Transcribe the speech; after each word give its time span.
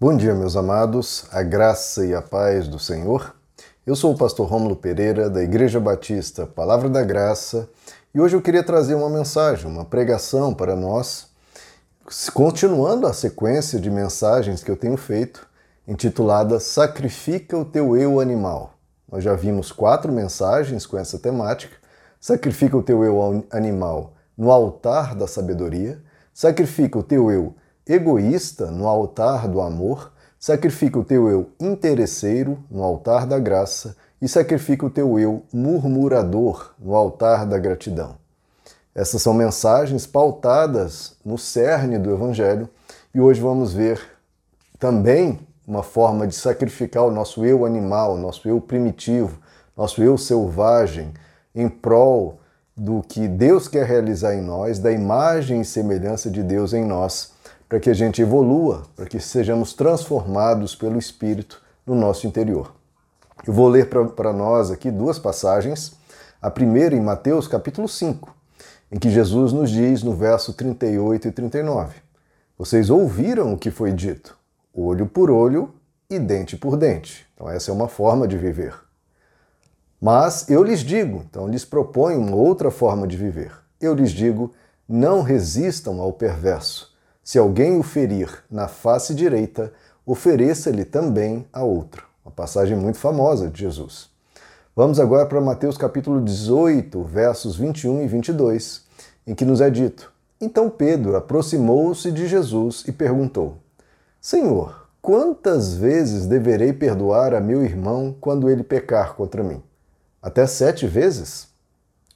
Bom 0.00 0.16
dia, 0.16 0.34
meus 0.34 0.56
amados, 0.56 1.24
a 1.30 1.40
graça 1.40 2.04
e 2.04 2.12
a 2.12 2.20
paz 2.20 2.66
do 2.66 2.80
Senhor. 2.80 3.32
Eu 3.86 3.94
sou 3.94 4.12
o 4.12 4.18
pastor 4.18 4.48
Rômulo 4.48 4.74
Pereira, 4.74 5.30
da 5.30 5.40
Igreja 5.40 5.78
Batista 5.78 6.44
Palavra 6.44 6.88
da 6.88 7.00
Graça, 7.00 7.70
e 8.12 8.20
hoje 8.20 8.34
eu 8.34 8.42
queria 8.42 8.64
trazer 8.64 8.96
uma 8.96 9.08
mensagem, 9.08 9.70
uma 9.70 9.84
pregação 9.84 10.52
para 10.52 10.74
nós, 10.74 11.28
continuando 12.34 13.06
a 13.06 13.12
sequência 13.12 13.78
de 13.78 13.88
mensagens 13.88 14.64
que 14.64 14.70
eu 14.70 14.76
tenho 14.76 14.96
feito, 14.96 15.46
intitulada 15.86 16.58
Sacrifica 16.58 17.56
o 17.56 17.64
teu 17.64 17.96
eu 17.96 18.18
animal. 18.18 18.74
Nós 19.10 19.22
já 19.22 19.34
vimos 19.34 19.70
quatro 19.70 20.12
mensagens 20.12 20.84
com 20.84 20.98
essa 20.98 21.20
temática. 21.20 21.76
Sacrifica 22.20 22.76
o 22.76 22.82
teu 22.82 23.04
eu 23.04 23.46
animal 23.48 24.14
no 24.36 24.50
altar 24.50 25.14
da 25.14 25.28
sabedoria, 25.28 26.02
sacrifica 26.32 26.98
o 26.98 27.02
teu 27.02 27.30
eu 27.30 27.54
egoísta 27.86 28.70
no 28.70 28.86
altar 28.86 29.48
do 29.48 29.60
amor, 29.60 30.12
sacrifica 30.38 30.98
o 30.98 31.04
teu 31.04 31.28
eu 31.28 31.50
interesseiro 31.60 32.58
no 32.70 32.82
altar 32.82 33.26
da 33.26 33.38
graça 33.38 33.96
e 34.20 34.28
sacrifica 34.28 34.86
o 34.86 34.90
teu 34.90 35.18
eu 35.18 35.42
murmurador 35.52 36.72
no 36.78 36.94
altar 36.94 37.46
da 37.46 37.58
gratidão. 37.58 38.16
Essas 38.94 39.20
são 39.22 39.34
mensagens 39.34 40.06
pautadas 40.06 41.16
no 41.24 41.36
cerne 41.36 41.98
do 41.98 42.10
Evangelho 42.12 42.68
e 43.14 43.20
hoje 43.20 43.40
vamos 43.40 43.72
ver 43.72 44.00
também 44.78 45.40
uma 45.66 45.82
forma 45.82 46.26
de 46.26 46.34
sacrificar 46.34 47.04
o 47.04 47.10
nosso 47.10 47.44
eu 47.44 47.64
animal, 47.64 48.16
nosso 48.16 48.48
eu 48.48 48.60
primitivo, 48.60 49.38
nosso 49.76 50.02
eu 50.02 50.16
selvagem 50.16 51.12
em 51.54 51.68
prol 51.68 52.38
do 52.76 53.02
que 53.02 53.26
Deus 53.26 53.68
quer 53.68 53.86
realizar 53.86 54.34
em 54.34 54.42
nós, 54.42 54.78
da 54.78 54.92
imagem 54.92 55.60
e 55.60 55.64
semelhança 55.64 56.30
de 56.30 56.42
Deus 56.42 56.72
em 56.72 56.84
nós 56.84 57.33
para 57.68 57.80
que 57.80 57.90
a 57.90 57.94
gente 57.94 58.20
evolua, 58.20 58.82
para 58.94 59.06
que 59.06 59.18
sejamos 59.18 59.72
transformados 59.72 60.74
pelo 60.74 60.98
Espírito 60.98 61.62
no 61.86 61.94
nosso 61.94 62.26
interior. 62.26 62.74
Eu 63.46 63.52
vou 63.52 63.68
ler 63.68 63.88
para 63.88 64.32
nós 64.32 64.70
aqui 64.70 64.90
duas 64.90 65.18
passagens. 65.18 65.92
A 66.40 66.50
primeira 66.50 66.94
em 66.94 67.00
Mateus 67.00 67.48
capítulo 67.48 67.88
5, 67.88 68.34
em 68.92 68.98
que 68.98 69.10
Jesus 69.10 69.52
nos 69.52 69.70
diz 69.70 70.02
no 70.02 70.14
verso 70.14 70.52
38 70.52 71.28
e 71.28 71.32
39: 71.32 71.96
Vocês 72.58 72.90
ouviram 72.90 73.54
o 73.54 73.58
que 73.58 73.70
foi 73.70 73.92
dito, 73.92 74.36
olho 74.74 75.06
por 75.06 75.30
olho 75.30 75.74
e 76.08 76.18
dente 76.18 76.56
por 76.56 76.76
dente. 76.76 77.26
Então, 77.34 77.50
essa 77.50 77.70
é 77.70 77.74
uma 77.74 77.88
forma 77.88 78.28
de 78.28 78.36
viver. 78.36 78.74
Mas 80.00 80.48
eu 80.50 80.62
lhes 80.62 80.80
digo, 80.80 81.24
então 81.28 81.48
lhes 81.48 81.64
proponho 81.64 82.20
uma 82.20 82.36
outra 82.36 82.70
forma 82.70 83.06
de 83.06 83.16
viver. 83.16 83.52
Eu 83.80 83.94
lhes 83.94 84.10
digo: 84.10 84.52
não 84.86 85.22
resistam 85.22 86.00
ao 86.00 86.12
perverso 86.12 86.93
se 87.24 87.38
alguém 87.38 87.78
o 87.78 87.82
ferir 87.82 88.44
na 88.50 88.68
face 88.68 89.14
direita, 89.14 89.72
ofereça-lhe 90.04 90.84
também 90.84 91.46
a 91.50 91.62
outra. 91.64 92.02
Uma 92.22 92.30
passagem 92.30 92.76
muito 92.76 92.98
famosa 92.98 93.48
de 93.48 93.60
Jesus. 93.60 94.10
Vamos 94.76 95.00
agora 95.00 95.24
para 95.24 95.40
Mateus 95.40 95.78
capítulo 95.78 96.22
18, 96.22 97.02
versos 97.02 97.56
21 97.56 98.02
e 98.02 98.06
22, 98.06 98.82
em 99.26 99.34
que 99.34 99.46
nos 99.46 99.62
é 99.62 99.70
dito: 99.70 100.12
Então 100.38 100.68
Pedro 100.68 101.16
aproximou-se 101.16 102.12
de 102.12 102.28
Jesus 102.28 102.84
e 102.86 102.92
perguntou: 102.92 103.56
Senhor, 104.20 104.86
quantas 105.00 105.74
vezes 105.74 106.26
deverei 106.26 106.74
perdoar 106.74 107.32
a 107.32 107.40
meu 107.40 107.64
irmão 107.64 108.14
quando 108.20 108.50
ele 108.50 108.62
pecar 108.62 109.14
contra 109.14 109.42
mim? 109.42 109.62
Até 110.20 110.46
sete 110.46 110.86
vezes? 110.86 111.48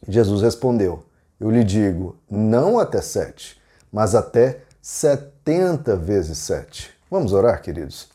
Jesus 0.06 0.42
respondeu: 0.42 1.03
Eu 1.41 1.51
lhe 1.51 1.64
digo, 1.64 2.17
não 2.31 2.79
até 2.79 3.01
sete, 3.01 3.59
mas 3.91 4.14
até 4.14 4.67
70 4.91 5.97
vezes 5.97 6.39
7. 6.39 6.91
Vamos 7.11 7.34
orar, 7.34 7.61
queridos? 7.61 8.08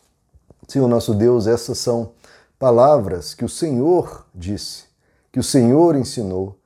Senhor 0.67 0.87
nosso 0.87 1.13
Deus, 1.13 1.45
essas 1.45 1.77
são 1.77 2.13
palavras 2.57 3.35
que 3.35 3.45
o 3.45 3.49
Senhor 3.49 4.25
disse, 4.33 4.85
que 5.31 5.39
o 5.39 5.43
Senhor 5.43 5.95
ensinou 5.95 6.57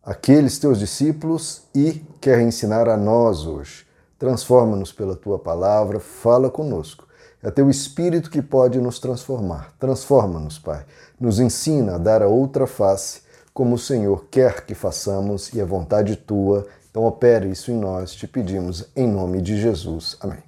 àqueles 0.00 0.60
teus 0.60 0.78
discípulos 0.78 1.62
e 1.74 2.04
quer 2.20 2.40
ensinar 2.40 2.88
a 2.88 2.96
nós 2.96 3.46
hoje. 3.46 3.84
Transforma-nos 4.16 4.92
pela 4.92 5.16
tua 5.16 5.40
palavra, 5.40 5.98
fala 5.98 6.48
conosco. 6.48 7.08
É 7.42 7.50
teu 7.50 7.68
Espírito 7.68 8.30
que 8.30 8.40
pode 8.40 8.80
nos 8.80 9.00
transformar. 9.00 9.74
Transforma-nos, 9.76 10.56
Pai. 10.56 10.86
Nos 11.18 11.40
ensina 11.40 11.96
a 11.96 11.98
dar 11.98 12.22
a 12.22 12.28
outra 12.28 12.64
face, 12.64 13.22
como 13.52 13.74
o 13.74 13.78
Senhor 13.78 14.26
quer 14.30 14.64
que 14.64 14.74
façamos 14.76 15.52
e 15.52 15.60
é 15.60 15.64
vontade 15.64 16.14
tua 16.14 16.64
então, 16.98 17.06
opere 17.06 17.48
isso 17.48 17.70
em 17.70 17.78
nós, 17.78 18.12
te 18.12 18.26
pedimos, 18.26 18.88
em 18.96 19.06
nome 19.06 19.40
de 19.40 19.56
Jesus. 19.56 20.16
Amém. 20.20 20.42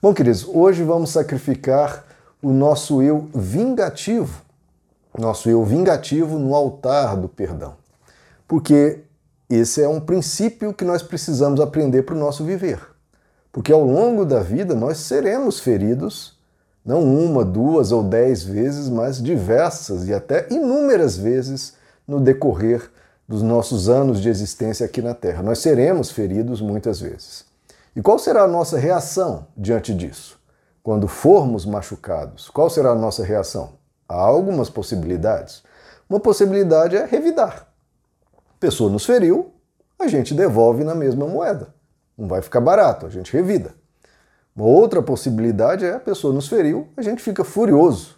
Bom, 0.00 0.14
queridos, 0.14 0.46
hoje 0.46 0.84
vamos 0.84 1.10
sacrificar 1.10 2.04
o 2.40 2.52
nosso 2.52 3.02
eu 3.02 3.28
vingativo, 3.34 4.42
nosso 5.18 5.50
eu 5.50 5.64
vingativo 5.64 6.38
no 6.38 6.54
altar 6.54 7.16
do 7.16 7.28
perdão. 7.28 7.74
Porque 8.46 9.00
esse 9.50 9.82
é 9.82 9.88
um 9.88 9.98
princípio 9.98 10.72
que 10.72 10.84
nós 10.84 11.02
precisamos 11.02 11.60
aprender 11.60 12.02
para 12.02 12.14
o 12.14 12.18
nosso 12.18 12.44
viver. 12.44 12.78
Porque 13.50 13.72
ao 13.72 13.84
longo 13.84 14.24
da 14.24 14.38
vida 14.38 14.72
nós 14.72 14.98
seremos 14.98 15.58
feridos, 15.58 16.38
não 16.84 17.02
uma, 17.02 17.44
duas 17.44 17.90
ou 17.90 18.04
dez 18.04 18.44
vezes, 18.44 18.88
mas 18.88 19.20
diversas 19.20 20.06
e 20.06 20.14
até 20.14 20.46
inúmeras 20.48 21.16
vezes 21.16 21.74
no 22.06 22.20
decorrer 22.20 22.88
dos 23.28 23.42
nossos 23.42 23.88
anos 23.88 24.20
de 24.20 24.28
existência 24.28 24.86
aqui 24.86 25.02
na 25.02 25.14
Terra. 25.14 25.42
Nós 25.42 25.58
seremos 25.58 26.10
feridos 26.10 26.60
muitas 26.60 27.00
vezes. 27.00 27.44
E 27.94 28.02
qual 28.02 28.18
será 28.18 28.42
a 28.42 28.48
nossa 28.48 28.78
reação 28.78 29.46
diante 29.56 29.94
disso? 29.94 30.38
Quando 30.82 31.08
formos 31.08 31.66
machucados, 31.66 32.48
qual 32.48 32.70
será 32.70 32.90
a 32.90 32.94
nossa 32.94 33.24
reação? 33.24 33.70
Há 34.08 34.14
algumas 34.14 34.70
possibilidades. 34.70 35.64
Uma 36.08 36.20
possibilidade 36.20 36.96
é 36.96 37.04
revidar. 37.04 37.66
A 38.36 38.60
pessoa 38.60 38.88
nos 38.88 39.04
feriu, 39.04 39.52
a 39.98 40.06
gente 40.06 40.34
devolve 40.34 40.84
na 40.84 40.94
mesma 40.94 41.26
moeda. 41.26 41.74
Não 42.16 42.28
vai 42.28 42.40
ficar 42.40 42.60
barato, 42.60 43.06
a 43.06 43.10
gente 43.10 43.32
revida. 43.32 43.74
Uma 44.54 44.66
outra 44.66 45.02
possibilidade 45.02 45.84
é 45.84 45.94
a 45.94 46.00
pessoa 46.00 46.32
nos 46.32 46.48
feriu, 46.48 46.88
a 46.96 47.02
gente 47.02 47.20
fica 47.22 47.44
furioso, 47.44 48.16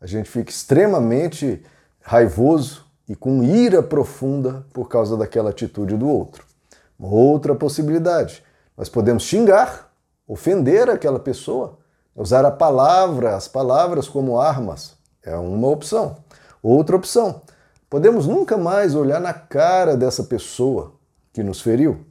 a 0.00 0.06
gente 0.06 0.28
fica 0.28 0.50
extremamente 0.50 1.64
raivoso, 2.02 2.87
e 3.08 3.16
com 3.16 3.42
ira 3.42 3.82
profunda 3.82 4.66
por 4.72 4.88
causa 4.88 5.16
daquela 5.16 5.50
atitude 5.50 5.96
do 5.96 6.08
outro. 6.08 6.44
Outra 7.00 7.54
possibilidade, 7.54 8.42
nós 8.76 8.88
podemos 8.88 9.22
xingar, 9.22 9.90
ofender 10.26 10.90
aquela 10.90 11.18
pessoa, 11.18 11.78
usar 12.14 12.44
a 12.44 12.50
palavra, 12.50 13.34
as 13.34 13.48
palavras 13.48 14.08
como 14.08 14.38
armas. 14.38 14.94
É 15.24 15.34
uma 15.36 15.68
opção. 15.68 16.16
Outra 16.62 16.96
opção, 16.96 17.42
podemos 17.88 18.26
nunca 18.26 18.58
mais 18.58 18.94
olhar 18.94 19.20
na 19.20 19.32
cara 19.32 19.96
dessa 19.96 20.24
pessoa 20.24 20.92
que 21.32 21.42
nos 21.42 21.60
feriu. 21.60 22.04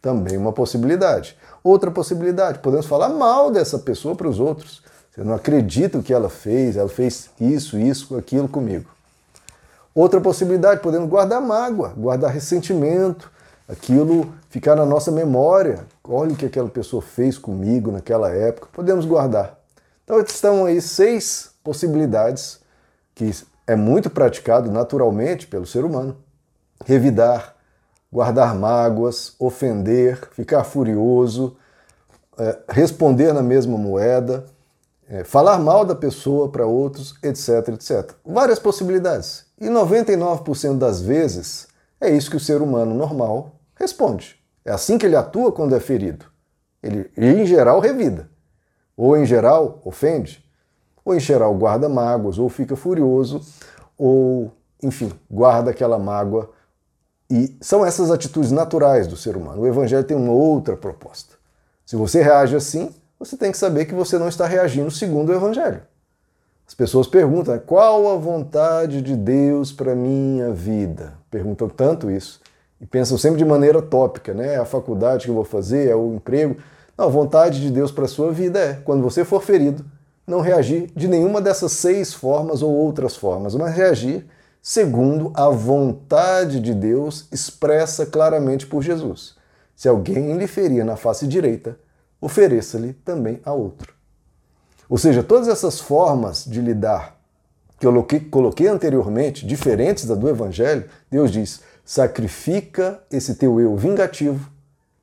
Também 0.00 0.36
uma 0.36 0.52
possibilidade. 0.52 1.36
Outra 1.62 1.90
possibilidade, 1.90 2.60
podemos 2.60 2.86
falar 2.86 3.10
mal 3.10 3.50
dessa 3.50 3.78
pessoa 3.78 4.16
para 4.16 4.28
os 4.28 4.40
outros. 4.40 4.82
Você 5.10 5.22
não 5.22 5.34
acredita 5.34 5.98
o 5.98 6.02
que 6.02 6.12
ela 6.12 6.28
fez, 6.28 6.76
ela 6.76 6.88
fez 6.88 7.30
isso, 7.40 7.78
isso, 7.78 8.16
aquilo 8.16 8.48
comigo. 8.48 8.97
Outra 9.94 10.20
possibilidade, 10.20 10.80
podemos 10.80 11.08
guardar 11.08 11.40
mágoa, 11.40 11.88
guardar 11.96 12.30
ressentimento, 12.30 13.30
aquilo 13.68 14.32
ficar 14.48 14.74
na 14.74 14.86
nossa 14.86 15.10
memória. 15.10 15.86
Olha 16.04 16.32
o 16.32 16.36
que 16.36 16.46
aquela 16.46 16.68
pessoa 16.68 17.02
fez 17.02 17.36
comigo 17.36 17.90
naquela 17.90 18.30
época. 18.30 18.68
Podemos 18.72 19.04
guardar. 19.04 19.58
Então 20.04 20.18
estão 20.20 20.64
aí 20.64 20.80
seis 20.80 21.50
possibilidades 21.62 22.60
que 23.14 23.30
é 23.66 23.76
muito 23.76 24.08
praticado 24.08 24.70
naturalmente 24.70 25.46
pelo 25.46 25.66
ser 25.66 25.84
humano. 25.84 26.16
Revidar, 26.86 27.54
guardar 28.10 28.54
mágoas, 28.54 29.34
ofender, 29.38 30.18
ficar 30.32 30.64
furioso, 30.64 31.56
é, 32.38 32.58
responder 32.68 33.34
na 33.34 33.42
mesma 33.42 33.76
moeda, 33.76 34.46
é, 35.08 35.24
falar 35.24 35.58
mal 35.58 35.84
da 35.84 35.94
pessoa 35.94 36.48
para 36.48 36.64
outros, 36.64 37.16
etc, 37.22 37.68
etc. 37.68 38.14
Várias 38.24 38.58
possibilidades. 38.58 39.47
E 39.60 39.66
99% 39.66 40.78
das 40.78 41.00
vezes 41.00 41.66
é 42.00 42.10
isso 42.10 42.30
que 42.30 42.36
o 42.36 42.40
ser 42.40 42.62
humano 42.62 42.94
normal 42.94 43.56
responde. 43.74 44.36
É 44.64 44.70
assim 44.70 44.98
que 44.98 45.06
ele 45.06 45.16
atua 45.16 45.50
quando 45.50 45.74
é 45.74 45.80
ferido. 45.80 46.26
Ele, 46.82 47.10
em 47.16 47.44
geral, 47.44 47.80
revida. 47.80 48.30
Ou, 48.96 49.16
em 49.16 49.24
geral, 49.24 49.80
ofende. 49.84 50.44
Ou, 51.04 51.14
em 51.14 51.20
geral, 51.20 51.54
guarda 51.54 51.88
mágoas, 51.88 52.38
ou 52.38 52.48
fica 52.48 52.76
furioso, 52.76 53.40
ou, 53.96 54.52
enfim, 54.82 55.12
guarda 55.30 55.70
aquela 55.70 55.98
mágoa. 55.98 56.50
E 57.30 57.56
são 57.60 57.84
essas 57.84 58.10
atitudes 58.10 58.50
naturais 58.50 59.06
do 59.06 59.16
ser 59.16 59.36
humano. 59.36 59.62
O 59.62 59.66
Evangelho 59.66 60.04
tem 60.04 60.16
uma 60.16 60.32
outra 60.32 60.76
proposta. 60.76 61.34
Se 61.84 61.96
você 61.96 62.22
reage 62.22 62.54
assim, 62.54 62.94
você 63.18 63.36
tem 63.36 63.50
que 63.50 63.58
saber 63.58 63.86
que 63.86 63.94
você 63.94 64.18
não 64.18 64.28
está 64.28 64.46
reagindo 64.46 64.90
segundo 64.90 65.30
o 65.30 65.34
Evangelho. 65.34 65.82
As 66.68 66.74
pessoas 66.74 67.06
perguntam 67.06 67.58
qual 67.60 68.12
a 68.12 68.16
vontade 68.16 69.00
de 69.00 69.16
Deus 69.16 69.72
para 69.72 69.94
minha 69.94 70.52
vida. 70.52 71.14
Perguntam 71.30 71.66
tanto 71.66 72.10
isso 72.10 72.42
e 72.78 72.84
pensam 72.84 73.16
sempre 73.16 73.38
de 73.38 73.44
maneira 73.46 73.80
tópica, 73.80 74.34
né? 74.34 74.52
É 74.52 74.56
a 74.58 74.66
faculdade 74.66 75.24
que 75.24 75.30
eu 75.30 75.34
vou 75.34 75.44
fazer, 75.44 75.88
é 75.88 75.96
o 75.96 76.12
emprego. 76.12 76.58
Não, 76.94 77.06
a 77.06 77.08
vontade 77.08 77.62
de 77.62 77.70
Deus 77.70 77.90
para 77.90 78.04
a 78.04 78.08
sua 78.08 78.30
vida 78.32 78.58
é, 78.58 78.74
quando 78.84 79.02
você 79.02 79.24
for 79.24 79.42
ferido, 79.42 79.82
não 80.26 80.42
reagir 80.42 80.92
de 80.94 81.08
nenhuma 81.08 81.40
dessas 81.40 81.72
seis 81.72 82.12
formas 82.12 82.60
ou 82.60 82.70
outras 82.70 83.16
formas, 83.16 83.54
mas 83.54 83.74
reagir 83.74 84.26
segundo 84.60 85.32
a 85.34 85.48
vontade 85.48 86.60
de 86.60 86.74
Deus 86.74 87.28
expressa 87.32 88.04
claramente 88.04 88.66
por 88.66 88.82
Jesus. 88.82 89.36
Se 89.74 89.88
alguém 89.88 90.36
lhe 90.36 90.46
ferir 90.46 90.84
na 90.84 90.96
face 90.96 91.26
direita, 91.26 91.78
ofereça-lhe 92.20 92.92
também 92.92 93.40
a 93.42 93.54
outro. 93.54 93.97
Ou 94.88 94.96
seja, 94.96 95.22
todas 95.22 95.48
essas 95.48 95.78
formas 95.78 96.44
de 96.44 96.60
lidar 96.60 97.16
que 97.78 97.86
eu 97.86 98.06
coloquei 98.30 98.66
anteriormente, 98.66 99.46
diferentes 99.46 100.04
da 100.04 100.14
do 100.14 100.28
Evangelho, 100.28 100.84
Deus 101.10 101.30
diz: 101.30 101.60
sacrifica 101.84 103.00
esse 103.10 103.34
teu 103.34 103.60
eu 103.60 103.76
vingativo 103.76 104.50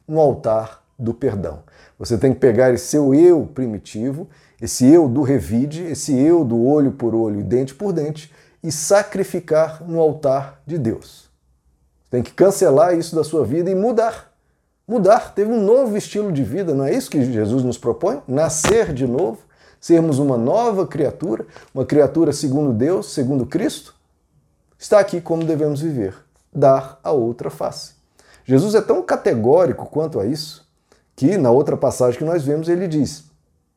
no 0.07 0.19
altar 0.19 0.83
do 0.97 1.13
perdão. 1.13 1.63
Você 1.97 2.17
tem 2.17 2.33
que 2.33 2.39
pegar 2.39 2.73
esse 2.73 2.87
seu 2.87 3.13
eu 3.13 3.49
primitivo, 3.53 4.27
esse 4.61 4.85
eu 4.85 5.07
do 5.07 5.21
revide, 5.21 5.83
esse 5.83 6.17
eu 6.17 6.43
do 6.43 6.61
olho 6.63 6.91
por 6.91 7.15
olho 7.15 7.39
e 7.39 7.43
dente 7.43 7.73
por 7.73 7.93
dente, 7.93 8.31
e 8.61 8.71
sacrificar 8.71 9.83
no 9.87 9.99
altar 9.99 10.61
de 10.65 10.77
Deus. 10.77 11.29
Tem 12.09 12.23
que 12.23 12.31
cancelar 12.33 12.97
isso 12.97 13.15
da 13.15 13.23
sua 13.23 13.45
vida 13.45 13.69
e 13.69 13.75
mudar. 13.75 14.33
Mudar, 14.87 15.33
teve 15.33 15.51
um 15.51 15.61
novo 15.61 15.97
estilo 15.97 16.31
de 16.31 16.43
vida, 16.43 16.73
não 16.73 16.85
é 16.85 16.93
isso 16.93 17.09
que 17.09 17.23
Jesus 17.23 17.63
nos 17.63 17.77
propõe? 17.77 18.21
Nascer 18.27 18.93
de 18.93 19.07
novo, 19.07 19.39
sermos 19.85 20.17
uma 20.17 20.35
nova 20.35 20.87
criatura, 20.87 21.45
uma 21.71 21.85
criatura 21.85 22.33
segundo 22.33 22.73
Deus, 22.73 23.13
segundo 23.13 23.45
Cristo. 23.45 23.93
Está 24.79 24.99
aqui 24.99 25.21
como 25.21 25.43
devemos 25.45 25.79
viver, 25.79 26.15
dar 26.51 26.99
a 27.03 27.11
outra 27.11 27.51
face. 27.51 27.93
Jesus 28.43 28.73
é 28.73 28.81
tão 28.81 29.03
categórico 29.03 29.85
quanto 29.85 30.19
a 30.19 30.25
isso 30.25 30.67
que 31.15 31.37
na 31.37 31.51
outra 31.51 31.77
passagem 31.77 32.17
que 32.17 32.25
nós 32.25 32.43
vemos 32.43 32.67
ele 32.67 32.87
diz 32.87 33.25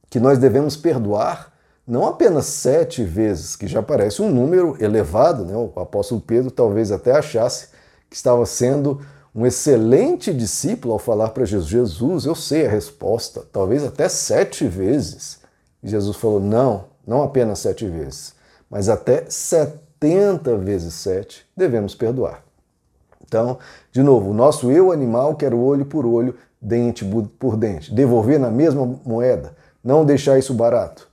que 0.09 0.19
nós 0.19 0.39
devemos 0.39 0.79
perdoar 0.79 1.53
não 1.87 2.07
apenas 2.07 2.47
sete 2.47 3.05
vezes, 3.05 3.55
que 3.55 3.67
já 3.67 3.83
parece 3.83 4.23
um 4.23 4.31
número 4.31 4.83
elevado, 4.83 5.45
né? 5.45 5.55
o 5.55 5.79
apóstolo 5.79 6.23
Pedro 6.23 6.51
talvez 6.51 6.91
até 6.91 7.13
achasse 7.13 7.69
que 8.09 8.17
estava 8.17 8.47
sendo 8.47 9.03
um 9.35 9.45
excelente 9.45 10.33
discípulo 10.33 10.95
ao 10.95 10.99
falar 10.99 11.29
para 11.31 11.45
Jesus: 11.45 11.69
Jesus, 11.69 12.25
eu 12.25 12.35
sei 12.35 12.65
a 12.65 12.71
resposta, 12.71 13.45
talvez 13.53 13.85
até 13.85 14.09
sete 14.09 14.67
vezes. 14.67 15.47
Jesus 15.83 16.17
falou: 16.17 16.41
não, 16.41 16.85
não 17.07 17.23
apenas 17.23 17.59
sete 17.61 17.87
vezes, 17.87 18.35
mas 18.71 18.89
até 18.89 19.25
setenta 19.29 20.57
vezes 20.57 20.95
sete 20.95 21.47
devemos 21.57 21.95
perdoar. 21.95 22.43
Então, 23.25 23.59
de 23.93 24.03
novo, 24.03 24.31
o 24.31 24.35
nosso 24.35 24.71
eu 24.71 24.91
animal 24.91 25.37
quer 25.37 25.53
olho 25.53 25.85
por 25.85 26.07
olho, 26.07 26.35
dente 26.61 27.05
por 27.39 27.57
dente, 27.57 27.95
devolver 27.95 28.41
na 28.41 28.51
mesma 28.51 28.87
moeda, 29.05 29.55
não 29.85 30.05
deixar 30.05 30.39
isso 30.39 30.55
barato. 30.55 31.09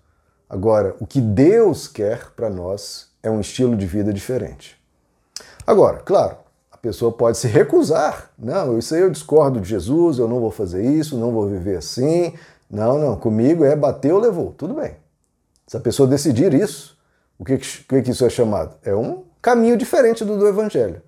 Agora, 0.49 0.95
o 0.99 1.05
que 1.05 1.19
Deus 1.19 1.87
quer 1.87 2.31
para 2.35 2.49
nós 2.49 3.09
é 3.21 3.29
um 3.29 3.41
estilo 3.41 3.75
de 3.75 3.85
vida 3.85 4.13
diferente. 4.13 4.77
Agora, 5.65 5.97
claro, 5.97 6.37
a 6.71 6.77
pessoa 6.77 7.11
pode 7.11 7.37
se 7.37 7.47
recusar. 7.47 8.29
Não, 8.37 8.77
isso 8.77 8.93
aí 8.93 9.01
eu 9.01 9.09
discordo 9.09 9.59
de 9.59 9.67
Jesus, 9.67 10.19
eu 10.19 10.27
não 10.27 10.39
vou 10.39 10.51
fazer 10.51 10.85
isso, 10.85 11.17
não 11.17 11.31
vou 11.31 11.49
viver 11.49 11.77
assim. 11.77 12.33
Não, 12.69 12.97
não, 12.97 13.15
comigo 13.17 13.63
é 13.63 13.75
bateu, 13.75 14.17
levou. 14.19 14.53
Tudo 14.53 14.73
bem. 14.73 14.95
Se 15.67 15.77
a 15.77 15.79
pessoa 15.79 16.07
decidir 16.07 16.53
isso, 16.53 16.97
o 17.37 17.45
que, 17.45 17.57
que, 17.57 18.01
que 18.01 18.11
isso 18.11 18.25
é 18.25 18.29
chamado? 18.29 18.75
É 18.83 18.95
um 18.95 19.23
caminho 19.41 19.77
diferente 19.77 20.23
do 20.23 20.37
do 20.37 20.47
Evangelho. 20.47 21.01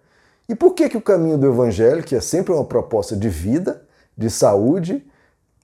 E 0.49 0.55
por 0.55 0.73
que, 0.73 0.89
que 0.89 0.97
o 0.97 1.01
caminho 1.01 1.37
do 1.37 1.47
Evangelho, 1.47 2.03
que 2.03 2.15
é 2.15 2.21
sempre 2.21 2.53
uma 2.53 2.63
proposta 2.63 3.15
de 3.15 3.27
vida, 3.29 3.83
de 4.17 4.29
saúde, 4.29 5.05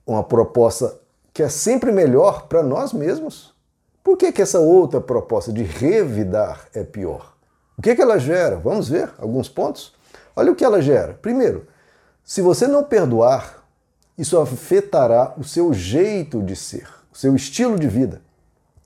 uma 0.05 0.23
proposta 0.23 0.99
que 1.33 1.41
é 1.41 1.49
sempre 1.49 1.91
melhor 1.91 2.47
para 2.47 2.61
nós 2.61 2.93
mesmos. 2.93 3.53
Por 4.03 4.17
que, 4.17 4.31
que 4.31 4.41
essa 4.41 4.59
outra 4.59 5.01
proposta 5.01 5.51
de 5.51 5.63
revidar 5.63 6.67
é 6.73 6.83
pior? 6.83 7.33
O 7.77 7.81
que, 7.81 7.95
que 7.95 8.01
ela 8.01 8.19
gera? 8.19 8.57
Vamos 8.57 8.87
ver 8.87 9.09
alguns 9.17 9.49
pontos? 9.49 9.95
Olha 10.35 10.51
o 10.51 10.55
que 10.55 10.63
ela 10.63 10.81
gera. 10.81 11.17
Primeiro, 11.19 11.65
se 12.23 12.41
você 12.41 12.67
não 12.67 12.83
perdoar, 12.83 13.62
isso 14.17 14.39
afetará 14.39 15.33
o 15.37 15.43
seu 15.43 15.73
jeito 15.73 16.41
de 16.41 16.55
ser, 16.55 16.87
o 17.11 17.17
seu 17.17 17.35
estilo 17.35 17.79
de 17.79 17.87
vida. 17.87 18.21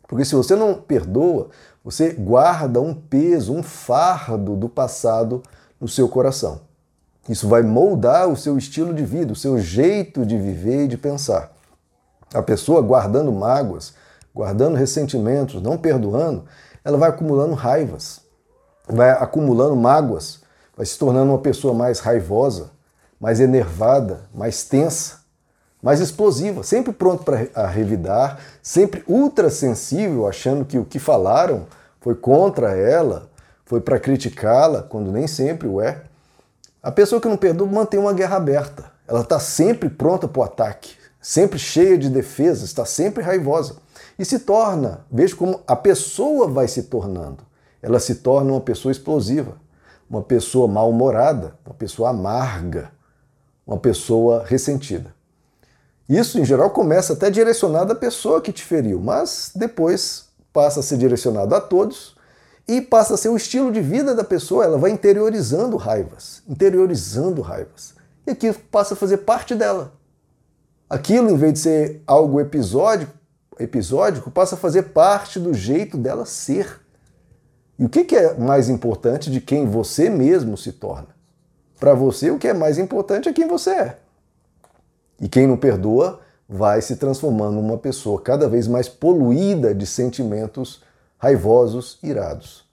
Porque 0.08 0.24
se 0.24 0.36
você 0.36 0.56
não 0.56 0.76
perdoa, 0.76 1.50
você 1.84 2.14
guarda 2.14 2.80
um 2.80 2.94
peso, 2.94 3.54
um 3.54 3.62
fardo 3.62 4.56
do 4.56 4.70
passado 4.70 5.44
no 5.80 5.88
seu 5.88 6.08
coração. 6.08 6.62
Isso 7.28 7.48
vai 7.48 7.62
moldar 7.62 8.30
o 8.30 8.38
seu 8.38 8.58
estilo 8.58 8.94
de 8.94 9.04
vida, 9.04 9.34
o 9.34 9.36
seu 9.36 9.60
jeito 9.60 10.26
de 10.26 10.38
viver 10.38 10.86
e 10.86 10.88
de 10.88 10.98
pensar. 10.98 11.52
A 12.34 12.42
pessoa 12.42 12.82
guardando 12.82 13.32
mágoas, 13.32 13.94
guardando 14.34 14.76
ressentimentos, 14.76 15.62
não 15.62 15.78
perdoando, 15.78 16.46
ela 16.86 16.98
vai 16.98 17.10
acumulando 17.10 17.54
raivas, 17.54 18.22
vai 18.88 19.10
acumulando 19.10 19.76
mágoas, 19.76 20.42
vai 20.76 20.86
se 20.86 20.98
tornando 20.98 21.32
uma 21.32 21.40
pessoa 21.40 21.74
mais 21.74 22.00
raivosa, 22.00 22.72
mais 23.20 23.40
enervada, 23.40 24.22
mais 24.34 24.64
tensa, 24.64 25.20
mais 25.82 26.00
explosiva, 26.00 26.64
sempre 26.64 26.92
pronto 26.92 27.24
para 27.24 27.68
revidar, 27.68 28.40
sempre 28.62 29.04
ultra 29.08 29.50
sensível, 29.50 30.28
achando 30.28 30.66
que 30.66 30.78
o 30.78 30.86
que 30.86 31.00
falaram 31.00 31.66
foi 32.02 32.16
contra 32.16 32.76
ela, 32.76 33.30
foi 33.66 33.82
para 33.82 34.00
criticá-la, 34.00 34.84
quando 34.84 35.12
nem 35.12 35.28
sempre 35.28 35.68
o 35.68 35.82
é. 35.82 36.04
A 36.82 36.92
pessoa 36.92 37.20
que 37.22 37.28
não 37.28 37.38
perdoa 37.38 37.68
mantém 37.68 38.00
uma 38.00 38.14
guerra 38.14 38.38
aberta. 38.38 38.86
Ela 39.08 39.22
está 39.22 39.40
sempre 39.40 39.90
pronta 39.90 40.28
para 40.28 40.40
o 40.40 40.44
ataque, 40.44 40.96
sempre 41.22 41.60
cheia 41.60 41.98
de 41.98 42.10
defesa, 42.10 42.66
está 42.66 42.86
sempre 42.86 43.24
raivosa. 43.24 43.78
E 44.18 44.26
se 44.26 44.40
torna, 44.40 45.06
veja 45.12 45.36
como 45.36 45.62
a 45.68 45.76
pessoa 45.76 46.48
vai 46.48 46.68
se 46.68 46.84
tornando. 46.84 47.44
Ela 47.82 48.00
se 48.00 48.16
torna 48.16 48.52
uma 48.52 48.62
pessoa 48.62 48.92
explosiva, 48.92 49.58
uma 50.10 50.22
pessoa 50.22 50.68
mal-humorada, 50.68 51.56
uma 51.66 51.74
pessoa 51.74 52.10
amarga, 52.10 52.92
uma 53.68 53.78
pessoa 53.78 54.46
ressentida. 54.46 55.14
Isso, 56.08 56.40
em 56.40 56.46
geral, 56.46 56.70
começa 56.70 57.14
até 57.14 57.30
direcionado 57.30 57.92
à 57.92 57.96
pessoa 57.96 58.42
que 58.42 58.54
te 58.54 58.64
feriu, 58.64 59.02
mas 59.02 59.52
depois 59.54 60.30
passa 60.54 60.80
a 60.80 60.84
ser 60.84 60.98
direcionado 60.98 61.54
a 61.54 61.60
todos 61.60 62.16
e 62.66 62.82
passa 62.82 63.16
a 63.16 63.18
ser 63.18 63.28
o 63.28 63.36
estilo 63.36 63.72
de 63.72 63.82
vida 63.82 64.16
da 64.16 64.24
pessoa, 64.24 64.64
ela 64.64 64.78
vai 64.78 64.92
interiorizando 64.92 65.76
raivas, 65.76 66.42
interiorizando 66.48 67.42
raivas. 67.42 67.94
E 68.26 68.32
aquilo 68.32 68.56
passa 68.72 68.94
a 68.94 68.98
fazer 68.98 69.18
parte 69.18 69.54
dela. 69.54 69.94
Aquilo, 70.90 71.30
em 71.30 71.36
vez 71.36 71.54
de 71.54 71.60
ser 71.60 72.04
algo 72.08 72.40
episódico, 72.40 73.14
episódico 73.60 74.32
passa 74.32 74.56
a 74.56 74.58
fazer 74.58 74.84
parte 74.84 75.40
do 75.40 75.54
jeito 75.54 75.98
dela 75.98 76.26
ser. 76.26 76.80
E 77.78 77.86
o 77.86 77.90
que 77.90 78.16
é 78.16 78.34
mais 78.34 78.70
importante 78.70 79.30
de 79.30 79.42
quem 79.42 79.66
você 79.66 80.10
mesmo 80.10 80.58
se 80.58 80.72
torna? 80.72 81.17
Para 81.80 81.94
você, 81.94 82.32
o 82.32 82.40
que 82.40 82.48
é 82.48 82.54
mais 82.54 82.78
importante 82.78 83.30
é 83.30 83.34
quem 83.34 83.48
você 83.48 83.70
é. 83.72 83.98
E 85.20 85.28
quem 85.28 85.48
não 85.48 85.58
perdoa 85.58 86.20
vai 86.48 86.82
se 86.82 86.96
transformando 86.96 87.62
numa 87.62 87.78
pessoa 87.78 88.22
cada 88.22 88.48
vez 88.48 88.68
mais 88.68 88.88
poluída 88.88 89.74
de 89.76 89.86
sentimentos 89.86 90.82
raivosos, 91.18 91.98
irados. 92.02 92.66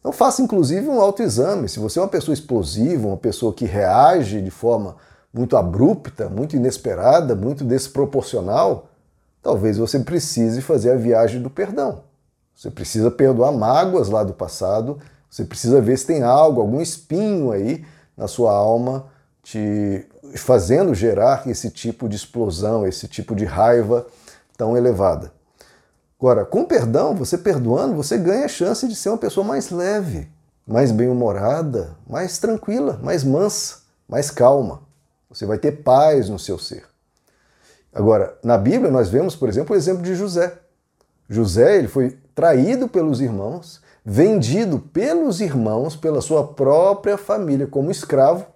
Então 0.00 0.12
faça 0.12 0.42
inclusive 0.42 0.88
um 0.88 1.00
autoexame. 1.00 1.68
Se 1.68 1.78
você 1.78 1.98
é 1.98 2.02
uma 2.02 2.08
pessoa 2.08 2.34
explosiva, 2.34 3.08
uma 3.08 3.16
pessoa 3.16 3.52
que 3.52 3.64
reage 3.64 4.40
de 4.40 4.50
forma 4.50 4.96
muito 5.32 5.56
abrupta, 5.56 6.28
muito 6.28 6.54
inesperada, 6.56 7.34
muito 7.34 7.64
desproporcional, 7.64 8.88
talvez 9.42 9.76
você 9.76 9.98
precise 9.98 10.60
fazer 10.60 10.92
a 10.92 10.96
viagem 10.96 11.42
do 11.42 11.50
perdão. 11.50 12.02
Você 12.54 12.70
precisa 12.70 13.10
perdoar 13.10 13.52
mágoas 13.52 14.08
lá 14.08 14.22
do 14.22 14.32
passado, 14.32 14.98
você 15.28 15.44
precisa 15.44 15.80
ver 15.80 15.98
se 15.98 16.06
tem 16.06 16.22
algo, 16.22 16.60
algum 16.60 16.80
espinho 16.80 17.50
aí 17.50 17.84
na 18.16 18.28
sua 18.28 18.52
alma 18.52 19.06
te 19.42 20.06
fazendo 20.36 20.94
gerar 20.94 21.46
esse 21.46 21.70
tipo 21.70 22.08
de 22.08 22.16
explosão, 22.16 22.86
esse 22.86 23.06
tipo 23.06 23.34
de 23.34 23.44
raiva 23.44 24.06
tão 24.56 24.76
elevada. 24.76 25.32
Agora, 26.18 26.44
com 26.44 26.64
perdão, 26.64 27.14
você 27.14 27.36
perdoando, 27.36 27.94
você 27.94 28.16
ganha 28.16 28.46
a 28.46 28.48
chance 28.48 28.88
de 28.88 28.94
ser 28.94 29.10
uma 29.10 29.18
pessoa 29.18 29.46
mais 29.46 29.70
leve, 29.70 30.28
mais 30.66 30.90
bem-humorada, 30.90 31.94
mais 32.08 32.38
tranquila, 32.38 32.98
mais 33.02 33.22
mansa, 33.22 33.78
mais 34.08 34.30
calma. 34.30 34.82
Você 35.28 35.44
vai 35.44 35.58
ter 35.58 35.72
paz 35.82 36.28
no 36.28 36.38
seu 36.38 36.58
ser. 36.58 36.84
Agora, 37.92 38.38
na 38.42 38.56
Bíblia 38.56 38.90
nós 38.90 39.08
vemos, 39.10 39.36
por 39.36 39.48
exemplo, 39.48 39.74
o 39.74 39.78
exemplo 39.78 40.02
de 40.02 40.14
José. 40.14 40.58
José, 41.28 41.76
ele 41.76 41.88
foi 41.88 42.18
traído 42.34 42.88
pelos 42.88 43.20
irmãos, 43.20 43.80
vendido 44.04 44.78
pelos 44.78 45.40
irmãos, 45.40 45.96
pela 45.96 46.20
sua 46.20 46.46
própria 46.46 47.16
família 47.16 47.66
como 47.66 47.90
escravo, 47.90 48.46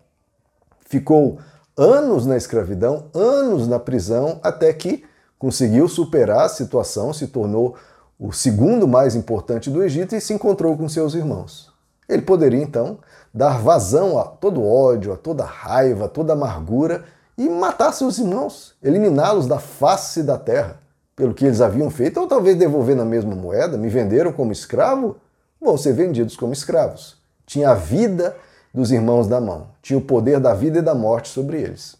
ficou 0.87 1.39
anos 1.77 2.27
na 2.27 2.37
escravidão, 2.37 3.07
anos 3.15 3.67
na 3.67 3.79
prisão, 3.79 4.41
até 4.43 4.73
que 4.73 5.05
conseguiu 5.39 5.89
superar 5.89 6.47
a 6.47 6.49
situação, 6.49 7.13
se 7.13 7.29
tornou 7.29 7.77
o 8.19 8.33
segundo 8.33 8.87
mais 8.87 9.15
importante 9.15 9.71
do 9.71 9.83
Egito 9.83 10.15
e 10.15 10.21
se 10.21 10.35
encontrou 10.35 10.77
com 10.77 10.89
seus 10.89 11.15
irmãos. 11.15 11.73
Ele 12.09 12.23
poderia 12.23 12.63
então 12.63 12.99
dar 13.33 13.61
vazão 13.61 14.19
a 14.19 14.25
todo 14.25 14.65
ódio, 14.65 15.13
a 15.13 15.17
toda 15.17 15.45
raiva, 15.45 16.07
a 16.07 16.09
toda 16.09 16.33
amargura 16.33 17.05
e 17.37 17.49
matar 17.49 17.93
seus 17.93 18.19
irmãos, 18.19 18.75
eliminá-los 18.83 19.47
da 19.47 19.61
face 19.61 20.23
da 20.23 20.37
terra, 20.37 20.81
pelo 21.15 21.33
que 21.33 21.45
eles 21.45 21.61
haviam 21.61 21.89
feito, 21.89 22.19
ou 22.19 22.27
talvez 22.27 22.57
devolver 22.57 22.97
na 22.97 23.05
mesma 23.05 23.35
moeda, 23.35 23.79
me 23.79 23.89
venderam 23.89 24.33
como 24.33 24.51
escravo, 24.51 25.17
vão 25.61 25.77
ser 25.77 25.93
vendidos 25.93 26.37
como 26.37 26.53
escravos. 26.53 27.17
Tinha 27.47 27.71
a 27.71 27.75
vida 27.75 28.37
dos 28.73 28.91
irmãos 28.91 29.27
da 29.27 29.41
mão, 29.41 29.69
tinha 29.83 29.99
o 29.99 30.03
poder 30.03 30.39
da 30.39 30.55
vida 30.55 30.79
e 30.79 30.83
da 30.83 30.95
morte 30.95 31.29
sobre 31.29 31.61
eles. 31.61 31.97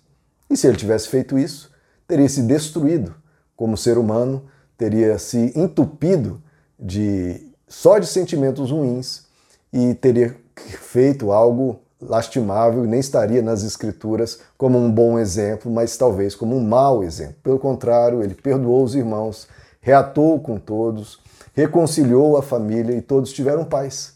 E 0.51 0.57
se 0.57 0.67
ele 0.67 0.77
tivesse 0.77 1.09
feito 1.09 1.39
isso, 1.39 1.71
teria 2.07 2.29
se 2.29 2.43
destruído 2.43 3.15
como 3.57 3.77
ser 3.77 3.99
humano, 3.99 4.45
teria 4.77 5.19
se 5.19 5.53
entupido 5.57 6.43
de 6.79 7.53
só 7.67 7.99
de 7.99 8.07
sentimentos 8.07 8.71
ruins 8.71 9.25
e 9.73 9.95
teria 9.95 10.37
feito 10.57 11.33
algo 11.33 11.81
lastimável 12.01 12.85
nem 12.85 13.01
estaria 13.01 13.43
nas 13.43 13.63
escrituras 13.63 14.41
como 14.57 14.79
um 14.79 14.91
bom 14.91 15.19
exemplo, 15.19 15.71
mas 15.71 15.97
talvez 15.97 16.35
como 16.35 16.57
um 16.57 16.65
mau 16.65 17.03
exemplo. 17.03 17.37
Pelo 17.43 17.59
contrário, 17.59 18.23
ele 18.23 18.35
perdoou 18.35 18.85
os 18.85 18.95
irmãos, 18.95 19.49
reatou 19.81 20.39
com 20.39 20.59
todos, 20.59 21.19
reconciliou 21.59 22.37
a 22.37 22.43
família 22.43 22.95
e 22.95 23.03
todos 23.03 23.33
tiveram 23.33 23.65
paz. 23.65 24.15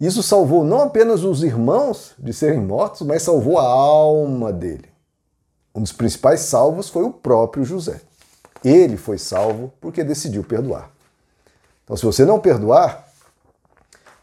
Isso 0.00 0.22
salvou 0.22 0.62
não 0.62 0.82
apenas 0.82 1.24
os 1.24 1.42
irmãos 1.42 2.12
de 2.16 2.32
serem 2.32 2.60
mortos, 2.60 3.02
mas 3.02 3.22
salvou 3.22 3.58
a 3.58 3.64
alma 3.64 4.52
dele. 4.52 4.88
Um 5.74 5.82
dos 5.82 5.90
principais 5.90 6.40
salvos 6.40 6.88
foi 6.88 7.02
o 7.02 7.10
próprio 7.10 7.64
José. 7.64 8.00
Ele 8.64 8.96
foi 8.96 9.18
salvo 9.18 9.72
porque 9.80 10.04
decidiu 10.04 10.44
perdoar. 10.44 10.92
Então, 11.82 11.96
se 11.96 12.04
você 12.04 12.24
não 12.24 12.38
perdoar, 12.38 13.08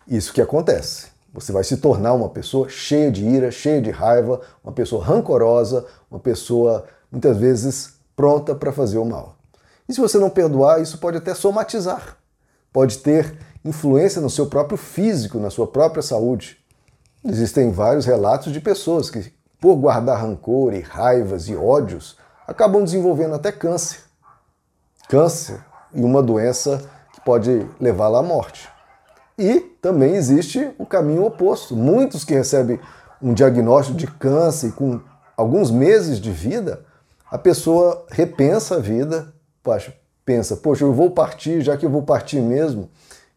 isso 0.07 0.31
que 0.31 0.41
acontece. 0.41 1.07
Você 1.33 1.51
vai 1.51 1.65
se 1.65 1.75
tornar 1.77 2.13
uma 2.13 2.29
pessoa 2.29 2.69
cheia 2.69 3.11
de 3.11 3.25
ira, 3.25 3.51
cheia 3.51 3.81
de 3.81 3.91
raiva, 3.91 4.39
uma 4.63 4.71
pessoa 4.71 5.03
rancorosa, 5.03 5.85
uma 6.09 6.19
pessoa 6.19 6.85
muitas 7.11 7.35
vezes 7.35 7.95
pronta 8.15 8.55
para 8.55 8.71
fazer 8.71 8.99
o 8.99 9.05
mal. 9.05 9.35
E 9.89 9.93
se 9.93 9.99
você 9.99 10.17
não 10.17 10.29
perdoar, 10.29 10.81
isso 10.81 10.97
pode 10.97 11.17
até 11.17 11.33
somatizar, 11.33 12.17
pode 12.73 12.97
ter 12.97 13.37
influência 13.63 14.19
no 14.19 14.29
seu 14.29 14.47
próprio 14.47 14.77
físico, 14.77 15.39
na 15.39 15.49
sua 15.49 15.67
própria 15.67 16.01
saúde. 16.01 16.57
Existem 17.23 17.71
vários 17.71 18.05
relatos 18.05 18.51
de 18.51 18.59
pessoas 18.59 19.09
que, 19.09 19.31
por 19.61 19.75
guardar 19.75 20.21
rancor 20.21 20.73
e 20.73 20.81
raivas 20.81 21.47
e 21.47 21.55
ódios, 21.55 22.17
acabam 22.45 22.83
desenvolvendo 22.83 23.35
até 23.35 23.51
câncer. 23.51 23.99
Câncer 25.07 25.63
e 25.93 26.01
uma 26.01 26.21
doença 26.21 26.81
que 27.13 27.21
pode 27.21 27.65
levá-la 27.79 28.19
à 28.19 28.23
morte. 28.23 28.67
E 29.37 29.59
também 29.81 30.15
existe 30.15 30.71
o 30.77 30.85
caminho 30.85 31.25
oposto. 31.25 31.75
Muitos 31.75 32.25
que 32.25 32.33
recebem 32.33 32.79
um 33.21 33.33
diagnóstico 33.33 33.97
de 33.97 34.07
câncer 34.07 34.73
com 34.73 34.99
alguns 35.37 35.71
meses 35.71 36.19
de 36.19 36.31
vida, 36.31 36.85
a 37.31 37.37
pessoa 37.37 38.05
repensa 38.09 38.75
a 38.75 38.79
vida, 38.79 39.33
pensa, 40.25 40.55
poxa, 40.55 40.83
eu 40.83 40.93
vou 40.93 41.11
partir, 41.11 41.61
já 41.61 41.77
que 41.77 41.85
eu 41.85 41.89
vou 41.89 42.01
partir 42.01 42.41
mesmo, 42.41 42.89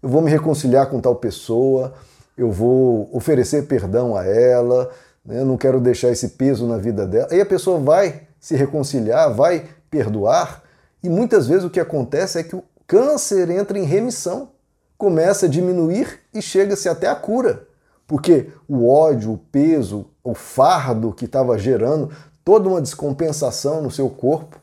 eu 0.02 0.08
vou 0.08 0.22
me 0.22 0.30
reconciliar 0.30 0.88
com 0.88 1.00
tal 1.00 1.16
pessoa, 1.16 1.94
eu 2.36 2.50
vou 2.50 3.08
oferecer 3.12 3.66
perdão 3.66 4.16
a 4.16 4.24
ela, 4.24 4.90
né? 5.24 5.40
eu 5.40 5.44
não 5.44 5.56
quero 5.56 5.80
deixar 5.80 6.10
esse 6.10 6.30
peso 6.30 6.66
na 6.66 6.76
vida 6.76 7.06
dela. 7.06 7.28
Aí 7.30 7.40
a 7.40 7.46
pessoa 7.46 7.78
vai 7.78 8.22
se 8.38 8.54
reconciliar, 8.54 9.32
vai 9.34 9.64
perdoar, 9.90 10.62
e 11.02 11.08
muitas 11.08 11.46
vezes 11.46 11.64
o 11.64 11.70
que 11.70 11.80
acontece 11.80 12.38
é 12.38 12.42
que 12.42 12.54
o 12.54 12.62
câncer 12.86 13.50
entra 13.50 13.78
em 13.78 13.84
remissão 13.84 14.50
começa 14.96 15.46
a 15.46 15.48
diminuir 15.48 16.20
e 16.32 16.40
chega-se 16.40 16.88
até 16.88 17.08
a 17.08 17.14
cura. 17.14 17.66
Porque 18.06 18.50
o 18.68 18.88
ódio, 18.88 19.32
o 19.32 19.38
peso, 19.38 20.06
o 20.22 20.34
fardo 20.34 21.12
que 21.12 21.24
estava 21.24 21.58
gerando 21.58 22.10
toda 22.44 22.68
uma 22.68 22.80
descompensação 22.80 23.82
no 23.82 23.90
seu 23.90 24.08
corpo 24.08 24.60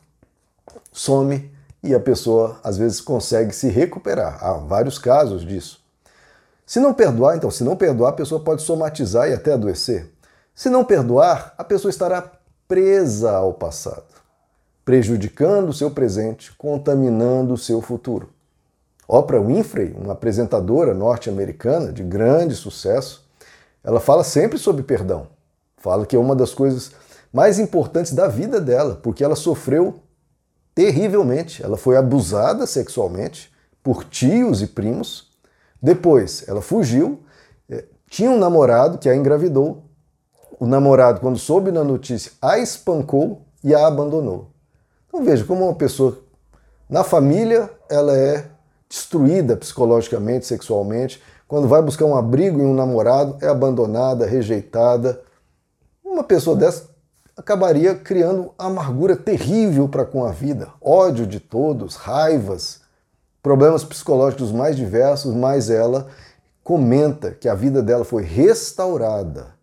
some 0.90 1.50
e 1.84 1.94
a 1.94 2.00
pessoa 2.00 2.58
às 2.64 2.78
vezes 2.78 3.00
consegue 3.00 3.54
se 3.54 3.68
recuperar. 3.68 4.42
Há 4.42 4.54
vários 4.54 4.98
casos 4.98 5.44
disso. 5.44 5.80
Se 6.66 6.80
não 6.80 6.94
perdoar, 6.94 7.36
então, 7.36 7.50
se 7.50 7.62
não 7.62 7.76
perdoar, 7.76 8.10
a 8.10 8.14
pessoa 8.14 8.40
pode 8.40 8.62
somatizar 8.62 9.28
e 9.28 9.34
até 9.34 9.52
adoecer. 9.52 10.10
Se 10.54 10.70
não 10.70 10.84
perdoar, 10.84 11.54
a 11.58 11.62
pessoa 11.62 11.90
estará 11.90 12.32
presa 12.66 13.32
ao 13.32 13.52
passado, 13.52 14.04
prejudicando 14.84 15.68
o 15.68 15.74
seu 15.74 15.90
presente, 15.90 16.52
contaminando 16.56 17.52
o 17.52 17.58
seu 17.58 17.82
futuro. 17.82 18.30
Oprah 19.06 19.40
Winfrey, 19.40 19.94
uma 19.98 20.14
apresentadora 20.14 20.94
norte-americana 20.94 21.92
de 21.92 22.02
grande 22.02 22.54
sucesso, 22.54 23.28
ela 23.82 24.00
fala 24.00 24.24
sempre 24.24 24.56
sobre 24.56 24.82
perdão. 24.82 25.26
Fala 25.76 26.06
que 26.06 26.16
é 26.16 26.18
uma 26.18 26.34
das 26.34 26.54
coisas 26.54 26.92
mais 27.30 27.58
importantes 27.58 28.14
da 28.14 28.26
vida 28.26 28.58
dela, 28.58 28.98
porque 29.02 29.22
ela 29.22 29.36
sofreu 29.36 30.00
terrivelmente. 30.74 31.62
Ela 31.62 31.76
foi 31.76 31.96
abusada 31.96 32.66
sexualmente 32.66 33.52
por 33.82 34.04
tios 34.04 34.62
e 34.62 34.66
primos. 34.66 35.30
Depois, 35.80 36.44
ela 36.48 36.62
fugiu, 36.62 37.20
eh, 37.68 37.84
tinha 38.08 38.30
um 38.30 38.38
namorado 38.38 38.98
que 38.98 39.08
a 39.08 39.14
engravidou. 39.14 39.84
O 40.58 40.66
namorado, 40.66 41.20
quando 41.20 41.38
soube 41.38 41.70
na 41.70 41.84
notícia, 41.84 42.32
a 42.40 42.58
espancou 42.58 43.42
e 43.62 43.74
a 43.74 43.86
abandonou. 43.86 44.50
Então 45.08 45.24
veja 45.24 45.44
como 45.44 45.64
uma 45.64 45.74
pessoa 45.74 46.24
na 46.88 47.02
família 47.02 47.70
ela 47.88 48.16
é 48.16 48.44
destruída 48.88 49.56
psicologicamente, 49.56 50.46
sexualmente, 50.46 51.20
quando 51.48 51.66
vai 51.66 51.82
buscar 51.82 52.04
um 52.04 52.16
abrigo 52.16 52.60
em 52.60 52.66
um 52.66 52.74
namorado, 52.74 53.36
é 53.40 53.48
abandonada, 53.48 54.26
rejeitada. 54.26 55.20
Uma 56.04 56.24
pessoa 56.24 56.56
dessa 56.56 56.88
acabaria 57.36 57.94
criando 57.94 58.52
amargura 58.58 59.16
terrível 59.16 59.88
para 59.88 60.04
com 60.04 60.24
a 60.24 60.30
vida, 60.30 60.68
ódio 60.80 61.26
de 61.26 61.40
todos, 61.40 61.96
raivas, 61.96 62.80
problemas 63.42 63.84
psicológicos 63.84 64.52
mais 64.52 64.76
diversos, 64.76 65.34
mas 65.34 65.68
ela 65.70 66.08
comenta 66.62 67.32
que 67.32 67.48
a 67.48 67.54
vida 67.54 67.82
dela 67.82 68.04
foi 68.04 68.22
restaurada. 68.22 69.54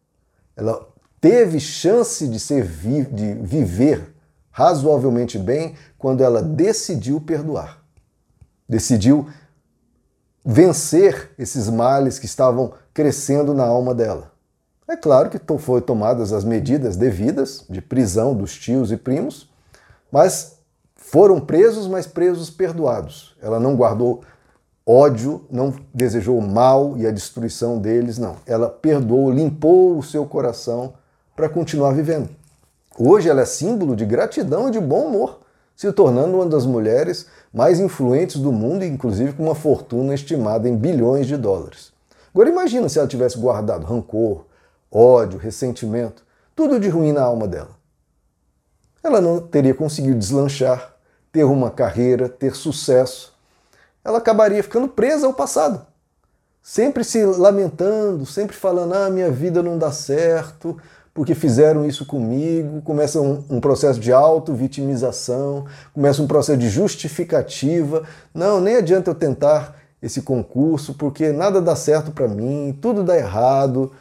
Ela 0.55 0.87
teve 1.19 1.59
chance 1.59 2.27
de 2.27 2.39
ser 2.39 2.65
de 2.65 3.33
viver 3.35 4.13
razoavelmente 4.51 5.39
bem 5.39 5.75
quando 5.97 6.23
ela 6.23 6.41
decidiu 6.41 7.21
perdoar 7.21 7.81
decidiu 8.71 9.27
vencer 10.45 11.31
esses 11.37 11.67
males 11.67 12.17
que 12.17 12.25
estavam 12.25 12.73
crescendo 12.93 13.53
na 13.53 13.65
alma 13.65 13.93
dela. 13.93 14.30
É 14.91 14.97
claro 14.97 15.29
que 15.29 15.39
foram 15.57 15.79
tomadas 15.79 16.33
as 16.33 16.43
medidas 16.43 16.97
devidas 16.97 17.63
de 17.69 17.81
prisão 17.81 18.35
dos 18.35 18.55
tios 18.55 18.91
e 18.91 18.97
primos, 18.97 19.49
mas 20.11 20.57
foram 20.97 21.39
presos, 21.39 21.87
mas 21.87 22.05
presos 22.05 22.49
perdoados. 22.49 23.33
Ela 23.41 23.57
não 23.57 23.73
guardou 23.73 24.19
ódio, 24.85 25.45
não 25.49 25.73
desejou 25.93 26.37
o 26.37 26.41
mal 26.41 26.97
e 26.97 27.07
a 27.07 27.11
destruição 27.11 27.79
deles, 27.79 28.17
não. 28.17 28.35
Ela 28.45 28.67
perdoou, 28.67 29.31
limpou 29.31 29.97
o 29.97 30.03
seu 30.03 30.25
coração 30.25 30.91
para 31.37 31.47
continuar 31.47 31.93
vivendo. 31.93 32.27
Hoje 32.99 33.29
ela 33.29 33.43
é 33.43 33.45
símbolo 33.45 33.95
de 33.95 34.05
gratidão 34.05 34.67
e 34.67 34.71
de 34.71 34.79
bom 34.81 35.05
humor 35.05 35.39
se 35.73 35.89
tornando 35.93 36.35
uma 36.35 36.45
das 36.45 36.65
mulheres 36.65 37.27
mais 37.53 37.79
influentes 37.79 38.41
do 38.41 38.51
mundo, 38.51 38.83
inclusive 38.83 39.31
com 39.31 39.43
uma 39.43 39.55
fortuna 39.55 40.13
estimada 40.13 40.67
em 40.67 40.75
bilhões 40.75 41.27
de 41.27 41.37
dólares. 41.37 41.93
Agora 42.33 42.49
imagina 42.49 42.89
se 42.89 42.99
ela 42.99 43.07
tivesse 43.07 43.37
guardado 43.37 43.85
rancor, 43.85 44.50
ódio, 44.91 45.39
ressentimento, 45.39 46.23
tudo 46.55 46.79
de 46.79 46.89
ruim 46.89 47.13
na 47.13 47.21
alma 47.21 47.47
dela. 47.47 47.79
Ela 49.03 49.21
não 49.21 49.39
teria 49.39 49.73
conseguido 49.73 50.19
deslanchar, 50.19 50.93
ter 51.31 51.43
uma 51.43 51.71
carreira, 51.71 52.29
ter 52.29 52.55
sucesso. 52.55 53.33
Ela 54.03 54.17
acabaria 54.17 54.61
ficando 54.61 54.87
presa 54.87 55.25
ao 55.25 55.33
passado. 55.33 55.85
Sempre 56.61 57.03
se 57.03 57.23
lamentando, 57.25 58.25
sempre 58.25 58.55
falando: 58.55 58.93
ah, 58.93 59.09
minha 59.09 59.31
vida 59.31 59.63
não 59.63 59.77
dá 59.77 59.91
certo, 59.91 60.77
porque 61.13 61.33
fizeram 61.33 61.85
isso 61.85 62.05
comigo, 62.05 62.81
começa 62.83 63.19
um, 63.19 63.43
um 63.49 63.59
processo 63.59 63.99
de 63.99 64.11
auto-vitimização, 64.11 65.65
começa 65.93 66.21
um 66.21 66.27
processo 66.27 66.59
de 66.59 66.69
justificativa. 66.69 68.03
Não, 68.33 68.61
nem 68.61 68.75
adianta 68.75 69.09
eu 69.09 69.15
tentar 69.15 69.75
esse 70.01 70.21
concurso, 70.21 70.93
porque 70.93 71.31
nada 71.31 71.59
dá 71.59 71.75
certo 71.75 72.11
para 72.11 72.27
mim, 72.27 72.77
tudo 72.79 73.03
dá 73.03 73.17
errado, 73.17 73.91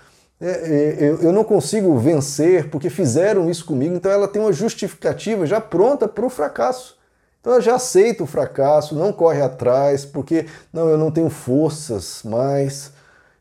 eu 0.40 1.32
não 1.32 1.44
consigo 1.44 1.96
vencer 1.98 2.70
porque 2.70 2.88
fizeram 2.88 3.50
isso 3.50 3.64
comigo. 3.64 3.94
Então 3.94 4.10
ela 4.10 4.26
tem 4.26 4.40
uma 4.40 4.52
justificativa 4.52 5.46
já 5.46 5.60
pronta 5.60 6.08
para 6.08 6.24
o 6.24 6.30
fracasso. 6.30 6.98
Então 7.40 7.54
ela 7.54 7.62
já 7.62 7.74
aceita 7.74 8.22
o 8.22 8.26
fracasso, 8.26 8.94
não 8.94 9.12
corre 9.12 9.42
atrás, 9.42 10.04
porque 10.04 10.46
não, 10.72 10.88
eu 10.88 10.98
não 10.98 11.10
tenho 11.10 11.30
forças 11.30 12.22
mais. 12.24 12.92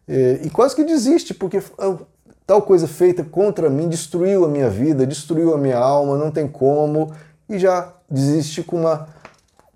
É, 0.08 0.40
e 0.44 0.50
quase 0.50 0.76
que 0.76 0.84
desiste, 0.84 1.34
porque 1.34 1.62
tal 2.48 2.62
coisa 2.62 2.88
feita 2.88 3.24
contra 3.24 3.70
mim 3.70 3.88
destruiu 3.88 4.44
a 4.44 4.48
minha 4.48 4.70
vida, 4.70 5.06
destruiu 5.06 5.54
a 5.54 5.58
minha 5.58 5.78
alma, 5.78 6.18
não 6.18 6.32
tem 6.32 6.48
como, 6.48 7.14
e 7.48 7.60
já 7.60 7.94
desiste 8.10 8.64
com 8.64 8.78
uma. 8.78 9.08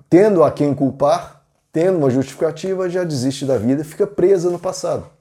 tendo 0.10 0.44
a 0.44 0.52
quem 0.52 0.74
culpar, 0.74 1.44
tendo 1.72 1.98
uma 1.98 2.10
justificativa, 2.10 2.90
já 2.90 3.04
desiste 3.04 3.46
da 3.46 3.58
vida, 3.58 3.84
fica 3.84 4.08
presa 4.08 4.50
no 4.50 4.58
passado. 4.58 5.13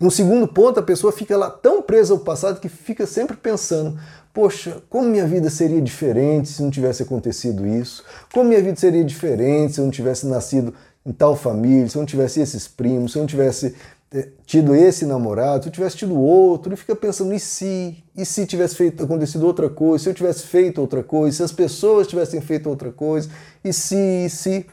Um 0.00 0.10
segundo 0.10 0.46
ponto, 0.46 0.78
a 0.78 0.82
pessoa 0.82 1.12
fica 1.12 1.36
lá 1.36 1.48
tão 1.48 1.80
presa 1.80 2.12
ao 2.12 2.20
passado 2.20 2.60
que 2.60 2.68
fica 2.68 3.06
sempre 3.06 3.36
pensando: 3.36 3.98
poxa, 4.32 4.82
como 4.88 5.08
minha 5.08 5.26
vida 5.26 5.48
seria 5.48 5.80
diferente 5.80 6.48
se 6.48 6.62
não 6.62 6.70
tivesse 6.70 7.02
acontecido 7.02 7.66
isso? 7.66 8.04
Como 8.32 8.48
minha 8.48 8.62
vida 8.62 8.76
seria 8.76 9.04
diferente 9.04 9.74
se 9.74 9.80
eu 9.80 9.84
não 9.84 9.90
tivesse 9.90 10.26
nascido 10.26 10.74
em 11.04 11.12
tal 11.12 11.34
família, 11.34 11.88
se 11.88 11.96
eu 11.96 12.00
não 12.00 12.06
tivesse 12.06 12.40
esses 12.40 12.68
primos, 12.68 13.12
se 13.12 13.18
eu 13.18 13.20
não 13.20 13.26
tivesse 13.26 13.74
eh, 14.12 14.28
tido 14.44 14.74
esse 14.74 15.06
namorado, 15.06 15.62
se 15.62 15.68
eu 15.68 15.72
tivesse 15.72 15.96
tido 15.96 16.18
outro, 16.18 16.72
e 16.74 16.76
fica 16.76 16.94
pensando, 16.94 17.32
e 17.32 17.40
se? 17.40 18.02
E 18.16 18.24
se 18.24 18.46
tivesse 18.46 18.74
feito, 18.76 19.04
acontecido 19.04 19.46
outra 19.46 19.70
coisa? 19.70 20.04
Se 20.04 20.10
eu 20.10 20.14
tivesse 20.14 20.46
feito 20.46 20.80
outra 20.80 21.02
coisa? 21.02 21.36
Se 21.36 21.42
as 21.42 21.52
pessoas 21.52 22.06
tivessem 22.06 22.40
feito 22.40 22.68
outra 22.68 22.92
coisa? 22.92 23.30
E 23.64 23.72
se, 23.72 23.96
e 23.96 24.30
se? 24.30 24.66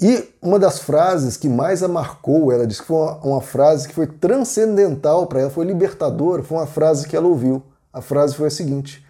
E 0.00 0.34
uma 0.42 0.58
das 0.58 0.80
frases 0.80 1.36
que 1.36 1.48
mais 1.48 1.82
a 1.82 1.88
marcou, 1.88 2.50
ela 2.50 2.66
disse 2.66 2.80
que 2.80 2.88
foi 2.88 2.96
uma, 2.96 3.16
uma 3.24 3.40
frase 3.40 3.86
que 3.86 3.94
foi 3.94 4.06
transcendental 4.06 5.26
para 5.26 5.40
ela, 5.40 5.50
foi 5.50 5.64
libertadora, 5.64 6.42
foi 6.42 6.58
uma 6.58 6.66
frase 6.66 7.06
que 7.06 7.16
ela 7.16 7.28
ouviu. 7.28 7.62
A 7.92 8.00
frase 8.00 8.34
foi 8.34 8.48
a 8.48 8.50
seguinte: 8.50 9.06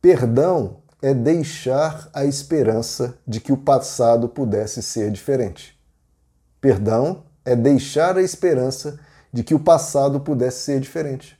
Perdão 0.00 0.76
é 1.00 1.14
deixar 1.14 2.08
a 2.12 2.24
esperança 2.24 3.16
de 3.26 3.40
que 3.40 3.52
o 3.52 3.56
passado 3.56 4.28
pudesse 4.28 4.82
ser 4.82 5.10
diferente. 5.10 5.78
Perdão 6.60 7.24
é 7.44 7.54
deixar 7.54 8.16
a 8.16 8.22
esperança 8.22 8.98
de 9.32 9.42
que 9.42 9.54
o 9.54 9.60
passado 9.60 10.20
pudesse 10.20 10.64
ser 10.64 10.80
diferente. 10.80 11.38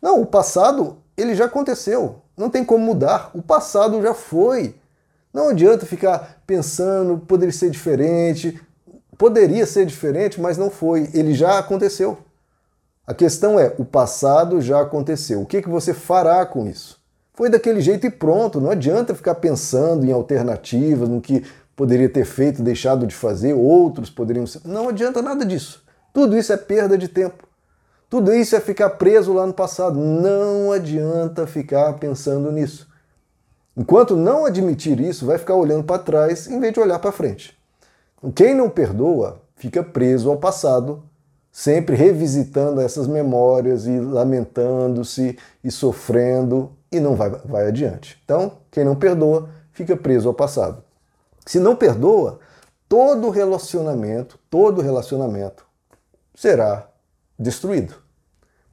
Não, 0.00 0.20
o 0.20 0.26
passado 0.26 0.98
ele 1.16 1.34
já 1.34 1.44
aconteceu, 1.44 2.22
não 2.36 2.48
tem 2.48 2.64
como 2.64 2.84
mudar. 2.84 3.30
O 3.34 3.42
passado 3.42 4.00
já 4.02 4.14
foi. 4.14 4.79
Não 5.32 5.50
adianta 5.50 5.86
ficar 5.86 6.42
pensando, 6.46 7.18
poderia 7.18 7.52
ser 7.52 7.70
diferente. 7.70 8.60
Poderia 9.16 9.66
ser 9.66 9.86
diferente, 9.86 10.40
mas 10.40 10.56
não 10.56 10.70
foi. 10.70 11.08
Ele 11.12 11.34
já 11.34 11.58
aconteceu. 11.58 12.18
A 13.06 13.14
questão 13.14 13.58
é: 13.58 13.74
o 13.78 13.84
passado 13.84 14.60
já 14.60 14.80
aconteceu. 14.80 15.42
O 15.42 15.46
que, 15.46 15.62
que 15.62 15.68
você 15.68 15.92
fará 15.94 16.44
com 16.46 16.66
isso? 16.66 16.98
Foi 17.34 17.48
daquele 17.48 17.80
jeito 17.80 18.06
e 18.06 18.10
pronto. 18.10 18.60
Não 18.60 18.70
adianta 18.70 19.14
ficar 19.14 19.36
pensando 19.36 20.04
em 20.04 20.12
alternativas, 20.12 21.08
no 21.08 21.20
que 21.20 21.44
poderia 21.76 22.08
ter 22.08 22.24
feito, 22.24 22.62
deixado 22.62 23.06
de 23.06 23.14
fazer, 23.14 23.54
outros 23.54 24.10
poderiam 24.10 24.46
ser. 24.46 24.60
Não 24.64 24.88
adianta 24.90 25.22
nada 25.22 25.46
disso. 25.46 25.82
Tudo 26.12 26.36
isso 26.36 26.52
é 26.52 26.56
perda 26.56 26.98
de 26.98 27.08
tempo. 27.08 27.48
Tudo 28.10 28.34
isso 28.34 28.56
é 28.56 28.60
ficar 28.60 28.90
preso 28.90 29.32
lá 29.32 29.46
no 29.46 29.54
passado. 29.54 29.98
Não 29.98 30.72
adianta 30.72 31.46
ficar 31.46 31.94
pensando 31.94 32.50
nisso. 32.50 32.89
Enquanto 33.80 34.14
não 34.14 34.44
admitir 34.44 35.00
isso, 35.00 35.24
vai 35.24 35.38
ficar 35.38 35.54
olhando 35.54 35.84
para 35.84 36.02
trás 36.02 36.46
em 36.46 36.60
vez 36.60 36.74
de 36.74 36.80
olhar 36.80 36.98
para 36.98 37.10
frente. 37.10 37.58
Quem 38.34 38.54
não 38.54 38.68
perdoa 38.68 39.40
fica 39.56 39.82
preso 39.82 40.28
ao 40.30 40.36
passado, 40.36 41.02
sempre 41.50 41.96
revisitando 41.96 42.78
essas 42.82 43.06
memórias 43.06 43.86
e 43.86 43.98
lamentando-se 43.98 45.38
e 45.64 45.70
sofrendo 45.70 46.72
e 46.92 47.00
não 47.00 47.16
vai, 47.16 47.30
vai 47.30 47.68
adiante. 47.68 48.20
Então, 48.22 48.58
quem 48.70 48.84
não 48.84 48.94
perdoa 48.94 49.48
fica 49.72 49.96
preso 49.96 50.28
ao 50.28 50.34
passado. 50.34 50.84
Se 51.46 51.58
não 51.58 51.74
perdoa, 51.74 52.38
todo 52.86 53.30
relacionamento, 53.30 54.38
todo 54.50 54.82
relacionamento 54.82 55.64
será 56.34 56.86
destruído. 57.38 57.94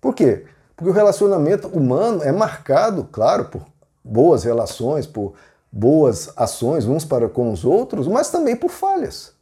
Por 0.02 0.14
quê? 0.14 0.44
Porque 0.76 0.90
o 0.90 0.94
relacionamento 0.94 1.70
humano 1.70 2.22
é 2.24 2.32
marcado, 2.34 3.06
claro, 3.06 3.46
por 3.46 3.66
boas 4.08 4.44
relações, 4.44 5.06
por 5.06 5.34
boas 5.72 6.32
ações 6.36 6.86
uns 6.86 7.06
para 7.06 7.28
com 7.28 7.52
os 7.52 7.66
outros, 7.66 8.08
mas 8.08 8.30
também 8.30 8.56
por 8.56 8.70
falhas. 8.70 9.34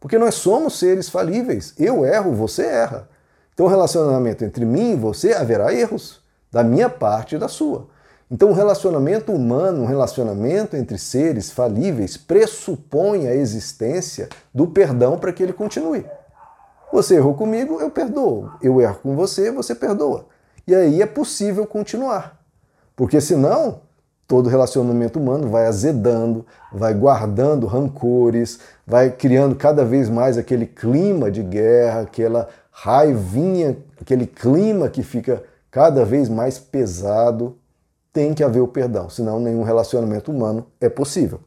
Porque 0.00 0.18
nós 0.18 0.34
somos 0.34 0.78
seres 0.78 1.08
falíveis. 1.08 1.72
Eu 1.78 2.04
erro, 2.04 2.34
você 2.34 2.62
erra. 2.62 3.08
Então, 3.52 3.66
o 3.66 3.68
relacionamento 3.68 4.44
entre 4.44 4.64
mim 4.64 4.92
e 4.92 4.96
você 4.96 5.32
haverá 5.32 5.72
erros, 5.72 6.20
da 6.50 6.62
minha 6.62 6.90
parte 6.90 7.36
e 7.36 7.38
da 7.38 7.48
sua. 7.48 7.86
Então, 8.30 8.50
o 8.50 8.54
relacionamento 8.54 9.32
humano, 9.32 9.82
um 9.82 9.86
relacionamento 9.86 10.76
entre 10.76 10.98
seres 10.98 11.50
falíveis, 11.50 12.16
pressupõe 12.16 13.28
a 13.28 13.34
existência 13.34 14.28
do 14.52 14.66
perdão 14.66 15.18
para 15.18 15.32
que 15.32 15.42
ele 15.42 15.52
continue. 15.52 16.04
Você 16.92 17.16
errou 17.16 17.34
comigo, 17.34 17.80
eu 17.80 17.90
perdoo. 17.90 18.50
Eu 18.62 18.80
erro 18.80 18.98
com 19.02 19.14
você, 19.14 19.50
você 19.50 19.74
perdoa. 19.74 20.26
E 20.66 20.74
aí 20.74 21.02
é 21.02 21.06
possível 21.06 21.66
continuar. 21.66 22.40
Porque 22.96 23.20
senão, 23.20 23.80
todo 24.26 24.48
relacionamento 24.48 25.18
humano 25.18 25.48
vai 25.48 25.66
azedando, 25.66 26.46
vai 26.72 26.94
guardando 26.94 27.66
rancores, 27.66 28.58
vai 28.86 29.10
criando 29.10 29.54
cada 29.54 29.84
vez 29.84 30.08
mais 30.08 30.38
aquele 30.38 30.66
clima 30.66 31.30
de 31.30 31.42
guerra, 31.42 32.02
aquela 32.02 32.48
raivinha, 32.70 33.76
aquele 34.00 34.26
clima 34.26 34.88
que 34.88 35.02
fica 35.02 35.42
cada 35.70 36.04
vez 36.04 36.28
mais 36.28 36.58
pesado. 36.58 37.58
Tem 38.12 38.32
que 38.32 38.44
haver 38.44 38.60
o 38.60 38.68
perdão, 38.68 39.10
senão 39.10 39.40
nenhum 39.40 39.62
relacionamento 39.62 40.30
humano 40.30 40.66
é 40.80 40.88
possível. 40.88 41.40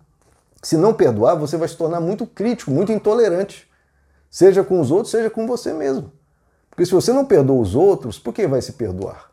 Se 0.62 0.76
não 0.76 0.94
perdoar, 0.94 1.36
você 1.36 1.56
vai 1.56 1.68
se 1.68 1.78
tornar 1.78 2.02
muito 2.02 2.28
crítico, 2.28 2.72
muito 2.72 2.92
intolerante, 2.92 3.68
seja 4.30 4.64
com 4.64 4.82
os 4.82 4.92
outros, 4.92 5.12
seja 5.12 5.30
com 5.30 5.48
você 5.48 5.72
mesmo. 5.72 6.12
Porque 6.70 6.86
se 6.86 6.92
você 6.92 7.14
não 7.14 7.26
perdoa 7.26 7.62
os 7.62 7.74
outros, 7.74 8.20
por 8.20 8.34
que 8.34 8.46
vai 8.46 8.62
se 8.62 8.74
perdoar? 8.74 9.32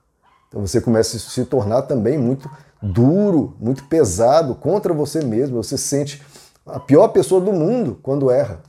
Então 0.48 0.64
você 0.64 0.80
começa 0.80 1.16
a 1.16 1.20
se 1.20 1.44
tornar 1.44 1.82
também 1.82 2.16
muito 2.16 2.48
duro, 2.84 3.56
muito 3.58 3.84
pesado 3.84 4.54
contra 4.54 4.92
você 4.92 5.24
mesmo. 5.24 5.62
Você 5.62 5.78
se 5.78 5.84
sente 5.84 6.22
a 6.66 6.78
pior 6.78 7.08
pessoa 7.08 7.40
do 7.40 7.52
mundo 7.52 7.98
quando 8.02 8.30
erra. 8.30 8.60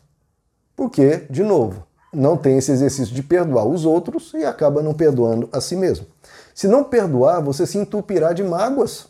Porque, 0.75 1.25
de 1.29 1.43
novo, 1.43 1.85
não 2.13 2.37
tem 2.37 2.57
esse 2.57 2.71
exercício 2.71 3.13
de 3.13 3.21
perdoar 3.21 3.65
os 3.65 3.85
outros 3.85 4.33
e 4.33 4.45
acaba 4.45 4.81
não 4.81 4.93
perdoando 4.93 5.49
a 5.51 5.59
si 5.59 5.75
mesmo. 5.75 6.05
Se 6.53 6.67
não 6.67 6.83
perdoar, 6.83 7.41
você 7.41 7.67
se 7.67 7.77
entupirá 7.77 8.31
de 8.31 8.43
mágoas, 8.43 9.07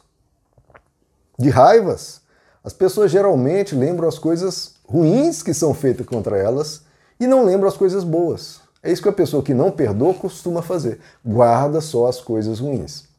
de 1.38 1.50
raivas. 1.50 2.22
As 2.64 2.74
pessoas 2.74 3.12
geralmente 3.12 3.76
lembram 3.76 4.08
as 4.08 4.18
coisas 4.18 4.76
ruins 4.88 5.44
que 5.44 5.54
são 5.54 5.74
feitas 5.74 6.06
contra 6.06 6.38
elas 6.38 6.82
e 7.20 7.28
não 7.28 7.44
lembram 7.44 7.68
as 7.68 7.78
coisas 7.78 8.04
boas. 8.04 8.60
É 8.82 8.92
isso 8.92 9.02
que 9.02 9.10
a 9.10 9.14
pessoa 9.14 9.44
que 9.44 9.54
não 9.54 9.72
perdoa 9.72 10.14
costuma 10.14 10.62
fazer. 10.62 11.00
Guarda 11.24 11.82
só 11.82 12.08
as 12.08 12.22
coisas 12.22 12.60
ruins. 12.60 13.15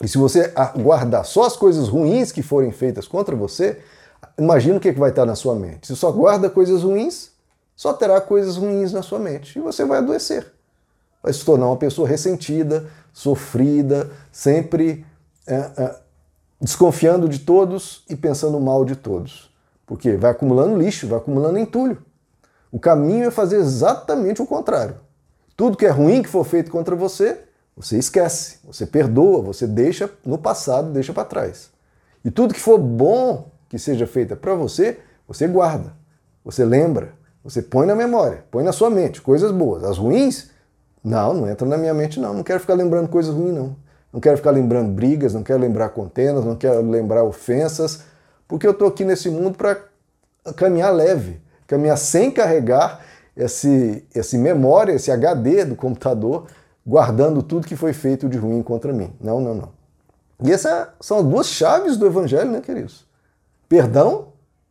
E 0.00 0.08
se 0.08 0.18
você 0.18 0.52
guardar 0.76 1.24
só 1.24 1.44
as 1.44 1.56
coisas 1.56 1.88
ruins 1.88 2.32
que 2.32 2.42
forem 2.42 2.72
feitas 2.72 3.06
contra 3.06 3.36
você, 3.36 3.80
imagina 4.38 4.76
o 4.76 4.80
que 4.80 4.92
vai 4.92 5.10
estar 5.10 5.26
na 5.26 5.34
sua 5.34 5.54
mente. 5.54 5.86
Se 5.86 5.96
só 5.96 6.10
guarda 6.10 6.48
coisas 6.48 6.82
ruins, 6.82 7.30
só 7.76 7.92
terá 7.92 8.20
coisas 8.20 8.56
ruins 8.56 8.92
na 8.92 9.02
sua 9.02 9.18
mente. 9.18 9.58
E 9.58 9.62
você 9.62 9.84
vai 9.84 9.98
adoecer. 9.98 10.46
Vai 11.22 11.32
se 11.32 11.44
tornar 11.44 11.66
uma 11.66 11.76
pessoa 11.76 12.08
ressentida, 12.08 12.88
sofrida, 13.12 14.10
sempre 14.32 15.06
é, 15.46 15.54
é, 15.54 15.96
desconfiando 16.60 17.28
de 17.28 17.40
todos 17.40 18.04
e 18.08 18.16
pensando 18.16 18.58
mal 18.60 18.84
de 18.84 18.96
todos. 18.96 19.52
Porque 19.86 20.16
vai 20.16 20.30
acumulando 20.30 20.76
lixo, 20.76 21.06
vai 21.06 21.18
acumulando 21.18 21.58
entulho. 21.58 21.98
O 22.70 22.78
caminho 22.80 23.26
é 23.26 23.30
fazer 23.30 23.56
exatamente 23.56 24.40
o 24.40 24.46
contrário. 24.46 24.96
Tudo 25.56 25.76
que 25.76 25.86
é 25.86 25.90
ruim 25.90 26.22
que 26.22 26.28
for 26.28 26.44
feito 26.44 26.70
contra 26.70 26.96
você, 26.96 27.38
você 27.76 27.98
esquece, 27.98 28.58
você 28.64 28.86
perdoa, 28.86 29.42
você 29.42 29.66
deixa 29.66 30.10
no 30.24 30.38
passado, 30.38 30.92
deixa 30.92 31.12
para 31.12 31.24
trás. 31.24 31.70
E 32.24 32.30
tudo 32.30 32.54
que 32.54 32.60
for 32.60 32.78
bom 32.78 33.50
que 33.68 33.78
seja 33.78 34.06
feito 34.06 34.36
para 34.36 34.54
você, 34.54 34.98
você 35.26 35.48
guarda, 35.48 35.94
você 36.44 36.64
lembra, 36.64 37.14
você 37.42 37.62
põe 37.62 37.86
na 37.86 37.94
memória, 37.94 38.44
põe 38.50 38.62
na 38.62 38.72
sua 38.72 38.90
mente 38.90 39.20
coisas 39.20 39.50
boas. 39.50 39.82
As 39.82 39.98
ruins, 39.98 40.50
não, 41.02 41.34
não 41.34 41.50
entra 41.50 41.66
na 41.66 41.76
minha 41.76 41.94
mente 41.94 42.20
não. 42.20 42.32
Não 42.34 42.42
quero 42.42 42.60
ficar 42.60 42.74
lembrando 42.74 43.08
coisas 43.08 43.34
ruins 43.34 43.54
não. 43.54 43.76
Não 44.12 44.20
quero 44.20 44.36
ficar 44.36 44.50
lembrando 44.50 44.92
brigas, 44.92 45.32
não 45.32 45.42
quero 45.42 45.58
lembrar 45.58 45.88
contenas, 45.88 46.44
não 46.44 46.54
quero 46.54 46.82
lembrar 46.82 47.24
ofensas, 47.24 48.02
porque 48.46 48.66
eu 48.66 48.72
estou 48.72 48.88
aqui 48.88 49.04
nesse 49.04 49.30
mundo 49.30 49.56
para 49.56 49.78
caminhar 50.54 50.92
leve, 50.92 51.40
caminhar 51.66 51.96
sem 51.96 52.30
carregar 52.30 53.00
esse, 53.34 54.04
esse 54.14 54.36
memória, 54.36 54.92
esse 54.92 55.10
HD 55.10 55.64
do 55.64 55.74
computador 55.74 56.46
guardando 56.86 57.42
tudo 57.42 57.66
que 57.66 57.76
foi 57.76 57.92
feito 57.92 58.28
de 58.28 58.36
ruim 58.36 58.62
contra 58.62 58.92
mim. 58.92 59.12
Não, 59.20 59.40
não, 59.40 59.54
não. 59.54 59.68
E 60.42 60.50
essas 60.50 60.88
são 61.00 61.18
as 61.18 61.24
duas 61.24 61.46
chaves 61.46 61.96
do 61.96 62.06
Evangelho, 62.06 62.50
né, 62.50 62.60
queridos? 62.60 63.06
Perdão, 63.68 64.28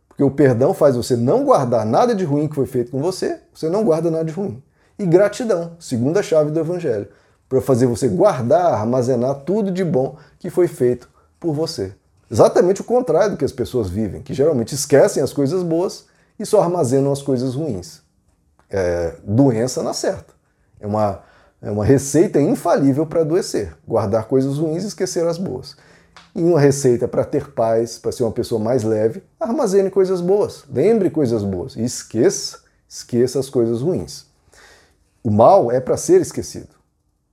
porque 0.07 0.23
o 0.23 0.29
perdão 0.29 0.73
faz 0.73 0.95
você 0.95 1.15
não 1.15 1.45
guardar 1.45 1.85
nada 1.85 2.13
de 2.13 2.25
ruim 2.25 2.47
que 2.47 2.55
foi 2.55 2.65
feito 2.65 2.91
com 2.91 3.01
você, 3.01 3.39
você 3.53 3.69
não 3.69 3.83
guarda 3.83 4.11
nada 4.11 4.25
de 4.25 4.33
ruim. 4.33 4.61
E 4.99 5.05
gratidão, 5.05 5.71
segunda 5.79 6.21
chave 6.21 6.51
do 6.51 6.59
Evangelho, 6.59 7.07
para 7.47 7.61
fazer 7.61 7.85
você 7.85 8.07
guardar, 8.07 8.73
armazenar 8.73 9.35
tudo 9.45 9.71
de 9.71 9.83
bom 9.83 10.17
que 10.37 10.49
foi 10.49 10.67
feito 10.67 11.09
por 11.39 11.53
você. 11.53 11.93
Exatamente 12.29 12.81
o 12.81 12.83
contrário 12.83 13.31
do 13.31 13.37
que 13.37 13.43
as 13.43 13.51
pessoas 13.51 13.89
vivem, 13.89 14.21
que 14.21 14.33
geralmente 14.33 14.75
esquecem 14.75 15.23
as 15.23 15.33
coisas 15.33 15.63
boas 15.63 16.05
e 16.37 16.45
só 16.45 16.61
armazenam 16.61 17.11
as 17.11 17.21
coisas 17.21 17.55
ruins. 17.55 18.01
É, 18.69 19.15
doença 19.23 19.81
na 19.81 19.93
certa. 19.93 20.33
É 20.79 20.87
uma 20.87 21.21
é 21.61 21.69
uma 21.69 21.85
receita 21.85 22.41
infalível 22.41 23.05
para 23.05 23.21
adoecer, 23.21 23.77
guardar 23.87 24.25
coisas 24.25 24.57
ruins 24.57 24.83
e 24.83 24.87
esquecer 24.87 25.25
as 25.27 25.37
boas. 25.37 25.75
E 26.33 26.41
uma 26.41 26.59
receita 26.59 27.07
para 27.07 27.23
ter 27.23 27.51
paz, 27.51 27.99
para 27.99 28.11
ser 28.11 28.23
uma 28.23 28.31
pessoa 28.31 28.59
mais 28.59 28.83
leve, 28.83 29.21
armazene 29.39 29.91
coisas 29.91 30.21
boas, 30.21 30.63
lembre 30.71 31.09
coisas 31.09 31.43
boas 31.43 31.75
e 31.75 31.83
esqueça, 31.83 32.59
esqueça 32.89 33.39
as 33.39 33.49
coisas 33.49 33.81
ruins. 33.81 34.25
O 35.23 35.29
mal 35.29 35.71
é 35.71 35.79
para 35.79 35.97
ser 35.97 36.21
esquecido. 36.21 36.69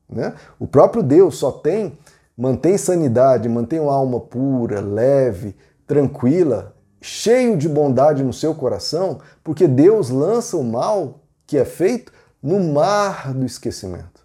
Né? 0.08 0.34
O 0.58 0.66
próprio 0.66 1.02
Deus 1.02 1.38
só 1.38 1.50
tem 1.50 1.98
mantém 2.36 2.76
sanidade, 2.76 3.48
mantém 3.48 3.80
uma 3.80 3.92
alma 3.92 4.20
pura, 4.20 4.80
leve, 4.80 5.56
tranquila, 5.86 6.76
cheio 7.00 7.56
de 7.56 7.68
bondade 7.68 8.22
no 8.22 8.32
seu 8.32 8.54
coração, 8.54 9.20
porque 9.42 9.66
Deus 9.66 10.10
lança 10.10 10.56
o 10.56 10.62
mal 10.62 11.20
que 11.46 11.56
é 11.56 11.64
feito 11.64 12.12
no 12.42 12.60
mar 12.60 13.32
do 13.32 13.44
esquecimento. 13.44 14.17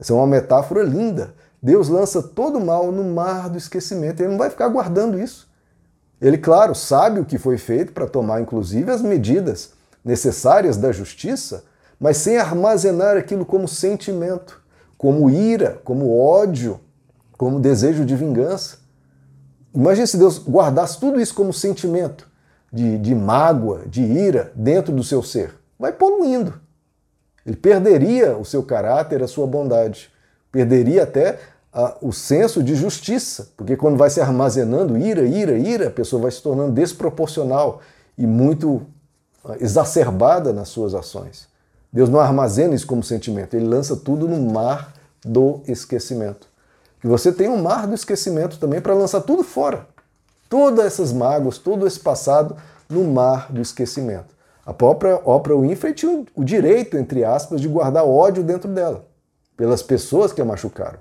Essa 0.00 0.12
é 0.14 0.16
uma 0.16 0.26
metáfora 0.26 0.82
linda. 0.82 1.34
Deus 1.62 1.88
lança 1.88 2.22
todo 2.22 2.56
o 2.56 2.64
mal 2.64 2.90
no 2.90 3.04
mar 3.04 3.50
do 3.50 3.58
esquecimento. 3.58 4.20
Ele 4.20 4.30
não 4.30 4.38
vai 4.38 4.48
ficar 4.48 4.68
guardando 4.68 5.20
isso. 5.20 5.46
Ele, 6.20 6.38
claro, 6.38 6.74
sabe 6.74 7.20
o 7.20 7.24
que 7.24 7.38
foi 7.38 7.58
feito 7.58 7.92
para 7.92 8.06
tomar, 8.06 8.40
inclusive, 8.40 8.90
as 8.90 9.02
medidas 9.02 9.72
necessárias 10.04 10.76
da 10.76 10.90
justiça, 10.90 11.64
mas 11.98 12.16
sem 12.16 12.38
armazenar 12.38 13.16
aquilo 13.16 13.44
como 13.44 13.68
sentimento, 13.68 14.62
como 14.96 15.30
ira, 15.30 15.80
como 15.84 16.18
ódio, 16.18 16.80
como 17.36 17.60
desejo 17.60 18.04
de 18.04 18.16
vingança. 18.16 18.78
Imagine 19.74 20.06
se 20.06 20.18
Deus 20.18 20.38
guardasse 20.38 20.98
tudo 20.98 21.20
isso 21.20 21.34
como 21.34 21.52
sentimento 21.52 22.26
de, 22.72 22.98
de 22.98 23.14
mágoa, 23.14 23.82
de 23.86 24.02
ira 24.02 24.52
dentro 24.54 24.94
do 24.94 25.04
seu 25.04 25.22
ser. 25.22 25.54
Vai 25.78 25.92
poluindo. 25.92 26.54
Ele 27.50 27.56
perderia 27.56 28.36
o 28.36 28.44
seu 28.44 28.62
caráter, 28.62 29.24
a 29.24 29.26
sua 29.26 29.44
bondade. 29.44 30.08
Perderia 30.52 31.02
até 31.02 31.36
a, 31.72 31.96
o 32.00 32.12
senso 32.12 32.62
de 32.62 32.76
justiça, 32.76 33.48
porque 33.56 33.76
quando 33.76 33.96
vai 33.96 34.08
se 34.08 34.20
armazenando 34.20 34.96
ira, 34.96 35.22
ira, 35.26 35.58
ira, 35.58 35.88
a 35.88 35.90
pessoa 35.90 36.22
vai 36.22 36.30
se 36.30 36.40
tornando 36.40 36.70
desproporcional 36.70 37.80
e 38.16 38.24
muito 38.24 38.82
exacerbada 39.58 40.52
nas 40.52 40.68
suas 40.68 40.94
ações. 40.94 41.48
Deus 41.92 42.08
não 42.08 42.20
armazena 42.20 42.72
isso 42.72 42.86
como 42.86 43.02
sentimento, 43.02 43.56
ele 43.56 43.66
lança 43.66 43.96
tudo 43.96 44.28
no 44.28 44.52
mar 44.52 44.92
do 45.24 45.60
esquecimento. 45.66 46.46
Que 47.00 47.08
você 47.08 47.32
tem 47.32 47.48
um 47.48 47.60
mar 47.60 47.88
do 47.88 47.96
esquecimento 47.96 48.58
também 48.58 48.80
para 48.80 48.94
lançar 48.94 49.22
tudo 49.22 49.42
fora. 49.42 49.88
Todas 50.48 50.86
essas 50.86 51.12
mágoas, 51.12 51.58
todo 51.58 51.84
esse 51.84 51.98
passado 51.98 52.56
no 52.88 53.02
mar 53.02 53.50
do 53.50 53.60
esquecimento. 53.60 54.38
A 54.70 54.72
própria 54.72 55.16
Oprah 55.24 55.56
Winfrey 55.56 55.92
tinha 55.92 56.24
o 56.32 56.44
direito, 56.44 56.96
entre 56.96 57.24
aspas, 57.24 57.60
de 57.60 57.66
guardar 57.66 58.04
ódio 58.04 58.44
dentro 58.44 58.70
dela, 58.70 59.04
pelas 59.56 59.82
pessoas 59.82 60.32
que 60.32 60.40
a 60.40 60.44
machucaram. 60.44 61.00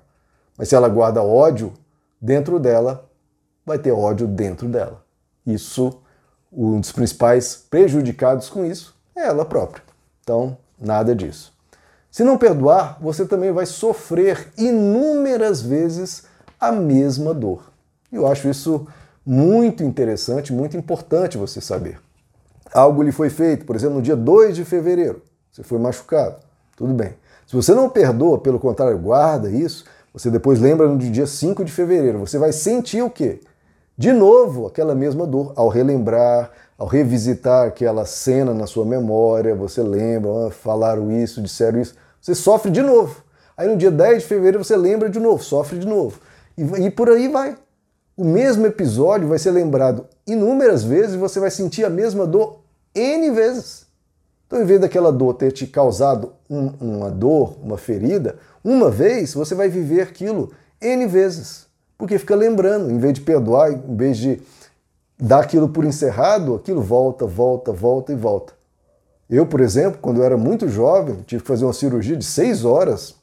Mas 0.57 0.69
se 0.69 0.75
ela 0.75 0.89
guarda 0.89 1.21
ódio 1.21 1.71
dentro 2.19 2.59
dela, 2.59 3.07
vai 3.63 3.77
ter 3.77 3.91
ódio 3.91 4.25
dentro 4.25 4.67
dela. 4.67 5.05
Isso, 5.45 6.01
um 6.51 6.79
dos 6.79 6.91
principais 6.91 7.63
prejudicados 7.69 8.49
com 8.49 8.65
isso 8.65 8.95
é 9.15 9.27
ela 9.27 9.45
própria. 9.45 9.83
Então, 10.23 10.57
nada 10.81 11.15
disso. 11.15 11.53
Se 12.09 12.23
não 12.23 12.39
perdoar, 12.39 12.97
você 12.99 13.23
também 13.23 13.51
vai 13.51 13.67
sofrer 13.67 14.51
inúmeras 14.57 15.61
vezes 15.61 16.23
a 16.59 16.71
mesma 16.71 17.35
dor. 17.35 17.71
Eu 18.11 18.25
acho 18.25 18.49
isso 18.49 18.87
muito 19.23 19.83
interessante, 19.83 20.51
muito 20.51 20.75
importante 20.75 21.37
você 21.37 21.61
saber. 21.61 21.99
Algo 22.73 23.01
lhe 23.01 23.11
foi 23.11 23.29
feito, 23.29 23.65
por 23.65 23.75
exemplo, 23.75 23.95
no 23.95 24.01
dia 24.01 24.15
2 24.15 24.55
de 24.55 24.65
fevereiro, 24.65 25.21
você 25.51 25.63
foi 25.63 25.79
machucado. 25.79 26.37
Tudo 26.75 26.93
bem. 26.93 27.13
Se 27.45 27.55
você 27.55 27.73
não 27.73 27.89
perdoa, 27.89 28.37
pelo 28.37 28.59
contrário, 28.59 28.97
guarda 28.97 29.49
isso, 29.49 29.85
você 30.13 30.29
depois 30.29 30.59
lembra 30.59 30.87
no 30.87 30.97
dia 30.97 31.25
5 31.25 31.63
de 31.65 31.71
fevereiro, 31.71 32.19
você 32.19 32.37
vai 32.37 32.51
sentir 32.51 33.01
o 33.01 33.09
quê? 33.09 33.41
De 33.97 34.13
novo, 34.13 34.67
aquela 34.67 34.95
mesma 34.95 35.27
dor, 35.27 35.51
ao 35.55 35.67
relembrar, 35.67 36.51
ao 36.77 36.87
revisitar 36.87 37.67
aquela 37.67 38.05
cena 38.05 38.53
na 38.53 38.65
sua 38.65 38.85
memória, 38.85 39.53
você 39.53 39.81
lembra, 39.81 40.47
ah, 40.47 40.51
falaram 40.51 41.11
isso, 41.11 41.41
disseram 41.41 41.81
isso, 41.81 41.95
você 42.21 42.33
sofre 42.33 42.71
de 42.71 42.81
novo. 42.81 43.23
Aí 43.57 43.67
no 43.67 43.75
dia 43.75 43.91
10 43.91 44.21
de 44.21 44.27
fevereiro 44.29 44.63
você 44.63 44.77
lembra 44.77 45.09
de 45.09 45.19
novo, 45.19 45.43
sofre 45.43 45.77
de 45.77 45.85
novo. 45.85 46.19
E, 46.57 46.63
e 46.85 46.89
por 46.89 47.09
aí 47.09 47.27
vai. 47.27 47.57
O 48.15 48.23
mesmo 48.23 48.65
episódio 48.65 49.27
vai 49.27 49.37
ser 49.37 49.51
lembrado 49.51 50.05
inúmeras 50.25 50.83
vezes 50.83 51.15
e 51.15 51.17
você 51.17 51.39
vai 51.39 51.51
sentir 51.51 51.83
a 51.83 51.89
mesma 51.89 52.25
dor 52.25 52.58
N 52.99 53.31
vezes. 53.31 53.87
Então, 54.45 54.61
em 54.61 54.65
vez 54.65 54.81
daquela 54.81 55.11
dor 55.11 55.35
ter 55.35 55.51
te 55.51 55.67
causado 55.67 56.33
um, 56.49 56.67
uma 56.79 57.11
dor, 57.11 57.57
uma 57.61 57.77
ferida, 57.77 58.37
uma 58.63 58.89
vez 58.89 59.33
você 59.33 59.53
vai 59.53 59.69
viver 59.69 60.01
aquilo 60.01 60.51
N 60.81 61.05
vezes. 61.05 61.67
Porque 61.97 62.17
fica 62.17 62.35
lembrando, 62.35 62.89
em 62.89 62.97
vez 62.97 63.13
de 63.13 63.21
perdoar, 63.21 63.71
em 63.71 63.95
vez 63.95 64.17
de 64.17 64.41
dar 65.19 65.41
aquilo 65.41 65.69
por 65.69 65.85
encerrado, 65.85 66.55
aquilo 66.55 66.81
volta, 66.81 67.25
volta, 67.25 67.71
volta 67.71 68.11
e 68.11 68.15
volta. 68.15 68.53
Eu, 69.29 69.45
por 69.45 69.59
exemplo, 69.59 69.99
quando 70.01 70.17
eu 70.17 70.23
era 70.23 70.37
muito 70.37 70.67
jovem, 70.67 71.17
tive 71.27 71.43
que 71.43 71.47
fazer 71.47 71.65
uma 71.65 71.73
cirurgia 71.73 72.17
de 72.17 72.25
seis 72.25 72.65
horas 72.65 73.15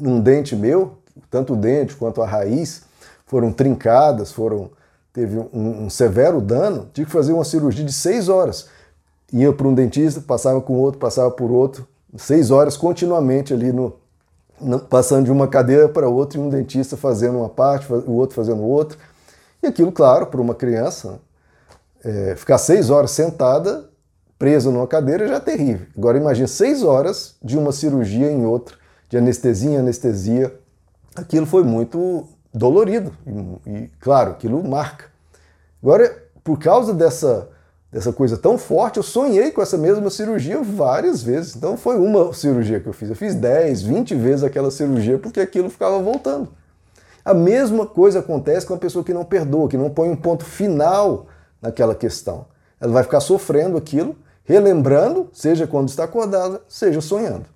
num 0.00 0.20
dente 0.20 0.56
meu, 0.56 0.98
tanto 1.30 1.52
o 1.52 1.56
dente 1.56 1.94
quanto 1.94 2.20
a 2.20 2.26
raiz 2.26 2.82
foram 3.26 3.52
trincadas, 3.52 4.32
foram 4.32 4.70
teve 5.12 5.38
um, 5.38 5.84
um 5.84 5.90
severo 5.90 6.40
dano, 6.40 6.90
tive 6.92 7.06
que 7.06 7.12
fazer 7.12 7.32
uma 7.32 7.44
cirurgia 7.44 7.84
de 7.84 7.92
seis 7.92 8.28
horas. 8.28 8.68
Ia 9.32 9.52
para 9.52 9.66
um 9.66 9.74
dentista, 9.74 10.20
passava 10.20 10.60
com 10.60 10.74
outro, 10.74 11.00
passava 11.00 11.30
por 11.30 11.50
outro, 11.50 11.86
seis 12.16 12.50
horas 12.50 12.76
continuamente 12.76 13.52
ali 13.52 13.72
no, 13.72 13.94
passando 14.88 15.24
de 15.24 15.30
uma 15.30 15.48
cadeira 15.48 15.88
para 15.88 16.08
outra 16.08 16.38
e 16.38 16.42
um 16.42 16.48
dentista 16.48 16.96
fazendo 16.96 17.38
uma 17.38 17.48
parte, 17.48 17.92
o 17.92 18.12
outro 18.12 18.36
fazendo 18.36 18.62
outra. 18.62 18.98
E 19.62 19.66
aquilo, 19.66 19.92
claro, 19.92 20.26
para 20.26 20.40
uma 20.40 20.54
criança, 20.54 21.20
é, 22.04 22.34
ficar 22.36 22.58
seis 22.58 22.88
horas 22.88 23.10
sentada, 23.10 23.88
presa 24.38 24.70
numa 24.70 24.86
cadeira, 24.86 25.26
já 25.26 25.36
é 25.36 25.40
terrível. 25.40 25.86
Agora 25.96 26.18
imagine 26.18 26.48
seis 26.48 26.82
horas 26.82 27.34
de 27.42 27.58
uma 27.58 27.72
cirurgia 27.72 28.30
em 28.30 28.44
outra, 28.44 28.76
de 29.08 29.16
anestesia 29.16 29.70
em 29.70 29.76
anestesia. 29.78 30.54
Aquilo 31.14 31.46
foi 31.46 31.62
muito 31.62 32.26
dolorido. 32.52 33.12
E, 33.26 33.70
e 33.70 33.90
claro, 34.00 34.32
aquilo 34.32 34.62
marca. 34.66 35.06
Agora, 35.82 36.24
por 36.42 36.58
causa 36.58 36.94
dessa 36.94 37.48
dessa 37.96 38.12
coisa 38.12 38.36
tão 38.36 38.58
forte, 38.58 38.98
eu 38.98 39.02
sonhei 39.02 39.50
com 39.50 39.62
essa 39.62 39.78
mesma 39.78 40.10
cirurgia 40.10 40.62
várias 40.62 41.22
vezes. 41.22 41.56
Então 41.56 41.78
foi 41.78 41.96
uma 41.96 42.30
cirurgia 42.34 42.78
que 42.78 42.86
eu 42.86 42.92
fiz. 42.92 43.08
Eu 43.08 43.16
fiz 43.16 43.34
10, 43.34 43.80
20 43.84 44.14
vezes 44.14 44.44
aquela 44.44 44.70
cirurgia 44.70 45.18
porque 45.18 45.40
aquilo 45.40 45.70
ficava 45.70 45.98
voltando. 45.98 46.46
A 47.24 47.32
mesma 47.32 47.86
coisa 47.86 48.18
acontece 48.18 48.66
com 48.66 48.74
a 48.74 48.76
pessoa 48.76 49.02
que 49.02 49.14
não 49.14 49.24
perdoa, 49.24 49.66
que 49.66 49.78
não 49.78 49.88
põe 49.88 50.10
um 50.10 50.14
ponto 50.14 50.44
final 50.44 51.28
naquela 51.60 51.94
questão. 51.94 52.44
Ela 52.78 52.92
vai 52.92 53.02
ficar 53.02 53.20
sofrendo 53.20 53.78
aquilo, 53.78 54.14
relembrando, 54.44 55.30
seja 55.32 55.66
quando 55.66 55.88
está 55.88 56.04
acordada, 56.04 56.60
seja 56.68 57.00
sonhando. 57.00 57.46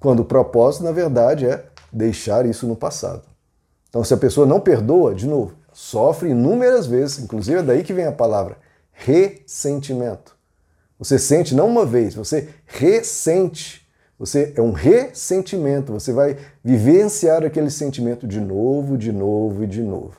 Quando 0.00 0.20
o 0.20 0.24
propósito, 0.24 0.82
na 0.82 0.92
verdade, 0.92 1.46
é 1.46 1.66
deixar 1.92 2.46
isso 2.46 2.66
no 2.66 2.74
passado. 2.74 3.20
Então, 3.90 4.02
se 4.02 4.14
a 4.14 4.16
pessoa 4.16 4.46
não 4.46 4.60
perdoa, 4.60 5.14
de 5.14 5.26
novo, 5.26 5.52
sofre 5.74 6.30
inúmeras 6.30 6.86
vezes, 6.86 7.18
inclusive 7.18 7.58
é 7.58 7.62
daí 7.62 7.84
que 7.84 7.92
vem 7.92 8.06
a 8.06 8.12
palavra 8.12 8.56
ressentimento. 8.98 10.36
Você 10.98 11.18
sente 11.18 11.54
não 11.54 11.68
uma 11.68 11.86
vez, 11.86 12.14
você 12.14 12.48
ressente. 12.66 13.86
Você 14.18 14.52
é 14.56 14.60
um 14.60 14.72
ressentimento, 14.72 15.92
você 15.92 16.12
vai 16.12 16.36
vivenciar 16.64 17.44
aquele 17.44 17.70
sentimento 17.70 18.26
de 18.26 18.40
novo, 18.40 18.98
de 18.98 19.12
novo 19.12 19.62
e 19.62 19.66
de 19.66 19.80
novo. 19.80 20.18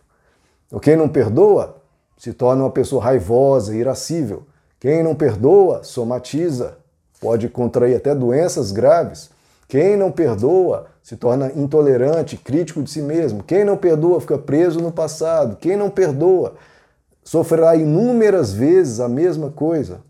Quem 0.82 0.96
não 0.96 1.10
perdoa 1.10 1.82
se 2.18 2.32
torna 2.32 2.64
uma 2.64 2.72
pessoa 2.72 3.04
raivosa, 3.04 3.76
irascível. 3.76 4.44
Quem 4.80 5.04
não 5.04 5.14
perdoa 5.14 5.84
somatiza, 5.84 6.78
pode 7.20 7.50
contrair 7.50 7.98
até 7.98 8.16
doenças 8.16 8.72
graves. 8.72 9.30
Quem 9.68 9.98
não 9.98 10.12
perdoa 10.12 10.88
se 11.04 11.18
torna 11.18 11.52
intolerante, 11.54 12.38
crítico 12.38 12.82
de 12.82 12.90
si 12.90 13.02
mesmo. 13.02 13.44
Quem 13.44 13.66
não 13.66 13.76
perdoa 13.76 14.22
fica 14.22 14.38
preso 14.38 14.80
no 14.80 14.92
passado. 14.92 15.58
Quem 15.58 15.76
não 15.76 15.90
perdoa 15.90 16.56
sofrerá 17.30 17.76
inúmeras 17.76 18.52
vezes 18.52 19.00
a 19.00 19.08
mesma 19.08 19.52
coisa. 19.52 20.02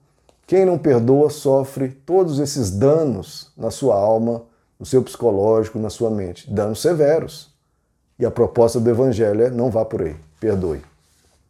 Quem 0.47 0.63
não 0.63 0.77
perdoa 0.77 1.29
sofre 1.29 1.89
todos 1.89 2.39
esses 2.39 2.71
danos 2.71 3.51
na 3.57 3.69
sua 3.69 3.95
alma, 3.95 4.43
no 4.79 4.85
seu 4.85 5.03
psicológico, 5.03 5.77
na 5.77 5.89
sua 5.89 6.09
mente, 6.09 6.49
danos 6.49 6.81
severos. 6.81 7.53
E 8.17 8.25
a 8.25 8.31
proposta 8.31 8.79
do 8.79 8.89
evangelho 8.89 9.43
é 9.43 9.49
não 9.49 9.69
vá 9.69 9.83
por 9.83 10.01
aí, 10.01 10.15
perdoe. 10.39 10.81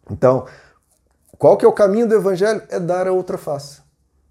Então, 0.09 0.47
qual 1.37 1.55
que 1.55 1.63
é 1.63 1.67
o 1.67 1.71
caminho 1.71 2.07
do 2.07 2.15
evangelho? 2.15 2.63
É 2.67 2.79
dar 2.79 3.07
a 3.07 3.13
outra 3.13 3.37
face. 3.37 3.79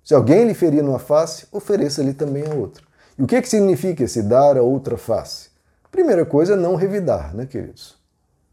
Se 0.03 0.14
alguém 0.14 0.44
lhe 0.44 0.55
ferir 0.55 0.83
numa 0.83 0.98
face, 0.98 1.46
ofereça-lhe 1.53 2.14
também 2.14 2.51
a 2.51 2.55
outra. 2.57 2.83
E 3.16 3.22
o 3.22 3.29
que, 3.29 3.40
que 3.40 3.48
significa 3.48 4.03
esse 4.03 4.24
dar 4.24 4.57
a 4.57 4.62
outra 4.62 4.98
face? 4.98 5.51
Primeira 5.88 6.27
coisa 6.27 6.55
é 6.55 6.57
não 6.57 6.74
revidar, 6.74 7.33
né, 7.33 7.46
queridos? 7.46 7.96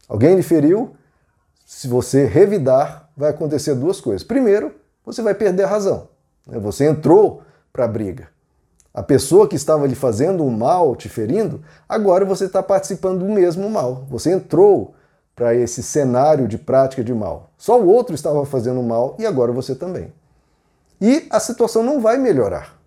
Alguém 0.08 0.36
lhe 0.36 0.42
feriu, 0.44 0.94
se 1.66 1.88
você 1.88 2.24
revidar, 2.24 3.10
vai 3.16 3.30
acontecer 3.30 3.74
duas 3.74 4.00
coisas. 4.00 4.22
Primeiro, 4.22 4.72
você 5.04 5.20
vai 5.20 5.34
perder 5.34 5.64
a 5.64 5.66
razão. 5.66 6.08
Né? 6.46 6.60
Você 6.60 6.86
entrou 6.86 7.42
para 7.72 7.84
a 7.84 7.88
briga. 7.88 8.28
A 8.94 9.02
pessoa 9.02 9.48
que 9.48 9.56
estava 9.56 9.84
lhe 9.84 9.96
fazendo 9.96 10.44
um 10.44 10.50
mal, 10.50 10.94
te 10.94 11.08
ferindo, 11.08 11.60
agora 11.88 12.24
você 12.24 12.44
está 12.44 12.62
participando 12.62 13.18
do 13.18 13.28
mesmo 13.28 13.68
mal. 13.68 14.06
Você 14.08 14.30
entrou 14.30 14.94
para 15.34 15.56
esse 15.56 15.82
cenário 15.82 16.46
de 16.46 16.56
prática 16.56 17.02
de 17.02 17.12
mal. 17.12 17.50
Só 17.58 17.78
o 17.78 17.88
outro 17.88 18.14
estava 18.14 18.46
fazendo 18.46 18.80
mal 18.80 19.16
e 19.18 19.26
agora 19.26 19.50
você 19.50 19.74
também. 19.74 20.12
E 21.00 21.26
a 21.30 21.40
situação 21.40 21.82
não 21.82 22.00
vai 22.00 22.16
melhorar. 22.16 22.78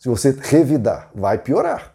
Se 0.00 0.08
você 0.08 0.36
revidar, 0.36 1.10
vai 1.14 1.38
piorar. 1.38 1.94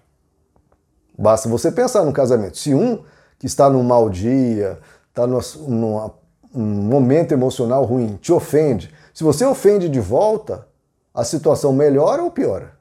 Basta 1.19 1.49
você 1.49 1.71
pensar 1.71 2.05
no 2.05 2.13
casamento. 2.13 2.57
Se 2.57 2.73
um 2.73 3.03
que 3.37 3.45
está 3.45 3.69
num 3.69 3.83
mau 3.83 4.09
dia, 4.09 4.79
está 5.15 5.25
num 5.25 6.11
momento 6.53 7.31
emocional 7.31 7.85
ruim, 7.85 8.17
te 8.21 8.33
ofende. 8.33 8.93
Se 9.13 9.23
você 9.23 9.45
ofende 9.45 9.87
de 9.87 10.01
volta, 10.01 10.67
a 11.13 11.23
situação 11.23 11.71
melhora 11.71 12.21
ou 12.21 12.29
piora? 12.29 12.73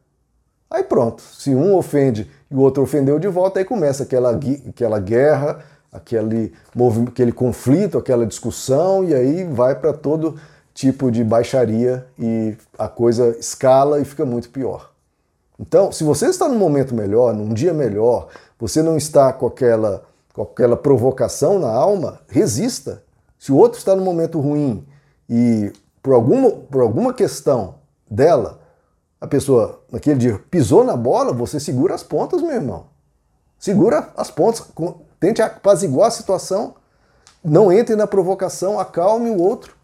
Aí 0.69 0.83
pronto, 0.83 1.23
se 1.23 1.55
um 1.55 1.77
ofende 1.77 2.29
e 2.51 2.55
o 2.55 2.59
outro 2.59 2.83
ofendeu 2.83 3.21
de 3.21 3.29
volta, 3.29 3.61
aí 3.61 3.65
começa 3.65 4.03
aquela, 4.03 4.37
aquela 4.69 4.99
guerra, 4.99 5.61
aquele, 5.93 6.53
aquele 7.09 7.31
conflito, 7.31 7.97
aquela 7.97 8.27
discussão, 8.27 9.05
e 9.05 9.15
aí 9.15 9.45
vai 9.45 9.77
para 9.77 9.93
todo 9.93 10.37
tipo 10.75 11.13
de 11.13 11.23
baixaria 11.23 12.05
e 12.19 12.57
a 12.77 12.89
coisa 12.89 13.37
escala 13.39 14.01
e 14.01 14.05
fica 14.05 14.27
muito 14.27 14.51
pior. 14.51 14.91
Então, 15.61 15.93
se 15.93 16.03
você 16.03 16.27
está 16.27 16.49
num 16.49 16.59
momento 16.59 16.93
melhor, 16.93 17.33
num 17.33 17.55
dia 17.55 17.73
melhor, 17.73 18.27
você 18.59 18.83
não 18.83 18.97
está 18.97 19.33
com 19.33 19.47
aquela, 19.47 20.03
com 20.35 20.43
aquela 20.43 20.77
provocação 20.77 21.61
na 21.61 21.71
alma, 21.71 22.21
resista. 22.29 23.05
Se 23.39 23.53
o 23.53 23.57
outro 23.57 23.79
está 23.79 23.95
num 23.95 24.05
momento 24.05 24.41
ruim 24.41 24.85
e 25.31 25.73
por 26.03 26.13
alguma, 26.13 26.51
por 26.51 26.83
alguma 26.83 27.15
questão 27.15 27.77
dela, 28.11 28.61
a 29.21 29.27
pessoa 29.27 29.81
naquele 29.91 30.19
dia 30.19 30.41
pisou 30.51 30.85
na 30.85 30.97
bola, 30.97 31.33
você 31.33 31.59
segura 31.59 31.95
as 31.95 32.03
pontas, 32.03 32.43
meu 32.43 32.51
irmão. 32.51 32.87
Segura 33.59 34.11
as 34.17 34.31
pontas, 34.31 34.67
tente 35.21 35.41
apaziguar 35.41 36.09
a 36.09 36.11
situação, 36.11 36.75
não 37.43 37.73
entre 37.73 37.95
na 37.95 38.07
provocação, 38.07 38.79
acalme 38.79 39.31
o 39.31 39.41
outro. 39.41 39.77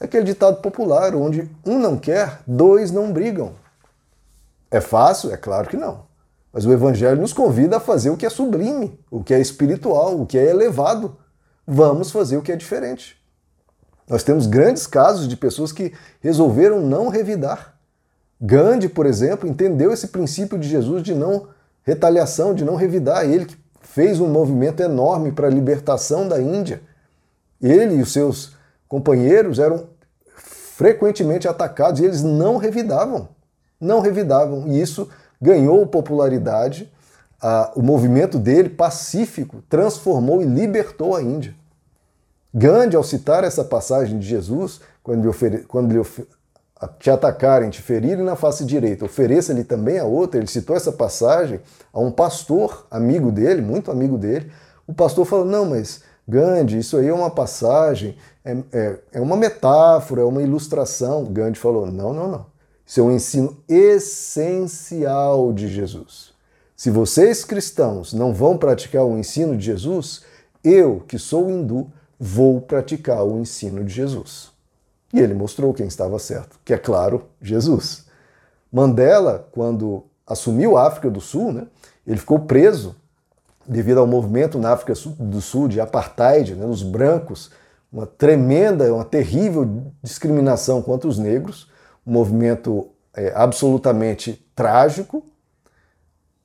É 0.00 0.06
aquele 0.06 0.24
ditado 0.24 0.62
popular, 0.62 1.14
onde 1.14 1.50
um 1.66 1.78
não 1.78 1.98
quer, 1.98 2.40
dois 2.46 2.90
não 2.90 3.12
brigam. 3.12 3.52
É 4.70 4.80
fácil? 4.80 5.32
É 5.32 5.36
claro 5.36 5.68
que 5.68 5.76
não. 5.76 6.07
Mas 6.52 6.64
o 6.64 6.72
Evangelho 6.72 7.20
nos 7.20 7.32
convida 7.32 7.76
a 7.76 7.80
fazer 7.80 8.10
o 8.10 8.16
que 8.16 8.26
é 8.26 8.30
sublime, 8.30 8.98
o 9.10 9.22
que 9.22 9.34
é 9.34 9.40
espiritual, 9.40 10.20
o 10.20 10.26
que 10.26 10.38
é 10.38 10.48
elevado. 10.48 11.16
Vamos 11.66 12.10
fazer 12.10 12.36
o 12.36 12.42
que 12.42 12.52
é 12.52 12.56
diferente. 12.56 13.18
Nós 14.08 14.22
temos 14.22 14.46
grandes 14.46 14.86
casos 14.86 15.28
de 15.28 15.36
pessoas 15.36 15.70
que 15.70 15.92
resolveram 16.20 16.80
não 16.80 17.08
revidar. 17.08 17.78
Gandhi, 18.40 18.88
por 18.88 19.04
exemplo, 19.04 19.48
entendeu 19.48 19.92
esse 19.92 20.08
princípio 20.08 20.58
de 20.58 20.66
Jesus 20.66 21.02
de 21.02 21.14
não 21.14 21.48
retaliação, 21.82 22.54
de 22.54 22.64
não 22.64 22.76
revidar. 22.76 23.24
Ele 23.24 23.44
que 23.44 23.56
fez 23.82 24.20
um 24.20 24.28
movimento 24.28 24.80
enorme 24.80 25.32
para 25.32 25.48
a 25.48 25.50
libertação 25.50 26.26
da 26.26 26.40
Índia. 26.40 26.80
Ele 27.60 27.96
e 27.96 28.02
os 28.02 28.12
seus 28.12 28.56
companheiros 28.88 29.58
eram 29.58 29.88
frequentemente 30.36 31.48
atacados 31.48 32.00
e 32.00 32.04
eles 32.04 32.22
não 32.22 32.56
revidavam. 32.56 33.28
Não 33.80 34.00
revidavam. 34.00 34.68
E 34.68 34.80
isso 34.80 35.08
ganhou 35.40 35.86
popularidade. 35.86 36.90
o 37.74 37.82
movimento 37.82 38.38
dele, 38.38 38.68
pacífico, 38.68 39.62
transformou 39.68 40.42
e 40.42 40.44
libertou 40.44 41.14
a 41.14 41.22
Índia. 41.22 41.54
Gandhi, 42.52 42.96
ao 42.96 43.04
citar 43.04 43.44
essa 43.44 43.62
passagem 43.62 44.18
de 44.18 44.26
Jesus, 44.26 44.80
quando 45.02 45.22
lhe, 45.22 45.28
ofere... 45.28 45.58
quando 45.58 45.92
lhe 45.92 46.02
te 46.98 47.10
atacarem, 47.10 47.70
te 47.70 47.82
ferirem 47.82 48.24
na 48.24 48.36
face 48.36 48.64
direita, 48.64 49.04
ofereça-lhe 49.04 49.64
também 49.64 49.98
a 49.98 50.04
outra. 50.04 50.38
Ele 50.38 50.46
citou 50.46 50.76
essa 50.76 50.92
passagem 50.92 51.60
a 51.92 52.00
um 52.00 52.10
pastor, 52.10 52.86
amigo 52.90 53.30
dele, 53.32 53.60
muito 53.60 53.90
amigo 53.90 54.16
dele. 54.16 54.50
O 54.86 54.94
pastor 54.94 55.24
falou: 55.26 55.44
Não, 55.44 55.66
mas 55.66 56.02
Gandhi, 56.26 56.78
isso 56.78 56.96
aí 56.96 57.08
é 57.08 57.14
uma 57.14 57.30
passagem, 57.30 58.16
é, 58.44 58.56
é, 58.72 58.98
é 59.14 59.20
uma 59.20 59.36
metáfora, 59.36 60.22
é 60.22 60.24
uma 60.24 60.42
ilustração. 60.42 61.24
Gandhi 61.24 61.58
falou: 61.58 61.86
Não, 61.86 62.12
não, 62.12 62.28
não. 62.28 62.46
Isso 62.88 63.00
é 63.00 63.02
um 63.02 63.12
ensino 63.12 63.62
essencial 63.68 65.52
de 65.52 65.68
Jesus. 65.68 66.32
Se 66.74 66.90
vocês 66.90 67.44
cristãos 67.44 68.14
não 68.14 68.32
vão 68.32 68.56
praticar 68.56 69.04
o 69.04 69.18
ensino 69.18 69.54
de 69.58 69.66
Jesus, 69.66 70.22
eu, 70.64 71.04
que 71.06 71.18
sou 71.18 71.50
hindu, 71.50 71.92
vou 72.18 72.62
praticar 72.62 73.22
o 73.26 73.38
ensino 73.38 73.84
de 73.84 73.92
Jesus. 73.92 74.50
E 75.12 75.20
ele 75.20 75.34
mostrou 75.34 75.74
quem 75.74 75.86
estava 75.86 76.18
certo, 76.18 76.58
que 76.64 76.72
é 76.72 76.78
claro, 76.78 77.26
Jesus. 77.42 78.06
Mandela, 78.72 79.46
quando 79.52 80.04
assumiu 80.26 80.78
a 80.78 80.86
África 80.86 81.10
do 81.10 81.20
Sul, 81.20 81.52
né, 81.52 81.66
ele 82.06 82.16
ficou 82.16 82.38
preso 82.38 82.96
devido 83.66 83.98
ao 83.98 84.06
movimento 84.06 84.58
na 84.58 84.72
África 84.72 84.94
do 85.18 85.42
Sul 85.42 85.68
de 85.68 85.78
apartheid, 85.78 86.54
né, 86.54 86.64
os 86.64 86.82
brancos, 86.82 87.50
uma 87.92 88.06
tremenda, 88.06 88.94
uma 88.94 89.04
terrível 89.04 89.92
discriminação 90.02 90.80
contra 90.80 91.06
os 91.06 91.18
negros, 91.18 91.68
um 92.08 92.12
movimento 92.12 92.88
é, 93.14 93.32
absolutamente 93.34 94.42
trágico. 94.56 95.22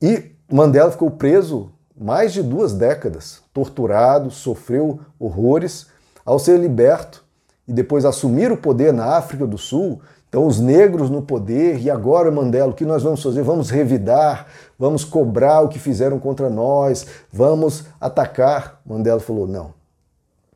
E 0.01 0.31
Mandela 0.51 0.91
ficou 0.91 1.09
preso 1.09 1.71
mais 1.95 2.33
de 2.33 2.43
duas 2.43 2.73
décadas, 2.73 3.41
torturado, 3.53 4.29
sofreu 4.29 4.99
horrores. 5.17 5.87
Ao 6.25 6.39
ser 6.39 6.59
liberto, 6.59 7.23
e 7.67 7.73
depois 7.73 8.05
assumir 8.05 8.51
o 8.51 8.57
poder 8.57 8.93
na 8.93 9.17
África 9.17 9.45
do 9.45 9.57
Sul, 9.57 10.01
então 10.27 10.47
os 10.47 10.59
negros 10.59 11.09
no 11.09 11.21
poder, 11.21 11.79
e 11.79 11.89
agora, 11.89 12.31
Mandela, 12.31 12.71
o 12.71 12.73
que 12.73 12.85
nós 12.85 13.03
vamos 13.03 13.21
fazer? 13.21 13.43
Vamos 13.43 13.69
revidar, 13.69 14.47
vamos 14.79 15.03
cobrar 15.03 15.61
o 15.61 15.69
que 15.69 15.77
fizeram 15.77 16.17
contra 16.17 16.49
nós, 16.49 17.05
vamos 17.31 17.85
atacar. 18.01 18.81
Mandela 18.85 19.19
falou: 19.19 19.47
não, 19.47 19.73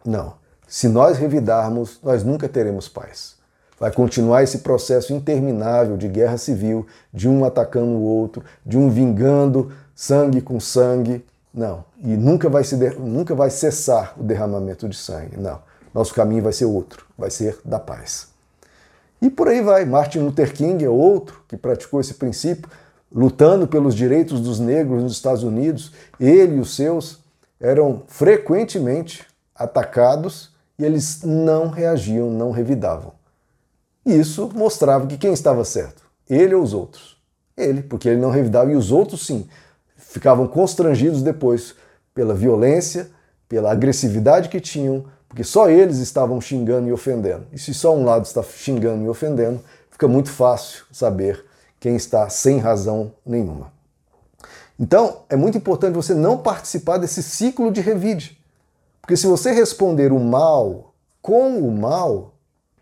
não. 0.06 0.34
Se 0.68 0.90
nós 0.90 1.18
revidarmos, 1.18 2.00
nós 2.02 2.24
nunca 2.24 2.50
teremos 2.50 2.90
paz. 2.90 3.37
Vai 3.80 3.92
continuar 3.92 4.44
esse 4.44 4.60
processo 4.60 5.14
interminável 5.14 5.98
de 5.98 6.08
guerra 6.08 6.38
civil, 6.38 6.88
de 7.14 7.30
um 7.30 7.46
atacando 7.46 7.92
o 7.92 8.04
outro, 8.04 8.44
de 8.66 8.78
um 8.78 8.90
vingando 8.90 9.72
sangue 9.96 10.42
com 10.42 10.60
sangue. 10.60 11.24
Não. 11.54 11.86
E 12.04 12.16
nunca 12.18 12.50
vai, 12.50 12.64
se 12.64 12.76
nunca 13.00 13.36
vai 13.36 13.50
cessar 13.50 14.14
o 14.18 14.24
derramamento 14.24 14.90
de 14.90 14.96
sangue. 14.96 15.38
Não 15.38 15.60
nosso 15.98 16.14
caminho 16.14 16.44
vai 16.44 16.54
ser 16.54 16.66
outro, 16.66 17.08
vai 17.18 17.32
ser 17.32 17.58
da 17.66 17.80
paz. 17.80 18.28
E 19.20 19.32
por 19.32 19.48
aí 19.48 19.62
vai. 19.62 19.84
Martin 19.84 20.20
Luther 20.20 20.54
King 20.54 20.86
é 20.86 20.90
outro 20.90 21.42
que 21.48 21.58
praticou 21.58 22.00
esse 22.00 22.14
princípio, 22.14 22.70
lutando 23.12 23.68
pelos 23.68 23.96
direitos 23.96 24.40
dos 24.40 24.60
negros 24.60 25.02
nos 25.02 25.14
Estados 25.14 25.42
Unidos. 25.42 25.92
Ele 26.20 26.58
e 26.58 26.60
os 26.60 26.76
seus 26.76 27.20
eram 27.60 28.04
frequentemente 28.08 29.26
atacados 29.56 30.52
e 30.78 30.86
eles 30.86 31.24
não 31.24 31.70
reagiam, 31.70 32.30
não 32.30 32.52
revidavam. 32.52 33.14
E 34.08 34.18
isso 34.18 34.50
mostrava 34.56 35.06
que 35.06 35.18
quem 35.18 35.34
estava 35.34 35.66
certo? 35.66 36.02
Ele 36.30 36.56
ou 36.56 36.64
os 36.64 36.74
outros? 36.74 37.18
Ele, 37.58 37.82
porque 37.82 38.08
ele 38.08 38.22
não 38.22 38.30
revidava, 38.30 38.72
e 38.72 38.76
os 38.76 38.90
outros 38.90 39.28
sim, 39.28 39.46
ficavam 39.98 40.48
constrangidos 40.48 41.22
depois 41.22 41.76
pela 42.16 42.34
violência, 42.34 43.12
pela 43.50 43.70
agressividade 43.70 44.48
que 44.48 44.62
tinham, 44.62 45.04
porque 45.28 45.44
só 45.44 45.70
eles 45.70 45.98
estavam 45.98 46.40
xingando 46.40 46.88
e 46.88 46.94
ofendendo. 46.94 47.48
E 47.52 47.60
se 47.60 47.74
só 47.74 47.94
um 47.94 48.06
lado 48.06 48.24
está 48.24 48.42
xingando 48.42 49.04
e 49.04 49.10
ofendendo, 49.10 49.60
fica 49.92 50.08
muito 50.08 50.30
fácil 50.30 50.86
saber 50.90 51.44
quem 51.78 51.98
está 51.98 52.30
sem 52.30 52.60
razão 52.60 53.12
nenhuma. 53.26 53.74
Então, 54.80 55.24
é 55.28 55.36
muito 55.36 55.58
importante 55.58 55.96
você 55.96 56.14
não 56.14 56.38
participar 56.38 56.98
desse 56.98 57.22
ciclo 57.22 57.74
de 57.74 57.82
revide. 57.82 58.42
Porque 59.02 59.18
se 59.18 59.28
você 59.28 59.52
responder 59.52 60.14
o 60.14 60.20
mal 60.20 60.94
com 61.22 61.60
o 61.60 61.72
mal, 61.72 62.37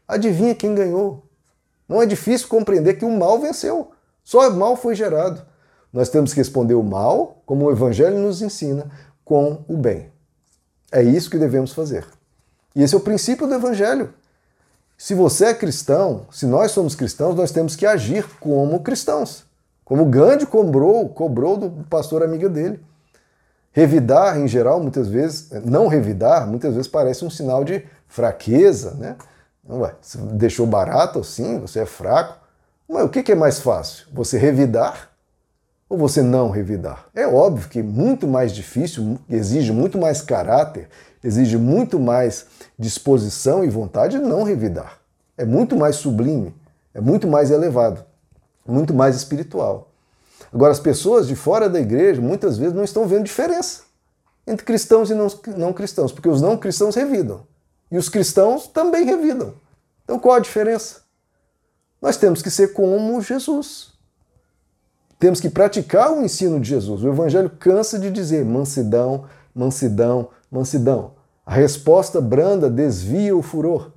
adivinha 0.07 0.55
quem 0.55 0.75
ganhou. 0.75 1.23
Não 1.87 2.01
é 2.01 2.05
difícil 2.05 2.47
compreender 2.47 2.95
que 2.95 3.05
o 3.05 3.17
mal 3.17 3.39
venceu. 3.39 3.91
Só 4.23 4.49
o 4.49 4.55
mal 4.55 4.75
foi 4.75 4.95
gerado. 4.95 5.41
Nós 5.93 6.09
temos 6.09 6.33
que 6.33 6.39
responder 6.39 6.73
o 6.73 6.83
mal, 6.83 7.41
como 7.45 7.65
o 7.65 7.71
Evangelho 7.71 8.19
nos 8.19 8.41
ensina, 8.41 8.89
com 9.23 9.63
o 9.67 9.77
bem. 9.77 10.11
É 10.91 11.01
isso 11.01 11.29
que 11.29 11.37
devemos 11.37 11.73
fazer. 11.73 12.05
E 12.75 12.83
esse 12.83 12.93
é 12.93 12.97
o 12.97 13.01
princípio 13.01 13.47
do 13.47 13.53
Evangelho. 13.53 14.13
Se 14.97 15.13
você 15.13 15.45
é 15.45 15.53
cristão, 15.53 16.25
se 16.31 16.45
nós 16.45 16.71
somos 16.71 16.95
cristãos, 16.95 17.35
nós 17.35 17.51
temos 17.51 17.75
que 17.75 17.85
agir 17.85 18.25
como 18.39 18.79
cristãos. 18.81 19.45
Como 19.83 20.05
Gandhi 20.05 20.45
cobrou, 20.45 21.07
cobrou 21.09 21.57
do 21.57 21.83
pastor 21.85 22.23
amiga 22.23 22.49
dele. 22.49 22.79
Revidar, 23.71 24.39
em 24.39 24.47
geral, 24.47 24.81
muitas 24.81 25.07
vezes, 25.07 25.49
não 25.65 25.87
revidar, 25.87 26.47
muitas 26.47 26.73
vezes 26.73 26.87
parece 26.87 27.25
um 27.25 27.29
sinal 27.29 27.63
de 27.63 27.85
fraqueza, 28.07 28.91
né? 28.95 29.15
Ué, 29.67 29.95
você 29.99 30.17
deixou 30.19 30.67
barato 30.67 31.19
assim, 31.19 31.59
você 31.59 31.79
é 31.79 31.85
fraco. 31.85 32.39
Mas 32.87 33.03
o 33.03 33.09
que 33.09 33.31
é 33.31 33.35
mais 33.35 33.59
fácil? 33.59 34.05
Você 34.13 34.37
revidar 34.37 35.09
ou 35.89 35.97
você 35.97 36.21
não 36.21 36.51
revidar? 36.51 37.07
É 37.15 37.25
óbvio 37.25 37.67
que 37.67 37.81
muito 37.81 38.27
mais 38.27 38.51
difícil, 38.53 39.17
exige 39.27 39.71
muito 39.71 39.97
mais 39.97 40.21
caráter, 40.21 40.87
exige 41.23 41.57
muito 41.57 41.99
mais 41.99 42.45
disposição 42.77 43.63
e 43.63 43.69
vontade 43.69 44.19
não 44.19 44.43
revidar. 44.43 44.99
É 45.35 45.43
muito 45.43 45.75
mais 45.75 45.95
sublime, 45.95 46.55
é 46.93 47.01
muito 47.01 47.27
mais 47.27 47.49
elevado, 47.49 48.05
muito 48.67 48.93
mais 48.93 49.15
espiritual. 49.15 49.91
Agora, 50.53 50.71
as 50.71 50.79
pessoas 50.79 51.27
de 51.27 51.35
fora 51.35 51.67
da 51.67 51.79
igreja 51.79 52.21
muitas 52.21 52.57
vezes 52.57 52.73
não 52.73 52.83
estão 52.83 53.07
vendo 53.07 53.23
diferença 53.23 53.81
entre 54.45 54.63
cristãos 54.63 55.09
e 55.09 55.15
não, 55.15 55.27
não 55.57 55.73
cristãos, 55.73 56.11
porque 56.11 56.29
os 56.29 56.39
não 56.39 56.55
cristãos 56.55 56.95
revidam 56.95 57.41
e 57.91 57.97
os 57.97 58.09
cristãos 58.09 58.67
também 58.67 59.05
revidam. 59.05 59.53
Então, 60.03 60.19
qual 60.19 60.35
a 60.35 60.39
diferença? 60.39 61.01
Nós 62.01 62.17
temos 62.17 62.41
que 62.41 62.51
ser 62.51 62.73
como 62.73 63.21
Jesus. 63.21 63.93
Temos 65.17 65.39
que 65.39 65.49
praticar 65.49 66.11
o 66.11 66.23
ensino 66.23 66.59
de 66.59 66.69
Jesus. 66.69 67.03
O 67.03 67.07
Evangelho 67.07 67.49
cansa 67.49 67.97
de 67.97 68.11
dizer 68.11 68.45
mansidão, 68.45 69.25
mansidão, 69.53 70.29
mansidão. 70.51 71.13
A 71.45 71.53
resposta 71.53 72.19
branda 72.19 72.69
desvia 72.69 73.35
o 73.35 73.41
furor. 73.41 73.91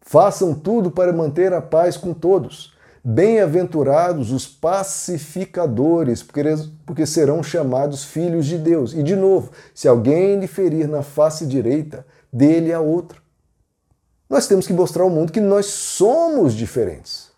Façam 0.00 0.54
tudo 0.54 0.90
para 0.90 1.12
manter 1.12 1.52
a 1.52 1.60
paz 1.60 1.96
com 1.96 2.14
todos. 2.14 2.74
Bem-aventurados 3.04 4.30
os 4.32 4.46
pacificadores, 4.46 6.22
porque 6.84 7.06
serão 7.06 7.42
chamados 7.42 8.04
filhos 8.04 8.46
de 8.46 8.58
Deus. 8.58 8.92
E 8.92 9.02
de 9.02 9.14
novo, 9.14 9.52
se 9.74 9.86
alguém 9.86 10.38
lhe 10.38 10.46
ferir 10.46 10.88
na 10.88 11.02
face 11.02 11.46
direita, 11.46 12.04
dele 12.32 12.72
a 12.72 12.80
outra. 12.80 13.18
Nós 14.28 14.46
temos 14.46 14.66
que 14.66 14.72
mostrar 14.72 15.02
ao 15.02 15.10
mundo 15.10 15.32
que 15.32 15.40
nós 15.40 15.66
somos 15.66 16.54
diferentes. 16.54 17.30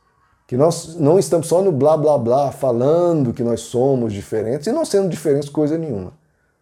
Que 0.47 0.57
nós 0.57 0.97
não 0.97 1.19
estamos 1.19 1.47
só 1.47 1.63
no 1.63 1.73
blá 1.73 1.97
blá 1.97 2.19
blá 2.19 2.53
falando 2.53 3.33
que 3.33 3.43
nós 3.43 3.61
somos 3.61 4.13
diferentes 4.13 4.67
e 4.67 4.73
não 4.73 4.85
sendo 4.85 5.09
diferentes 5.09 5.49
coisa 5.49 5.79
nenhuma. 5.79 6.13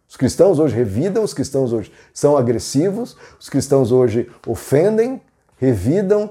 Os 0.08 0.16
cristãos 0.16 0.58
hoje 0.58 0.74
revidam, 0.74 1.22
os 1.22 1.34
cristãos 1.34 1.72
hoje 1.72 1.92
são 2.12 2.36
agressivos, 2.36 3.16
os 3.38 3.48
cristãos 3.48 3.92
hoje 3.92 4.30
ofendem, 4.46 5.20
revidam, 5.56 6.30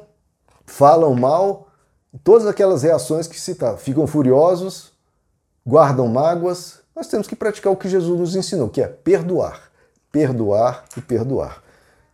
falam 0.65 1.13
mal, 1.15 1.67
todas 2.23 2.45
aquelas 2.47 2.83
reações 2.83 3.27
que 3.27 3.39
citaram, 3.39 3.77
ficam 3.77 4.05
furiosos, 4.05 4.91
guardam 5.65 6.07
mágoas. 6.07 6.79
Nós 6.95 7.07
temos 7.07 7.27
que 7.27 7.35
praticar 7.35 7.71
o 7.71 7.77
que 7.77 7.87
Jesus 7.87 8.19
nos 8.19 8.35
ensinou, 8.35 8.69
que 8.69 8.81
é 8.81 8.87
perdoar, 8.87 9.71
perdoar 10.11 10.83
e 10.97 11.01
perdoar. 11.01 11.63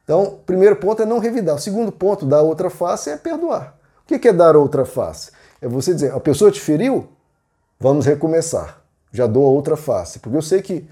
Então, 0.05 0.23
o 0.23 0.31
primeiro 0.37 0.77
ponto 0.77 1.01
é 1.01 1.05
não 1.05 1.19
revidar. 1.19 1.55
O 1.55 1.59
segundo 1.59 1.91
ponto, 1.91 2.25
dar 2.25 2.43
outra 2.43 2.69
face, 2.69 3.09
é 3.09 3.17
perdoar. 3.17 3.75
O 4.03 4.19
que 4.19 4.27
é 4.27 4.31
dar 4.31 4.55
outra 4.55 4.85
face? 4.85 5.31
É 5.59 5.67
você 5.67 5.93
dizer, 5.93 6.13
a 6.13 6.19
pessoa 6.19 6.51
te 6.51 6.61
feriu? 6.61 7.09
Vamos 7.79 8.05
recomeçar. 8.05 8.81
Já 9.11 9.25
dou 9.25 9.45
a 9.45 9.49
outra 9.49 9.75
face. 9.75 10.19
Porque 10.19 10.37
eu 10.37 10.43
sei 10.43 10.61
que 10.61 10.87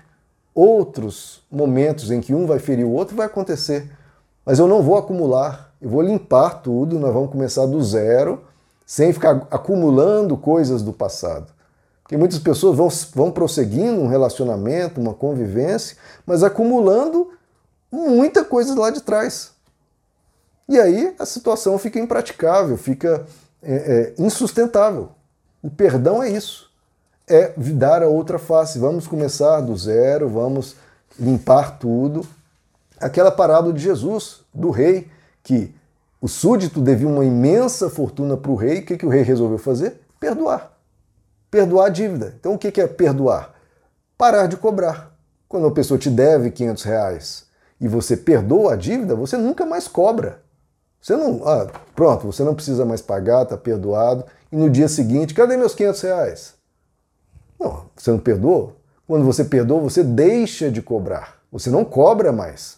outros 0.53 1.43
momentos 1.49 2.09
em 2.09 2.19
que 2.19 2.33
um 2.33 2.47
vai 2.47 2.57
ferir 2.57 2.85
o 2.85 2.91
outro 2.91 3.15
vai 3.15 3.27
acontecer. 3.27 3.89
Mas 4.43 4.57
eu 4.57 4.67
não 4.67 4.81
vou 4.81 4.97
acumular, 4.97 5.73
eu 5.79 5.89
vou 5.89 6.01
limpar 6.01 6.61
tudo, 6.61 6.99
nós 6.99 7.13
vamos 7.13 7.31
começar 7.31 7.65
do 7.65 7.81
zero, 7.83 8.41
sem 8.85 9.13
ficar 9.13 9.47
acumulando 9.49 10.35
coisas 10.35 10.81
do 10.81 10.91
passado. 10.91 11.53
Porque 12.01 12.17
muitas 12.17 12.39
pessoas 12.39 12.75
vão, 12.75 12.89
vão 13.15 13.31
prosseguindo 13.31 14.01
um 14.01 14.07
relacionamento, 14.07 14.99
uma 14.99 15.13
convivência, 15.13 15.95
mas 16.25 16.43
acumulando 16.43 17.29
muita 17.93 18.43
coisa 18.43 18.77
lá 18.77 18.89
de 18.89 19.01
trás. 19.01 19.51
E 20.67 20.79
aí 20.79 21.15
a 21.19 21.25
situação 21.25 21.77
fica 21.77 21.99
impraticável, 21.99 22.77
fica 22.77 23.25
é, 23.61 23.75
é, 23.75 24.21
insustentável. 24.21 25.11
O 25.61 25.69
perdão 25.69 26.21
é 26.21 26.29
isso 26.29 26.73
é 27.27 27.53
dar 27.57 28.03
a 28.03 28.07
outra 28.07 28.37
face. 28.37 28.79
Vamos 28.79 29.07
começar 29.07 29.61
do 29.61 29.75
zero, 29.75 30.29
vamos 30.29 30.75
limpar 31.19 31.77
tudo. 31.77 32.25
Aquela 32.99 33.31
parábola 33.31 33.73
de 33.73 33.81
Jesus, 33.81 34.41
do 34.53 34.69
rei, 34.69 35.09
que 35.43 35.73
o 36.21 36.27
súdito 36.27 36.81
devia 36.81 37.07
uma 37.07 37.25
imensa 37.25 37.89
fortuna 37.89 38.37
para 38.37 38.51
o 38.51 38.55
rei, 38.55 38.79
o 38.79 38.85
que, 38.85 38.97
que 38.97 39.05
o 39.05 39.09
rei 39.09 39.23
resolveu 39.23 39.57
fazer? 39.57 40.01
Perdoar. 40.19 40.71
Perdoar 41.51 41.87
a 41.87 41.89
dívida. 41.89 42.33
Então 42.39 42.53
o 42.53 42.57
que, 42.57 42.71
que 42.71 42.81
é 42.81 42.87
perdoar? 42.87 43.53
Parar 44.17 44.47
de 44.47 44.55
cobrar. 44.57 45.11
Quando 45.49 45.65
uma 45.65 45.73
pessoa 45.73 45.97
te 45.97 46.09
deve 46.09 46.49
500 46.49 46.83
reais 46.83 47.45
e 47.83 47.87
você 47.89 48.15
perdoa 48.15 48.73
a 48.73 48.75
dívida, 48.77 49.13
você 49.13 49.35
nunca 49.35 49.65
mais 49.65 49.89
cobra. 49.89 50.39
Você 51.01 51.17
não. 51.17 51.45
Ah, 51.45 51.67
pronto, 51.93 52.25
você 52.25 52.41
não 52.41 52.55
precisa 52.55 52.85
mais 52.85 53.01
pagar, 53.01 53.43
está 53.43 53.57
perdoado. 53.57 54.23
E 54.49 54.55
no 54.55 54.69
dia 54.69 54.87
seguinte, 54.87 55.33
cadê 55.33 55.57
meus 55.57 55.75
500 55.75 56.01
reais? 56.01 56.53
Não, 57.59 57.83
você 57.93 58.09
não 58.09 58.19
perdoou? 58.19 58.77
Quando 59.05 59.25
você 59.25 59.43
perdoa, 59.43 59.81
você 59.81 60.01
deixa 60.01 60.71
de 60.71 60.81
cobrar. 60.81 61.41
Você 61.51 61.69
não 61.69 61.83
cobra 61.83 62.31
mais. 62.31 62.77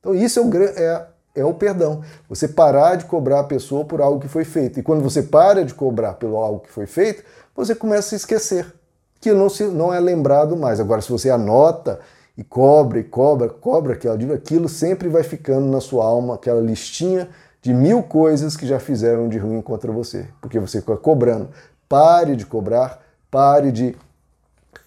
Então 0.00 0.14
isso 0.14 0.38
é 0.38 0.42
o, 0.42 0.64
é, 0.64 1.06
é 1.34 1.44
o 1.44 1.52
perdão. 1.52 2.00
Você 2.26 2.48
parar 2.48 2.94
de 2.94 3.04
cobrar 3.04 3.40
a 3.40 3.44
pessoa 3.44 3.84
por 3.84 4.00
algo 4.00 4.20
que 4.20 4.28
foi 4.28 4.46
feito. 4.46 4.80
E 4.80 4.82
quando 4.82 5.02
você 5.02 5.22
para 5.22 5.66
de 5.66 5.74
cobrar 5.74 6.14
pelo 6.14 6.38
algo 6.38 6.60
que 6.60 6.70
foi 6.70 6.86
feito, 6.86 7.22
você 7.54 7.74
começa 7.74 8.14
a 8.14 8.16
esquecer. 8.16 8.72
Que 9.20 9.34
não, 9.34 9.50
se, 9.50 9.64
não 9.64 9.92
é 9.92 10.00
lembrado 10.00 10.56
mais. 10.56 10.80
Agora, 10.80 11.02
se 11.02 11.12
você 11.12 11.28
anota 11.28 12.00
e 12.36 12.44
cobra 12.44 12.98
e 12.98 13.04
cobra, 13.04 13.48
cobra 13.48 13.94
aquela 13.94 14.16
dívida, 14.16 14.36
aquilo 14.36 14.68
sempre 14.68 15.08
vai 15.08 15.22
ficando 15.22 15.66
na 15.66 15.80
sua 15.80 16.04
alma, 16.04 16.34
aquela 16.34 16.60
listinha 16.60 17.28
de 17.62 17.72
mil 17.72 18.02
coisas 18.02 18.56
que 18.56 18.66
já 18.66 18.78
fizeram 18.78 19.28
de 19.28 19.38
ruim 19.38 19.62
contra 19.62 19.90
você. 19.90 20.28
Porque 20.40 20.58
você 20.58 20.80
fica 20.80 20.96
cobrando. 20.96 21.48
Pare 21.88 22.36
de 22.36 22.44
cobrar, 22.44 23.00
pare 23.30 23.72
de 23.72 23.96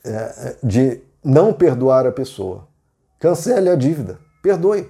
é, 0.04 0.10
é, 0.12 0.58
de 0.64 1.02
não 1.24 1.52
perdoar 1.54 2.08
a 2.08 2.12
pessoa. 2.12 2.68
Cancele 3.20 3.70
a 3.70 3.76
dívida, 3.76 4.18
perdoe. 4.42 4.90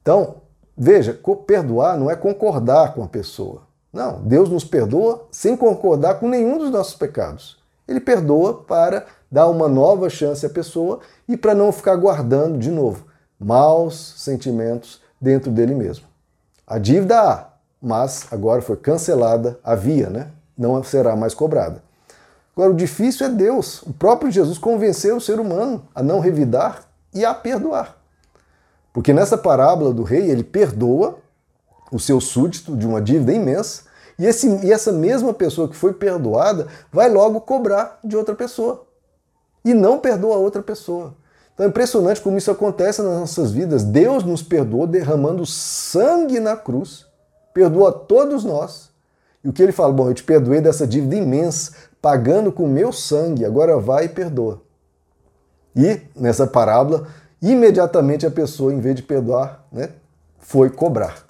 Então, 0.00 0.36
veja, 0.76 1.18
perdoar 1.46 1.98
não 1.98 2.10
é 2.10 2.16
concordar 2.16 2.94
com 2.94 3.02
a 3.02 3.08
pessoa. 3.08 3.62
Não, 3.92 4.22
Deus 4.22 4.48
nos 4.48 4.64
perdoa 4.64 5.26
sem 5.30 5.56
concordar 5.56 6.14
com 6.14 6.28
nenhum 6.28 6.58
dos 6.58 6.70
nossos 6.70 6.94
pecados. 6.94 7.58
Ele 7.86 8.00
perdoa 8.00 8.62
para 8.62 9.06
dar 9.32 9.48
uma 9.48 9.66
nova 9.66 10.10
chance 10.10 10.44
à 10.44 10.50
pessoa 10.50 11.00
e 11.26 11.38
para 11.38 11.54
não 11.54 11.72
ficar 11.72 11.96
guardando 11.96 12.58
de 12.58 12.70
novo 12.70 13.06
maus 13.40 14.14
sentimentos 14.18 15.00
dentro 15.20 15.50
dele 15.50 15.74
mesmo. 15.74 16.06
A 16.66 16.78
dívida 16.78 17.20
há, 17.20 17.48
mas 17.80 18.26
agora 18.30 18.62
foi 18.62 18.76
cancelada, 18.76 19.58
havia, 19.64 20.08
né? 20.08 20.30
Não 20.56 20.82
será 20.84 21.16
mais 21.16 21.34
cobrada. 21.34 21.82
Agora, 22.54 22.70
o 22.70 22.76
difícil 22.76 23.26
é 23.26 23.30
Deus. 23.30 23.82
O 23.82 23.92
próprio 23.92 24.30
Jesus 24.30 24.58
convenceu 24.58 25.16
o 25.16 25.20
ser 25.20 25.40
humano 25.40 25.82
a 25.94 26.02
não 26.02 26.20
revidar 26.20 26.84
e 27.12 27.24
a 27.24 27.32
perdoar. 27.32 27.96
Porque 28.92 29.12
nessa 29.12 29.38
parábola 29.38 29.92
do 29.92 30.02
rei, 30.02 30.30
ele 30.30 30.44
perdoa 30.44 31.18
o 31.90 31.98
seu 31.98 32.20
súdito 32.20 32.76
de 32.76 32.86
uma 32.86 33.00
dívida 33.00 33.32
imensa, 33.32 33.84
e, 34.18 34.26
esse, 34.26 34.48
e 34.64 34.70
essa 34.70 34.92
mesma 34.92 35.32
pessoa 35.32 35.68
que 35.68 35.74
foi 35.74 35.94
perdoada 35.94 36.68
vai 36.92 37.10
logo 37.10 37.40
cobrar 37.40 37.98
de 38.04 38.16
outra 38.16 38.34
pessoa. 38.34 38.86
E 39.64 39.74
não 39.74 39.98
perdoa 39.98 40.36
a 40.36 40.38
outra 40.38 40.62
pessoa. 40.62 41.14
Então 41.54 41.66
é 41.66 41.68
impressionante 41.68 42.20
como 42.20 42.38
isso 42.38 42.50
acontece 42.50 43.02
nas 43.02 43.20
nossas 43.20 43.52
vidas. 43.52 43.84
Deus 43.84 44.24
nos 44.24 44.42
perdoou 44.42 44.86
derramando 44.86 45.44
sangue 45.46 46.40
na 46.40 46.56
cruz, 46.56 47.06
perdoa 47.52 47.92
todos 47.92 48.44
nós. 48.44 48.90
E 49.44 49.48
o 49.48 49.52
que 49.52 49.62
ele 49.62 49.72
fala? 49.72 49.92
Bom, 49.92 50.08
eu 50.08 50.14
te 50.14 50.22
perdoei 50.22 50.60
dessa 50.60 50.86
dívida 50.86 51.16
imensa, 51.16 51.72
pagando 52.00 52.50
com 52.50 52.66
meu 52.66 52.92
sangue, 52.92 53.44
agora 53.44 53.78
vai 53.78 54.06
e 54.06 54.08
perdoa. 54.08 54.62
E, 55.74 56.00
nessa 56.14 56.46
parábola, 56.46 57.08
imediatamente 57.40 58.26
a 58.26 58.30
pessoa, 58.30 58.72
em 58.72 58.80
vez 58.80 58.96
de 58.96 59.02
perdoar, 59.02 59.64
né, 59.72 59.90
foi 60.38 60.70
cobrar. 60.70 61.24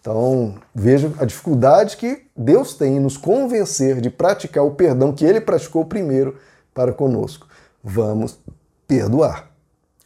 Então, 0.00 0.54
veja 0.74 1.12
a 1.18 1.24
dificuldade 1.24 1.96
que 1.96 2.22
Deus 2.34 2.74
tem 2.74 2.96
em 2.96 3.00
nos 3.00 3.16
convencer 3.16 4.00
de 4.00 4.10
praticar 4.10 4.64
o 4.64 4.72
perdão 4.72 5.12
que 5.12 5.24
ele 5.24 5.40
praticou 5.40 5.84
primeiro 5.84 6.36
para 6.74 6.92
conosco. 6.92 7.46
Vamos 7.82 8.38
perdoar. 8.86 9.50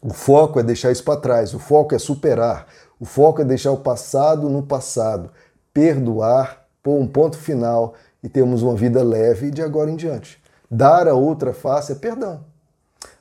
O 0.00 0.12
foco 0.12 0.60
é 0.60 0.62
deixar 0.62 0.92
isso 0.92 1.02
para 1.02 1.20
trás, 1.20 1.54
o 1.54 1.58
foco 1.58 1.94
é 1.94 1.98
superar, 1.98 2.66
o 3.00 3.06
foco 3.06 3.40
é 3.40 3.44
deixar 3.44 3.72
o 3.72 3.78
passado 3.78 4.50
no 4.50 4.62
passado, 4.62 5.30
perdoar, 5.72 6.66
pôr 6.82 7.00
um 7.00 7.06
ponto 7.06 7.38
final 7.38 7.94
e 8.22 8.28
termos 8.28 8.62
uma 8.62 8.74
vida 8.74 9.02
leve 9.02 9.50
de 9.50 9.62
agora 9.62 9.90
em 9.90 9.96
diante. 9.96 10.42
Dar 10.70 11.08
a 11.08 11.14
outra 11.14 11.54
face 11.54 11.92
é 11.92 11.94
perdão. 11.94 12.44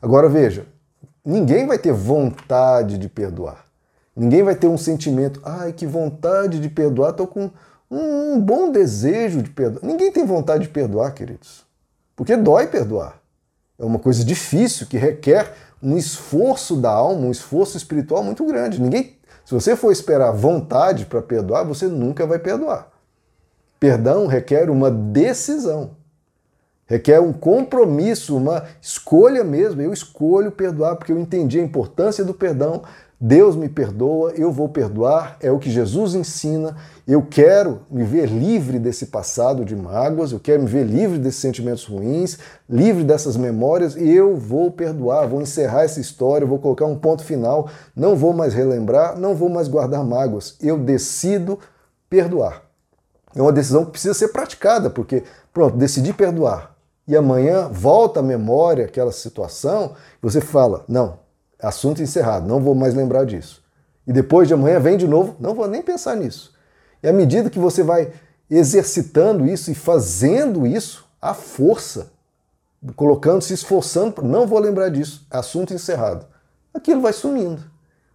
Agora 0.02 0.28
veja, 0.28 0.66
ninguém 1.24 1.66
vai 1.66 1.80
ter 1.80 1.94
vontade 1.94 2.98
de 2.98 3.08
perdoar. 3.08 3.66
Ninguém 4.16 4.44
vai 4.44 4.56
ter 4.56 4.68
um 4.68 4.78
sentimento, 4.78 5.42
ai, 5.44 5.72
que 5.72 5.88
vontade 5.88 6.60
de 6.60 6.70
perdoar, 6.70 7.12
estou 7.12 7.28
com 7.28 7.50
um 7.90 8.40
bom 8.42 8.72
desejo 8.72 9.42
de 9.42 9.50
perdoar. 9.50 9.86
Ninguém 9.86 10.12
tem 10.12 10.26
vontade 10.26 10.64
de 10.64 10.70
perdoar, 10.70 11.14
queridos. 11.14 11.66
Porque 12.16 12.36
dói 12.36 12.68
perdoar. 12.68 13.23
É 13.84 13.86
uma 13.86 14.00
coisa 14.00 14.24
difícil 14.24 14.88
que 14.88 14.98
requer 14.98 15.54
um 15.82 15.98
esforço 15.98 16.78
da 16.78 16.90
alma, 16.90 17.28
um 17.28 17.32
esforço 17.32 17.76
espiritual 17.76 18.24
muito 18.24 18.46
grande. 18.46 18.82
Ninguém, 18.82 19.18
se 19.44 19.54
você 19.54 19.76
for 19.76 19.92
esperar 19.92 20.32
vontade 20.32 21.06
para 21.06 21.22
perdoar, 21.22 21.66
você 21.66 21.88
nunca 21.88 22.26
vai 22.26 22.40
perdoar. 22.40 22.88
Perdão 23.82 24.26
requer 24.26 24.70
uma 24.70 24.90
decisão, 24.90 25.98
requer 26.86 27.20
um 27.20 27.34
compromisso, 27.34 28.38
uma 28.38 28.64
escolha 28.82 29.44
mesmo. 29.44 29.82
Eu 29.82 29.92
escolho 29.92 30.50
perdoar 30.50 30.96
porque 30.96 31.12
eu 31.12 31.20
entendi 31.20 31.60
a 31.60 31.64
importância 31.64 32.24
do 32.24 32.34
perdão. 32.34 32.84
Deus 33.26 33.56
me 33.56 33.70
perdoa, 33.70 34.34
eu 34.36 34.52
vou 34.52 34.68
perdoar, 34.68 35.38
é 35.40 35.50
o 35.50 35.58
que 35.58 35.72
Jesus 35.72 36.14
ensina. 36.14 36.76
Eu 37.08 37.22
quero 37.22 37.80
me 37.90 38.04
ver 38.04 38.26
livre 38.26 38.78
desse 38.78 39.06
passado 39.06 39.64
de 39.64 39.78
mágoas, 39.78 40.34
eu 40.34 40.42
quero 40.42 40.64
me 40.64 40.68
ver 40.68 40.84
livre 40.84 41.18
desses 41.18 41.40
sentimentos 41.40 41.86
ruins, 41.86 42.38
livre 42.70 43.02
dessas 43.02 43.38
memórias, 43.38 43.96
e 43.96 44.14
eu 44.14 44.36
vou 44.36 44.70
perdoar, 44.72 45.26
vou 45.26 45.42
encerrar 45.42 45.84
essa 45.84 46.02
história, 46.02 46.46
vou 46.46 46.60
colocar 46.60 46.86
um 46.86 46.98
ponto 46.98 47.24
final, 47.24 47.70
não 47.96 48.14
vou 48.14 48.34
mais 48.34 48.54
relembrar, 48.54 49.18
não 49.18 49.34
vou 49.34 49.48
mais 49.48 49.70
guardar 49.70 50.04
mágoas. 50.04 50.58
Eu 50.60 50.78
decido 50.78 51.58
perdoar. 52.10 52.64
É 53.34 53.42
uma 53.42 53.54
decisão 53.54 53.86
que 53.86 53.92
precisa 53.92 54.14
ser 54.14 54.34
praticada, 54.34 54.90
porque, 54.90 55.24
pronto, 55.54 55.78
decidi 55.78 56.12
perdoar. 56.12 56.76
E 57.08 57.16
amanhã 57.16 57.70
volta 57.70 58.20
à 58.20 58.24
memória 58.24 58.84
aquela 58.84 59.14
situação, 59.14 59.94
você 60.22 60.42
fala: 60.42 60.84
não, 60.90 61.23
assunto 61.64 62.02
encerrado, 62.02 62.48
não 62.48 62.60
vou 62.60 62.76
mais 62.76 62.94
lembrar 62.94 63.26
disso. 63.26 63.64
E 64.06 64.12
depois 64.12 64.48
de 64.48 64.54
amanhã 64.54 64.80
vem 64.80 64.98
de 64.98 65.08
novo, 65.08 65.36
não 65.40 65.56
vou 65.56 65.68
nem 65.68 65.82
pensar 65.82 66.16
nisso. 66.16 66.54
E 67.02 67.08
à 67.08 67.14
medida 67.14 67.50
que 67.50 67.60
você 67.60 67.82
vai 67.82 68.12
exercitando 68.50 69.46
isso 69.46 69.72
e 69.72 69.76
fazendo 69.76 70.68
isso, 70.68 71.06
a 71.22 71.34
força, 71.34 72.12
colocando, 72.96 73.42
se 73.42 73.54
esforçando, 73.54 74.22
não 74.22 74.46
vou 74.46 74.60
lembrar 74.60 74.90
disso, 74.90 75.26
assunto 75.32 75.74
encerrado. 75.74 76.26
Aquilo 76.74 77.02
vai 77.02 77.14
sumindo. 77.14 77.64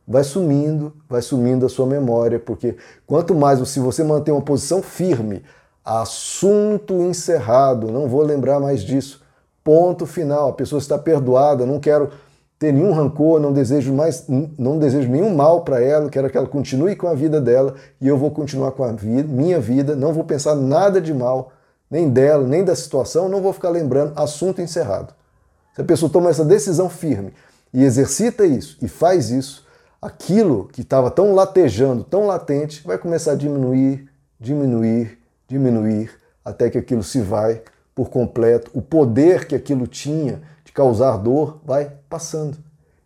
Vai 0.06 0.24
sumindo, 0.24 0.94
vai 1.08 1.20
sumindo 1.20 1.66
a 1.66 1.68
sua 1.68 1.86
memória, 1.86 2.38
porque 2.38 2.76
quanto 3.06 3.34
mais 3.34 3.66
se 3.68 3.78
você 3.78 4.02
manter 4.02 4.30
uma 4.30 4.40
posição 4.40 4.82
firme, 4.82 5.42
assunto 5.84 6.94
encerrado, 7.02 7.90
não 7.90 8.08
vou 8.08 8.22
lembrar 8.22 8.58
mais 8.58 8.82
disso. 8.82 9.22
Ponto 9.62 10.06
final, 10.06 10.48
a 10.48 10.52
pessoa 10.54 10.78
está 10.78 10.98
perdoada, 10.98 11.66
não 11.66 11.78
quero 11.78 12.10
ter 12.58 12.72
nenhum 12.72 12.92
rancor, 12.92 13.40
não 13.40 13.52
desejo 13.52 13.92
mais, 13.92 14.24
não 14.58 14.78
desejo 14.78 15.08
nenhum 15.08 15.34
mal 15.34 15.62
para 15.62 15.80
ela, 15.80 16.10
quero 16.10 16.28
que 16.28 16.36
ela 16.36 16.48
continue 16.48 16.96
com 16.96 17.06
a 17.06 17.14
vida 17.14 17.40
dela 17.40 17.74
e 18.00 18.08
eu 18.08 18.18
vou 18.18 18.30
continuar 18.30 18.72
com 18.72 18.82
a 18.82 18.92
vida, 18.92 19.28
minha 19.28 19.60
vida, 19.60 19.94
não 19.94 20.12
vou 20.12 20.24
pensar 20.24 20.56
nada 20.56 21.00
de 21.00 21.14
mal, 21.14 21.52
nem 21.90 22.08
dela, 22.08 22.46
nem 22.46 22.64
da 22.64 22.74
situação, 22.74 23.28
não 23.28 23.40
vou 23.40 23.52
ficar 23.52 23.70
lembrando, 23.70 24.12
assunto 24.16 24.60
encerrado. 24.60 25.14
Se 25.74 25.80
a 25.80 25.84
pessoa 25.84 26.10
toma 26.10 26.30
essa 26.30 26.44
decisão 26.44 26.90
firme 26.90 27.32
e 27.72 27.84
exercita 27.84 28.44
isso 28.44 28.76
e 28.82 28.88
faz 28.88 29.30
isso, 29.30 29.64
aquilo 30.02 30.68
que 30.72 30.80
estava 30.80 31.10
tão 31.10 31.34
latejando, 31.34 32.02
tão 32.02 32.26
latente, 32.26 32.82
vai 32.84 32.98
começar 32.98 33.32
a 33.32 33.36
diminuir, 33.36 34.08
diminuir, 34.38 35.18
diminuir, 35.46 36.10
até 36.44 36.68
que 36.68 36.78
aquilo 36.78 37.02
se 37.02 37.20
vai 37.20 37.62
por 37.94 38.10
completo. 38.10 38.70
O 38.74 38.82
poder 38.82 39.46
que 39.46 39.54
aquilo 39.54 39.86
tinha 39.86 40.40
causar 40.78 41.16
dor, 41.16 41.58
vai 41.64 41.90
passando. 42.08 42.58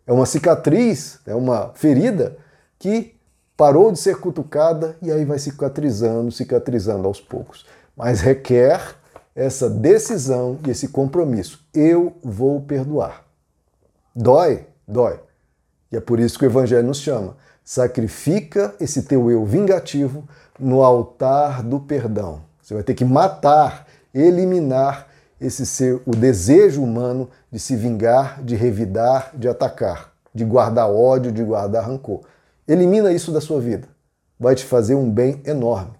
É 0.05 0.11
uma 0.11 0.25
cicatriz, 0.25 1.19
é 1.25 1.33
uma 1.33 1.71
ferida 1.75 2.37
que 2.77 3.15
parou 3.55 3.91
de 3.91 3.99
ser 3.99 4.17
cutucada 4.17 4.97
e 5.01 5.11
aí 5.11 5.23
vai 5.23 5.39
cicatrizando, 5.39 6.31
cicatrizando 6.31 7.07
aos 7.07 7.21
poucos. 7.21 7.65
Mas 7.95 8.21
requer 8.21 8.95
essa 9.35 9.69
decisão 9.69 10.59
e 10.65 10.71
esse 10.71 10.89
compromisso. 10.89 11.65
Eu 11.73 12.15
vou 12.23 12.61
perdoar. 12.61 13.23
Dói? 14.15 14.65
Dói. 14.87 15.19
E 15.91 15.97
é 15.97 15.99
por 15.99 16.19
isso 16.19 16.37
que 16.37 16.45
o 16.45 16.49
Evangelho 16.49 16.87
nos 16.87 16.99
chama. 16.99 17.37
Sacrifica 17.63 18.75
esse 18.79 19.03
teu 19.03 19.31
eu 19.31 19.45
vingativo 19.45 20.27
no 20.59 20.83
altar 20.83 21.63
do 21.63 21.79
perdão. 21.79 22.41
Você 22.61 22.73
vai 22.73 22.83
ter 22.83 22.93
que 22.93 23.05
matar, 23.05 23.87
eliminar 24.13 25.07
esse 25.43 25.65
ser 25.65 26.01
o 26.05 26.11
desejo 26.11 26.81
humano 26.81 27.29
de 27.51 27.59
se 27.59 27.75
vingar, 27.75 28.41
de 28.43 28.55
revidar, 28.55 29.31
de 29.33 29.47
atacar, 29.47 30.13
de 30.33 30.45
guardar 30.45 30.89
ódio, 30.89 31.31
de 31.31 31.43
guardar 31.43 31.85
rancor. 31.85 32.21
Elimina 32.67 33.11
isso 33.11 33.31
da 33.31 33.41
sua 33.41 33.59
vida. 33.59 33.87
Vai 34.39 34.55
te 34.55 34.63
fazer 34.63 34.95
um 34.95 35.09
bem 35.09 35.41
enorme. 35.45 35.91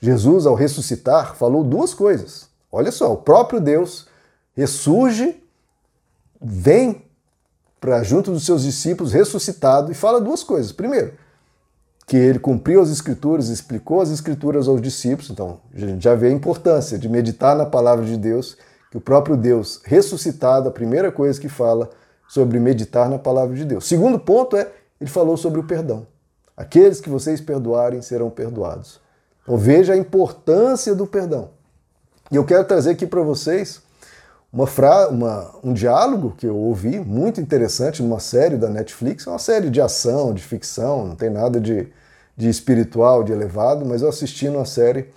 Jesus, 0.00 0.46
ao 0.46 0.54
ressuscitar, 0.54 1.34
falou 1.34 1.62
duas 1.62 1.94
coisas. 1.94 2.48
Olha 2.72 2.90
só, 2.90 3.12
o 3.12 3.18
próprio 3.18 3.60
Deus 3.60 4.06
ressurge, 4.54 5.42
vem 6.40 7.02
para 7.80 8.02
junto 8.02 8.32
dos 8.32 8.46
seus 8.46 8.62
discípulos 8.62 9.12
ressuscitado 9.12 9.92
e 9.92 9.94
fala 9.94 10.20
duas 10.20 10.42
coisas. 10.42 10.72
Primeiro, 10.72 11.12
que 12.06 12.16
ele 12.16 12.38
cumpriu 12.38 12.82
as 12.82 12.90
escrituras, 12.90 13.48
explicou 13.48 14.00
as 14.00 14.10
escrituras 14.10 14.68
aos 14.68 14.80
discípulos. 14.80 15.30
Então, 15.30 15.60
a 15.74 15.78
gente 15.78 16.04
já 16.04 16.14
vê 16.14 16.28
a 16.28 16.32
importância 16.32 16.98
de 16.98 17.08
meditar 17.08 17.56
na 17.56 17.64
palavra 17.64 18.04
de 18.04 18.16
Deus, 18.16 18.56
que 18.90 18.98
o 18.98 19.00
próprio 19.00 19.36
Deus 19.36 19.80
ressuscitado, 19.84 20.68
a 20.68 20.72
primeira 20.72 21.10
coisa 21.10 21.40
que 21.40 21.48
fala 21.48 21.90
sobre 22.28 22.58
meditar 22.58 23.08
na 23.08 23.18
palavra 23.18 23.54
de 23.54 23.64
Deus. 23.64 23.86
Segundo 23.86 24.18
ponto 24.18 24.56
é, 24.56 24.70
ele 25.00 25.10
falou 25.10 25.36
sobre 25.36 25.60
o 25.60 25.64
perdão. 25.64 26.06
Aqueles 26.56 27.00
que 27.00 27.10
vocês 27.10 27.40
perdoarem 27.40 28.00
serão 28.00 28.30
perdoados. 28.30 29.00
Então 29.42 29.56
veja 29.56 29.92
a 29.92 29.96
importância 29.96 30.94
do 30.94 31.06
perdão. 31.06 31.50
E 32.30 32.36
eu 32.36 32.44
quero 32.44 32.64
trazer 32.64 32.90
aqui 32.90 33.06
para 33.06 33.22
vocês 33.22 33.82
uma, 34.54 34.66
fra... 34.68 35.08
uma 35.08 35.50
um 35.64 35.72
diálogo 35.72 36.32
que 36.38 36.46
eu 36.46 36.56
ouvi 36.56 37.00
muito 37.00 37.40
interessante 37.40 38.00
numa 38.00 38.20
série 38.20 38.56
da 38.56 38.68
Netflix, 38.68 39.26
é 39.26 39.30
uma 39.30 39.38
série 39.38 39.68
de 39.68 39.80
ação, 39.80 40.32
de 40.32 40.42
ficção, 40.42 41.04
não 41.04 41.16
tem 41.16 41.28
nada 41.28 41.60
de, 41.60 41.88
de 42.36 42.48
espiritual, 42.48 43.24
de 43.24 43.32
elevado, 43.32 43.84
mas 43.84 44.00
eu 44.00 44.08
assisti 44.08 44.48
numa 44.48 44.64
série 44.64 45.08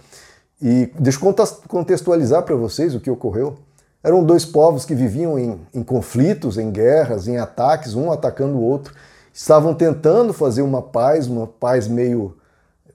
e 0.59 0.91
deixa 0.99 1.23
eu 1.23 1.35
contextualizar 1.67 2.41
para 2.41 2.55
vocês 2.55 2.95
o 2.95 2.99
que 2.99 3.11
ocorreu. 3.11 3.59
Eram 4.03 4.23
dois 4.23 4.43
povos 4.43 4.85
que 4.85 4.95
viviam 4.95 5.37
em, 5.37 5.59
em 5.71 5.83
conflitos, 5.83 6.57
em 6.57 6.71
guerras, 6.71 7.27
em 7.27 7.37
ataques, 7.37 7.93
um 7.93 8.11
atacando 8.11 8.57
o 8.57 8.63
outro. 8.63 8.93
Estavam 9.31 9.75
tentando 9.75 10.33
fazer 10.33 10.63
uma 10.63 10.81
paz, 10.81 11.27
uma 11.27 11.45
paz 11.45 11.87
meio 11.87 12.35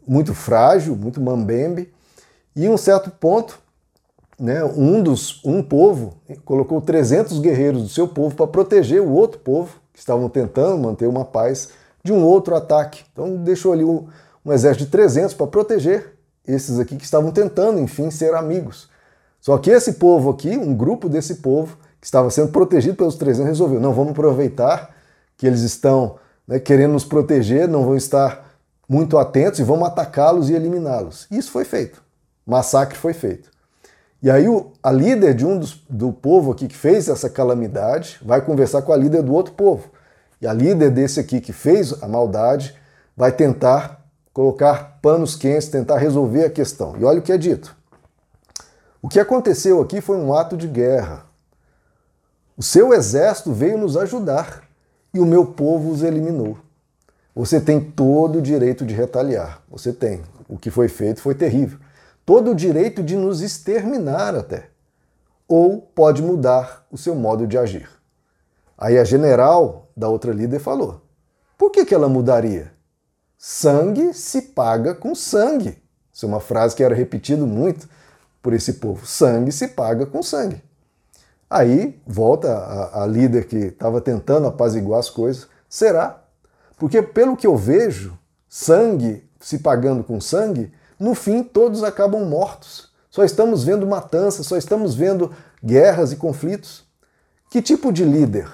muito 0.07 0.35
frágil, 0.35 0.97
muito 0.97 1.21
mambembe. 1.21 1.93
E 2.57 2.67
em 2.67 2.69
um 2.69 2.77
certo 2.77 3.11
ponto, 3.11 3.62
né, 4.39 4.65
um 4.65 5.03
dos 5.03 5.45
um 5.45 5.63
povo 5.63 6.15
colocou 6.45 6.81
300 6.81 7.39
guerreiros 7.39 7.83
do 7.83 7.89
seu 7.89 8.09
povo 8.09 8.35
para 8.35 8.47
proteger 8.47 9.01
o 9.01 9.11
outro 9.11 9.39
povo 9.41 9.77
que 9.93 9.99
estavam 9.99 10.29
tentando 10.29 10.79
manter 10.79 11.07
uma 11.07 11.25
paz 11.25 11.71
de 12.03 12.13
um 12.13 12.25
outro 12.25 12.55
ataque. 12.55 13.05
Então 13.13 13.37
deixou 13.37 13.73
ali 13.73 13.85
um, 13.85 14.07
um 14.45 14.53
exército 14.53 14.85
de 14.85 14.91
300 14.91 15.35
para 15.35 15.47
proteger 15.47 16.15
esses 16.47 16.81
aqui 16.81 16.97
que 16.97 17.05
estavam 17.05 17.31
tentando, 17.31 17.79
enfim, 17.79 18.11
ser 18.11 18.35
amigos. 18.35 18.89
Só 19.41 19.59
que 19.59 19.71
esse 19.71 19.95
povo 19.95 20.31
aqui, 20.31 20.57
um 20.57 20.75
grupo 20.75 21.09
desse 21.09 21.37
povo 21.37 21.77
que 22.01 22.07
estava 22.07 22.31
sendo 22.31 22.51
protegido 22.51 22.97
pelos 22.97 23.17
300, 23.17 23.47
resolveu: 23.47 23.81
não, 23.81 23.93
vamos 23.93 24.13
aproveitar 24.13 24.95
que 25.37 25.47
eles 25.47 25.63
estão 25.63 26.17
né, 26.47 26.59
querendo 26.59 26.93
nos 26.93 27.05
proteger, 27.05 27.69
não 27.69 27.85
vão 27.85 27.97
estar 27.97 28.53
muito 28.89 29.17
atentos 29.19 29.61
e 29.61 29.63
vamos 29.63 29.87
atacá-los 29.87 30.51
e 30.51 30.55
eliminá-los. 30.55 31.27
Isso 31.31 31.51
foi 31.51 31.65
feito. 31.65 32.03
Massacre 32.47 32.97
foi 32.97 33.13
feito. 33.13 33.52
E 34.23 34.31
aí 34.31 34.47
a 34.81 34.93
líder 34.93 35.35
de 35.35 35.45
um 35.45 35.59
dos, 35.59 35.83
do 35.91 36.13
povo 36.13 36.53
aqui 36.53 36.69
que 36.69 36.77
fez 36.77 37.09
essa 37.09 37.29
calamidade 37.29 38.21
vai 38.23 38.41
conversar 38.41 38.83
com 38.83 38.93
a 38.93 38.97
líder 38.97 39.23
do 39.23 39.35
outro 39.35 39.53
povo. 39.55 39.91
E 40.41 40.47
a 40.47 40.53
líder 40.53 40.91
desse 40.91 41.19
aqui 41.19 41.41
que 41.41 41.53
fez 41.53 42.01
a 42.01 42.07
maldade 42.07 42.79
vai 43.17 43.33
tentar 43.33 44.01
colocar 44.33 44.99
panos 45.03 45.35
quentes, 45.35 45.69
tentar 45.69 45.99
resolver 45.99 46.45
a 46.45 46.51
questão. 46.51 46.97
E 46.97 47.05
olha 47.05 47.19
o 47.19 47.23
que 47.23 47.33
é 47.33 47.39
dito. 47.39 47.77
O 49.03 49.09
que 49.09 49.19
aconteceu 49.19 49.81
aqui 49.83 50.01
foi 50.01 50.17
um 50.17 50.33
ato 50.33 50.57
de 50.57 50.69
guerra. 50.69 51.27
O 52.57 52.63
seu 52.63 52.95
exército 52.95 53.53
veio 53.53 53.77
nos 53.77 53.97
ajudar 53.97 54.63
e 55.13 55.19
o 55.19 55.27
meu 55.27 55.47
povo 55.47 55.91
os 55.91 56.03
eliminou. 56.03 56.57
Você 57.35 57.61
tem 57.61 57.81
todo 57.81 58.39
o 58.39 58.43
direito 58.43 58.87
de 58.87 58.95
retaliar. 58.95 59.61
Você 59.69 59.93
tem. 59.93 60.23
O 60.49 60.57
que 60.57 60.71
foi 60.71 60.87
feito 60.87 61.21
foi 61.21 61.35
terrível 61.35 61.79
todo 62.25 62.53
o 62.53 62.55
direito 62.55 63.03
de 63.03 63.17
nos 63.17 63.41
exterminar 63.41 64.35
até. 64.35 64.69
Ou 65.49 65.81
pode 65.81 66.23
mudar 66.23 66.87
o 66.91 66.97
seu 66.97 67.15
modo 67.15 67.47
de 67.47 67.59
agir. 67.59 67.89
Aí 68.77 68.99
a 68.99 69.05
general 69.05 69.89
da 69.97 70.09
outra 70.09 70.33
líder 70.33 70.59
falou: 70.59 71.03
por 71.59 71.71
que, 71.71 71.85
que 71.85 71.95
ela 71.95 72.09
mudaria? 72.09 72.73
Sangue 73.39 74.15
se 74.15 74.43
paga 74.43 74.95
com 74.95 75.15
sangue. 75.15 75.83
Isso 76.13 76.27
é 76.27 76.29
uma 76.29 76.41
frase 76.41 76.77
que 76.77 76.83
era 76.83 76.95
repetida 76.95 77.45
muito 77.45 77.89
por 78.43 78.53
esse 78.53 78.75
povo. 78.75 79.07
Sangue 79.07 79.53
se 79.53 79.69
paga 79.69 80.07
com 80.07 80.23
sangue. 80.23 80.63
Aí 81.49 82.01
volta 82.07 82.53
a, 82.53 83.03
a 83.03 83.07
líder 83.07 83.47
que 83.47 83.57
estava 83.57 84.01
tentando 84.01 84.47
apaziguar 84.47 85.01
as 85.01 85.11
coisas. 85.11 85.47
Será? 85.69 86.23
Porque, 86.77 87.03
pelo 87.03 87.37
que 87.37 87.47
eu 87.47 87.57
vejo, 87.57 88.19
sangue 88.49 89.29
se 89.41 89.59
pagando 89.59 90.03
com 90.03 90.21
sangue 90.21 90.73
no 91.03 91.17
fim 91.17 91.43
todos 91.43 91.83
acabam 91.83 92.25
mortos. 92.25 92.89
Só 93.11 93.25
estamos 93.25 93.65
vendo 93.65 93.87
matanças, 93.87 94.47
só 94.47 94.57
estamos 94.57 94.95
vendo 94.95 95.33
guerras 95.63 96.13
e 96.13 96.17
conflitos. 96.17 96.85
Que 97.51 97.61
tipo 97.61 97.93
de 97.93 98.05
líder 98.05 98.49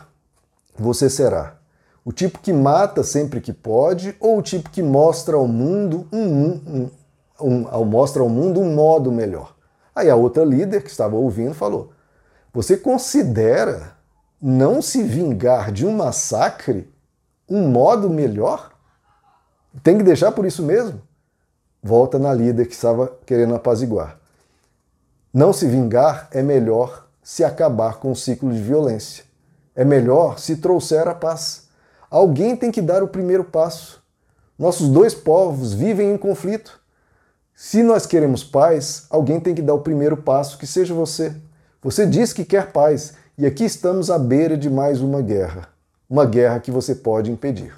você 0.74 1.10
será? 1.10 1.58
O 2.02 2.10
tipo 2.10 2.38
que 2.38 2.52
mata 2.52 3.04
sempre 3.04 3.42
que 3.42 3.52
pode 3.52 4.16
ou 4.18 4.38
o 4.38 4.42
tipo 4.42 4.70
que 4.70 4.82
mostra 4.82 5.36
ao 5.36 5.46
mundo 5.46 6.08
um, 6.10 6.48
um, 6.48 6.90
um, 7.38 7.84
mostra 7.84 8.22
ao 8.22 8.30
mundo 8.30 8.60
um 8.60 8.74
modo 8.74 9.12
melhor? 9.12 9.54
Aí 9.94 10.08
a 10.08 10.16
outra 10.16 10.42
líder 10.42 10.82
que 10.82 10.90
estava 10.90 11.16
ouvindo 11.16 11.52
falou: 11.52 11.92
Você 12.54 12.78
considera 12.78 13.92
não 14.40 14.80
se 14.80 15.02
vingar 15.02 15.70
de 15.70 15.84
um 15.84 15.94
massacre 15.94 16.90
um 17.46 17.68
modo 17.68 18.08
melhor? 18.08 18.72
Tem 19.82 19.98
que 19.98 20.02
deixar 20.02 20.32
por 20.32 20.46
isso 20.46 20.62
mesmo? 20.62 21.06
Volta 21.82 22.18
na 22.18 22.32
líder 22.34 22.66
que 22.66 22.74
estava 22.74 23.12
querendo 23.24 23.54
apaziguar. 23.54 24.18
Não 25.32 25.52
se 25.52 25.66
vingar 25.66 26.28
é 26.32 26.42
melhor 26.42 27.06
se 27.22 27.44
acabar 27.44 27.98
com 27.98 28.10
o 28.10 28.16
ciclo 28.16 28.52
de 28.52 28.60
violência. 28.60 29.24
É 29.74 29.84
melhor 29.84 30.38
se 30.38 30.56
trouxer 30.56 31.06
a 31.06 31.14
paz. 31.14 31.68
Alguém 32.10 32.56
tem 32.56 32.70
que 32.70 32.82
dar 32.82 33.02
o 33.02 33.08
primeiro 33.08 33.44
passo. 33.44 34.02
Nossos 34.58 34.88
dois 34.88 35.14
povos 35.14 35.72
vivem 35.72 36.12
em 36.12 36.18
conflito. 36.18 36.80
Se 37.54 37.82
nós 37.82 38.06
queremos 38.06 38.42
paz, 38.42 39.06
alguém 39.10 39.38
tem 39.38 39.54
que 39.54 39.62
dar 39.62 39.74
o 39.74 39.80
primeiro 39.80 40.16
passo, 40.16 40.58
que 40.58 40.66
seja 40.66 40.94
você. 40.94 41.34
Você 41.82 42.06
diz 42.06 42.32
que 42.32 42.44
quer 42.44 42.72
paz, 42.72 43.14
e 43.36 43.46
aqui 43.46 43.64
estamos 43.64 44.10
à 44.10 44.18
beira 44.18 44.56
de 44.56 44.68
mais 44.70 45.00
uma 45.00 45.22
guerra. 45.22 45.68
uma 46.08 46.24
guerra 46.24 46.58
que 46.58 46.70
você 46.70 46.94
pode 46.94 47.30
impedir. 47.30 47.74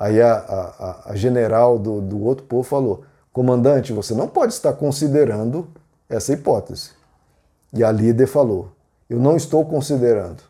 Aí 0.00 0.18
a, 0.22 0.32
a, 0.32 1.10
a 1.10 1.14
general 1.14 1.78
do, 1.78 2.00
do 2.00 2.24
outro 2.24 2.46
povo 2.46 2.62
falou: 2.62 3.04
comandante, 3.30 3.92
você 3.92 4.14
não 4.14 4.26
pode 4.26 4.54
estar 4.54 4.72
considerando 4.72 5.68
essa 6.08 6.32
hipótese. 6.32 6.92
E 7.70 7.84
a 7.84 7.92
líder 7.92 8.26
falou: 8.26 8.72
eu 9.10 9.18
não 9.18 9.36
estou 9.36 9.66
considerando 9.66 10.42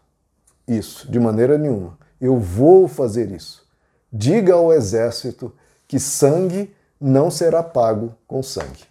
isso 0.69 1.11
de 1.11 1.19
maneira 1.19 1.59
nenhuma. 1.59 1.99
Eu 2.21 2.39
vou 2.39 2.87
fazer 2.87 3.33
isso. 3.33 3.67
Diga 4.13 4.55
ao 4.55 4.73
exército 4.73 5.53
que 5.89 5.99
sangue 5.99 6.73
não 7.01 7.29
será 7.29 7.61
pago 7.61 8.15
com 8.29 8.43
sangue. 8.45 8.85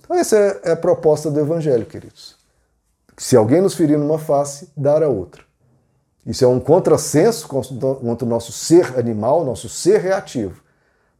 Então, 0.00 0.14
essa 0.16 0.36
é, 0.36 0.60
é 0.64 0.70
a 0.72 0.76
proposta 0.76 1.30
do 1.30 1.40
Evangelho, 1.40 1.86
queridos. 1.86 2.36
Se 3.16 3.34
alguém 3.34 3.62
nos 3.62 3.74
ferir 3.74 3.98
numa 3.98 4.18
face, 4.18 4.68
dar 4.76 5.02
a 5.02 5.08
outra. 5.08 5.47
Isso 6.26 6.44
é 6.44 6.48
um 6.48 6.60
contrassenso 6.60 7.48
contra 7.48 8.26
o 8.26 8.28
nosso 8.28 8.52
ser 8.52 8.98
animal, 8.98 9.44
nosso 9.44 9.68
ser 9.68 10.00
reativo. 10.00 10.62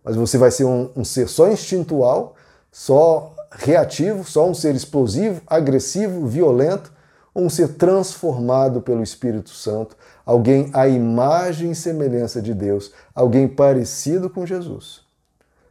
Mas 0.04 0.16
você 0.16 0.36
vai 0.38 0.50
ser 0.50 0.64
um, 0.64 0.90
um 0.96 1.04
ser 1.04 1.28
só 1.28 1.48
instintual, 1.48 2.34
só 2.70 3.34
reativo, 3.50 4.24
só 4.24 4.48
um 4.48 4.54
ser 4.54 4.74
explosivo, 4.74 5.40
agressivo, 5.46 6.26
violento, 6.26 6.92
um 7.34 7.48
ser 7.48 7.74
transformado 7.74 8.80
pelo 8.80 9.02
Espírito 9.02 9.50
Santo, 9.50 9.96
alguém 10.26 10.70
à 10.72 10.88
imagem 10.88 11.70
e 11.70 11.74
semelhança 11.74 12.42
de 12.42 12.52
Deus, 12.52 12.92
alguém 13.14 13.46
parecido 13.46 14.28
com 14.28 14.44
Jesus. 14.44 15.02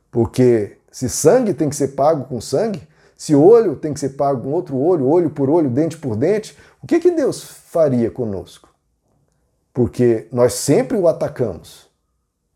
Porque 0.09 0.77
se 0.91 1.09
sangue 1.09 1.53
tem 1.53 1.69
que 1.69 1.75
ser 1.75 1.89
pago 1.89 2.25
com 2.25 2.39
sangue, 2.39 2.81
se 3.15 3.35
olho 3.35 3.75
tem 3.75 3.93
que 3.93 3.99
ser 3.99 4.09
pago 4.09 4.43
com 4.43 4.51
outro 4.51 4.77
olho, 4.77 5.07
olho 5.07 5.29
por 5.29 5.49
olho, 5.49 5.69
dente 5.69 5.97
por 5.97 6.15
dente, 6.15 6.57
o 6.81 6.87
que, 6.87 6.99
que 6.99 7.11
Deus 7.11 7.43
faria 7.43 8.09
conosco? 8.09 8.69
Porque 9.77 10.27
nós 10.31 10.53
sempre 10.53 10.97
o 10.97 11.07
atacamos, 11.07 11.87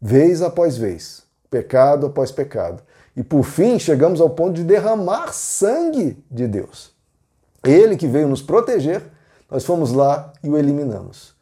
vez 0.01 0.41
após 0.41 0.75
vez, 0.75 1.21
pecado 1.51 2.07
após 2.07 2.31
pecado. 2.31 2.81
E 3.15 3.21
por 3.21 3.43
fim 3.43 3.77
chegamos 3.77 4.19
ao 4.19 4.31
ponto 4.31 4.53
de 4.53 4.63
derramar 4.63 5.31
sangue 5.31 6.17
de 6.31 6.47
Deus. 6.47 6.91
Ele 7.63 7.95
que 7.95 8.07
veio 8.07 8.27
nos 8.27 8.41
proteger, 8.41 9.03
nós 9.51 9.63
fomos 9.63 9.91
lá 9.91 10.33
e 10.43 10.49
o 10.49 10.57
eliminamos. 10.57 11.35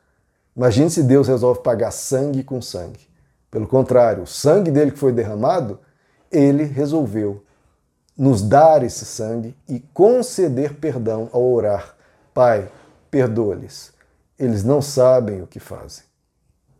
Imagine 0.54 0.90
se 0.90 1.02
Deus 1.02 1.30
resolve 1.30 1.62
pagar 1.62 1.92
sangue 1.92 2.44
com 2.44 2.62
sangue. 2.62 3.08
Pelo 3.50 3.66
contrário, 3.66 4.24
o 4.24 4.28
sangue 4.28 4.72
dele 4.72 4.92
que 4.92 5.00
foi 5.00 5.14
derramado, 5.14 5.80
ele 6.30 6.66
resolveu 6.66 7.42
nos 8.18 8.42
dar 8.42 8.84
esse 8.84 9.06
sangue 9.06 9.56
e 9.66 9.80
conceder 9.94 10.74
perdão 10.74 11.30
ao 11.32 11.42
orar. 11.42 11.96
Pai, 12.34 12.70
perdoa-lhes. 13.10 13.98
Eles 14.40 14.64
não 14.64 14.82
sabem 14.82 15.42
o 15.42 15.48
que 15.48 15.60
fazem. 15.60 16.06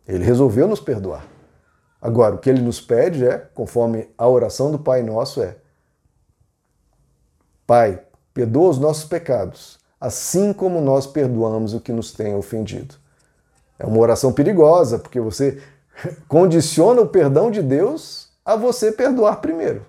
Ele 0.08 0.24
resolveu 0.24 0.66
nos 0.66 0.80
perdoar. 0.80 1.26
Agora, 2.00 2.34
o 2.34 2.38
que 2.38 2.48
ele 2.48 2.62
nos 2.62 2.80
pede 2.80 3.26
é, 3.26 3.38
conforme 3.54 4.08
a 4.16 4.26
oração 4.26 4.72
do 4.72 4.78
Pai 4.78 5.02
Nosso, 5.02 5.42
é: 5.42 5.56
Pai, 7.66 8.02
perdoa 8.32 8.70
os 8.70 8.78
nossos 8.78 9.04
pecados, 9.04 9.78
assim 10.00 10.52
como 10.52 10.80
nós 10.80 11.06
perdoamos 11.06 11.74
o 11.74 11.80
que 11.80 11.92
nos 11.92 12.12
tem 12.12 12.34
ofendido. 12.34 12.94
É 13.78 13.84
uma 13.84 13.98
oração 13.98 14.32
perigosa, 14.32 14.98
porque 14.98 15.20
você 15.20 15.62
condiciona 16.26 17.02
o 17.02 17.08
perdão 17.08 17.50
de 17.50 17.62
Deus 17.62 18.30
a 18.44 18.56
você 18.56 18.90
perdoar 18.90 19.40
primeiro. 19.42 19.84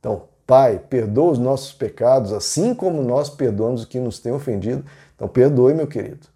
Então, 0.00 0.28
Pai, 0.46 0.78
perdoa 0.78 1.32
os 1.32 1.38
nossos 1.38 1.72
pecados, 1.72 2.32
assim 2.32 2.74
como 2.74 3.02
nós 3.02 3.28
perdoamos 3.28 3.82
o 3.82 3.88
que 3.88 3.98
nos 3.98 4.18
tem 4.18 4.32
ofendido. 4.32 4.84
Então, 5.14 5.28
perdoe, 5.28 5.74
meu 5.74 5.86
querido. 5.86 6.28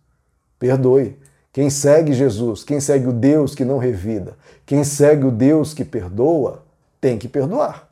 Perdoe. 0.61 1.19
Quem 1.53 1.69
segue 1.69 2.13
Jesus, 2.13 2.63
quem 2.63 2.79
segue 2.79 3.09
o 3.09 3.13
Deus 3.13 3.57
que 3.57 3.65
não 3.65 3.79
revida, 3.79 4.37
quem 4.65 4.85
segue 4.85 5.27
o 5.27 5.33
Deus 5.33 5.75
que 5.75 5.85
perdoa, 5.85 6.63
tem 7.01 7.19
que 7.19 7.29
perdoar. 7.29 7.89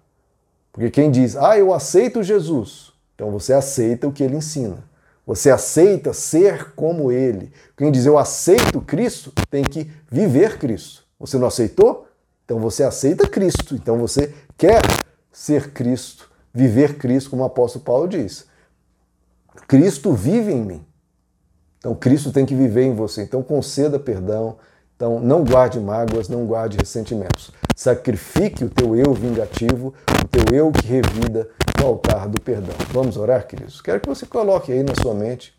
Porque 0.73 0.91
quem 0.91 1.11
diz, 1.11 1.35
ah, 1.35 1.59
eu 1.59 1.75
aceito 1.75 2.23
Jesus, 2.23 2.93
então 3.16 3.33
você 3.33 3.53
aceita 3.53 4.07
o 4.07 4.12
que 4.12 4.23
ele 4.23 4.37
ensina. 4.37 4.85
Você 5.27 5.51
aceita 5.51 6.12
ser 6.12 6.73
como 6.75 7.11
ele. 7.11 7.53
Quem 7.77 7.91
diz 7.91 8.07
eu 8.07 8.16
aceito 8.16 8.81
Cristo 8.81 9.33
tem 9.51 9.64
que 9.64 9.91
viver 10.11 10.57
Cristo. 10.59 11.05
Você 11.19 11.37
não 11.37 11.49
aceitou? 11.49 12.07
Então 12.45 12.61
você 12.61 12.85
aceita 12.85 13.29
Cristo. 13.29 13.75
Então 13.75 13.99
você 13.99 14.33
quer 14.57 14.81
ser 15.33 15.73
Cristo, 15.73 16.31
viver 16.55 16.97
Cristo, 16.97 17.29
como 17.29 17.43
o 17.43 17.47
apóstolo 17.47 17.85
Paulo 17.85 18.09
diz. 18.09 18.47
Cristo 19.66 20.12
vive 20.12 20.53
em 20.53 20.64
mim. 20.64 20.88
Então 21.79 21.95
Cristo 21.95 22.33
tem 22.33 22.45
que 22.45 22.55
viver 22.55 22.85
em 22.85 22.95
você. 22.95 23.22
Então 23.22 23.43
conceda 23.43 23.99
perdão. 23.99 24.57
Então 24.97 25.20
não 25.20 25.45
guarde 25.45 25.79
mágoas, 25.79 26.29
não 26.29 26.45
guarde 26.45 26.76
ressentimentos. 26.76 27.53
Sacrifique 27.76 28.64
o 28.64 28.68
teu 28.68 28.97
eu 28.97 29.14
vingativo, 29.14 29.95
o 30.11 30.29
teu 30.29 30.57
eu 30.57 30.72
que 30.72 30.87
revida 30.87 31.49
no 31.79 31.87
altar 31.87 32.29
do 32.29 32.41
perdão. 32.41 32.74
Vamos 32.93 33.16
orar, 33.16 33.47
queridos? 33.47 33.81
Quero 33.81 34.01
que 34.01 34.09
você 34.09 34.26
coloque 34.26 34.72
aí 34.72 34.83
na 34.83 34.97
sua 35.01 35.14
mente, 35.14 35.55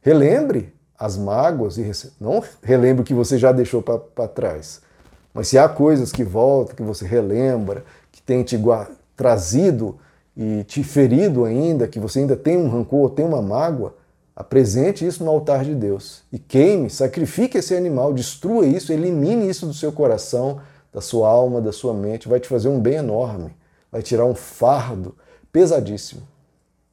relembre 0.00 0.74
as 0.98 1.16
mágoas 1.16 1.78
e 1.78 1.90
não 2.20 2.42
relembre 2.62 3.02
o 3.02 3.04
que 3.04 3.14
você 3.14 3.38
já 3.38 3.52
deixou 3.52 3.82
para 3.82 4.28
trás. 4.28 4.80
Mas 5.32 5.48
se 5.48 5.58
há 5.58 5.68
coisas 5.68 6.12
que 6.12 6.24
voltam, 6.24 6.74
que 6.74 6.82
você 6.82 7.06
relembra, 7.06 7.84
que 8.10 8.20
tem 8.20 8.42
te 8.42 8.58
trazido 9.16 9.98
e 10.36 10.64
te 10.64 10.82
ferido 10.82 11.44
ainda, 11.44 11.86
que 11.86 11.98
você 11.98 12.20
ainda 12.20 12.36
tem 12.36 12.56
um 12.56 12.68
rancor, 12.68 13.10
tem 13.10 13.24
uma 13.24 13.40
mágoa, 13.40 13.94
apresente 14.34 15.06
isso 15.06 15.22
no 15.24 15.30
altar 15.30 15.64
de 15.64 15.74
Deus 15.74 16.22
e 16.32 16.38
queime, 16.38 16.88
sacrifique 16.88 17.58
esse 17.58 17.74
animal, 17.74 18.12
destrua 18.12 18.66
isso, 18.66 18.92
elimine 18.92 19.48
isso 19.48 19.66
do 19.66 19.74
seu 19.74 19.92
coração, 19.92 20.60
da 20.92 21.00
sua 21.00 21.28
alma, 21.28 21.60
da 21.60 21.72
sua 21.72 21.94
mente, 21.94 22.28
vai 22.28 22.40
te 22.40 22.48
fazer 22.48 22.68
um 22.68 22.80
bem 22.80 22.94
enorme, 22.94 23.54
vai 23.90 24.02
tirar 24.02 24.24
um 24.24 24.34
fardo 24.34 25.14
pesadíssimo. 25.50 26.22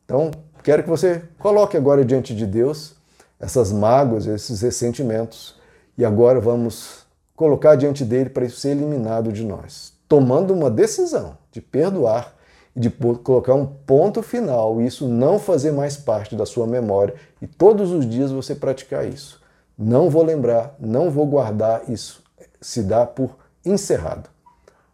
Então, 0.05 0.31
quero 0.63 0.83
que 0.83 0.89
você 0.89 1.23
coloque 1.37 1.77
agora 1.77 2.03
diante 2.03 2.35
de 2.35 2.45
Deus 2.45 2.95
essas 3.39 3.71
mágoas, 3.71 4.27
esses 4.27 4.61
ressentimentos, 4.61 5.55
e 5.97 6.03
agora 6.03 6.39
vamos 6.39 7.05
colocar 7.35 7.75
diante 7.75 8.03
dele 8.03 8.29
para 8.29 8.45
isso 8.45 8.59
ser 8.59 8.69
eliminado 8.71 9.31
de 9.31 9.45
nós, 9.45 9.93
tomando 10.09 10.53
uma 10.53 10.69
decisão 10.69 11.37
de 11.51 11.61
perdoar 11.61 12.35
de 12.75 12.89
colocar 12.89 13.53
um 13.53 13.65
ponto 13.65 14.21
final, 14.21 14.81
isso 14.81 15.07
não 15.07 15.39
fazer 15.39 15.71
mais 15.71 15.97
parte 15.97 16.35
da 16.35 16.45
sua 16.45 16.65
memória, 16.65 17.15
e 17.41 17.47
todos 17.47 17.91
os 17.91 18.07
dias 18.07 18.31
você 18.31 18.55
praticar 18.55 19.07
isso. 19.07 19.41
Não 19.77 20.09
vou 20.09 20.23
lembrar, 20.23 20.75
não 20.79 21.09
vou 21.09 21.25
guardar 21.25 21.89
isso, 21.89 22.23
se 22.61 22.83
dá 22.83 23.05
por 23.05 23.35
encerrado. 23.65 24.29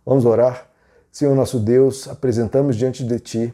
Vamos 0.05 0.26
orar? 0.26 0.67
Senhor 1.11 1.36
nosso 1.36 1.59
Deus, 1.59 2.07
apresentamos 2.07 2.76
diante 2.76 3.03
de 3.03 3.19
Ti 3.19 3.53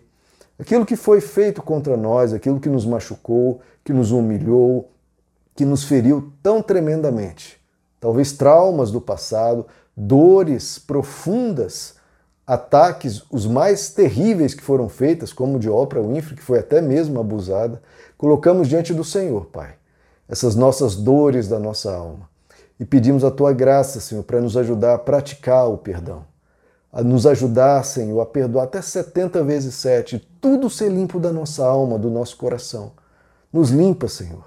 aquilo 0.62 0.86
que 0.86 0.96
foi 0.96 1.20
feito 1.20 1.64
contra 1.64 1.98
nós, 1.98 2.34
aquilo 2.34 2.60
que 2.60 2.70
nos 2.70 2.86
machucou, 2.86 3.62
que 3.84 3.92
nos 3.92 4.12
humilhou, 4.12 4.92
que 5.56 5.66
nos 5.66 5.84
feriu 5.84 6.32
tão 6.44 6.62
tremendamente. 6.62 7.60
Talvez 8.00 8.32
traumas 8.32 8.92
do 8.92 9.02
passado, 9.02 9.66
dores 9.98 10.78
profundas, 10.78 11.96
ataques 12.54 13.24
os 13.32 13.46
mais 13.46 13.90
terríveis 13.90 14.54
que 14.54 14.64
foram 14.64 14.90
feitas, 14.90 15.32
como 15.32 15.56
o 15.56 15.60
de 15.60 15.70
Oprah 15.70 16.02
Winfrey, 16.02 16.36
que 16.36 16.44
foi 16.44 16.60
até 16.60 16.82
mesmo 16.82 17.20
abusada, 17.20 17.82
colocamos 18.18 18.68
diante 18.68 18.94
do 18.94 19.04
Senhor, 19.04 19.46
Pai, 19.46 19.76
essas 20.28 20.56
nossas 20.56 20.96
dores 20.96 21.48
da 21.48 21.60
nossa 21.60 21.94
alma. 21.94 22.30
E 22.80 22.86
pedimos 22.86 23.24
a 23.24 23.32
tua 23.32 23.54
graça, 23.54 24.00
Senhor, 24.00 24.24
para 24.24 24.42
nos 24.42 24.58
ajudar 24.58 24.96
a 24.96 24.98
praticar 24.98 25.70
o 25.70 25.78
perdão 25.78 26.26
a 26.92 27.02
nos 27.02 27.26
ajudar, 27.26 27.84
Senhor, 27.86 28.20
a 28.20 28.26
perdoar 28.26 28.66
até 28.66 28.82
70 28.82 29.44
vezes 29.44 29.76
7, 29.76 30.28
tudo 30.42 30.70
ser 30.70 30.90
limpo 30.90 31.20
da 31.20 31.32
nossa 31.32 31.66
alma, 31.66 31.98
do 31.98 32.10
nosso 32.10 32.36
coração. 32.36 32.92
Nos 33.52 33.70
limpa, 33.70 34.08
Senhor. 34.08 34.44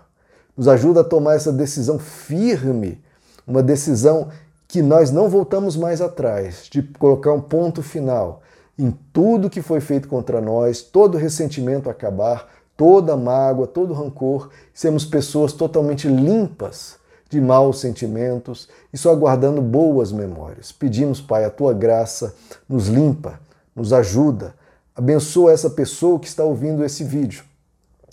Nos 0.56 0.68
ajuda 0.68 1.00
a 1.00 1.04
tomar 1.04 1.34
essa 1.36 1.52
decisão 1.52 1.98
firme, 1.98 3.02
uma 3.46 3.62
decisão 3.62 4.28
que 4.74 4.82
nós 4.82 5.12
não 5.12 5.28
voltamos 5.28 5.76
mais 5.76 6.00
atrás, 6.00 6.66
de 6.68 6.82
colocar 6.82 7.32
um 7.32 7.40
ponto 7.40 7.80
final 7.80 8.42
em 8.76 8.90
tudo 9.12 9.48
que 9.48 9.62
foi 9.62 9.78
feito 9.78 10.08
contra 10.08 10.40
nós, 10.40 10.82
todo 10.82 11.16
ressentimento 11.16 11.88
acabar, 11.88 12.48
toda 12.76 13.16
mágoa, 13.16 13.68
todo 13.68 13.94
rancor, 13.94 14.50
sermos 14.72 15.04
pessoas 15.04 15.52
totalmente 15.52 16.08
limpas 16.08 16.96
de 17.30 17.40
maus 17.40 17.78
sentimentos 17.78 18.68
e 18.92 18.98
só 18.98 19.14
guardando 19.14 19.62
boas 19.62 20.10
memórias. 20.10 20.72
Pedimos, 20.72 21.20
Pai, 21.20 21.44
a 21.44 21.50
tua 21.50 21.72
graça 21.72 22.34
nos 22.68 22.88
limpa, 22.88 23.38
nos 23.76 23.92
ajuda, 23.92 24.56
abençoa 24.92 25.52
essa 25.52 25.70
pessoa 25.70 26.18
que 26.18 26.26
está 26.26 26.42
ouvindo 26.42 26.84
esse 26.84 27.04
vídeo 27.04 27.44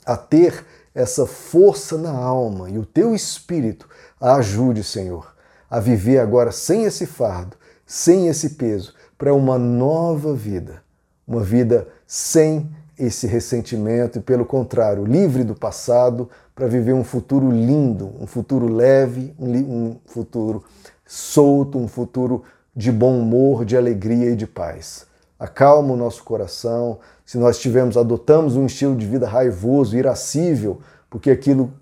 a 0.05 0.15
ter 0.15 0.63
essa 0.93 1.25
força 1.25 1.97
na 1.97 2.11
alma 2.11 2.69
e 2.69 2.77
o 2.77 2.85
teu 2.85 3.15
espírito 3.15 3.89
a 4.19 4.35
ajude, 4.35 4.83
Senhor, 4.83 5.30
a 5.71 5.79
viver 5.79 6.19
agora 6.19 6.51
sem 6.51 6.83
esse 6.83 7.05
fardo, 7.05 7.55
sem 7.85 8.27
esse 8.27 8.51
peso, 8.51 8.93
para 9.17 9.33
uma 9.33 9.57
nova 9.57 10.33
vida, 10.33 10.83
uma 11.25 11.41
vida 11.41 11.87
sem 12.05 12.69
esse 12.99 13.25
ressentimento 13.25 14.19
e, 14.19 14.21
pelo 14.21 14.45
contrário, 14.45 15.05
livre 15.05 15.45
do 15.45 15.55
passado 15.55 16.29
para 16.53 16.67
viver 16.67 16.93
um 16.93 17.03
futuro 17.03 17.49
lindo, 17.49 18.13
um 18.19 18.27
futuro 18.27 18.67
leve, 18.67 19.33
um, 19.39 19.95
futuro 20.05 20.63
solto, 21.05 21.79
um 21.79 21.87
futuro 21.87 22.43
de 22.75 22.91
bom 22.91 23.19
humor, 23.19 23.65
de 23.65 23.77
alegria 23.77 24.31
e 24.31 24.35
de 24.35 24.45
paz. 24.45 25.07
Acalma 25.39 25.93
o 25.93 25.97
nosso 25.97 26.23
coração. 26.23 26.99
Se 27.25 27.37
nós 27.37 27.59
tivermos, 27.59 27.97
adotamos 27.97 28.55
um 28.55 28.65
estilo 28.65 28.95
de 28.95 29.07
vida 29.07 29.27
raivoso, 29.27 29.97
irascível, 29.97 30.79
porque 31.09 31.31
aquilo, 31.31 31.73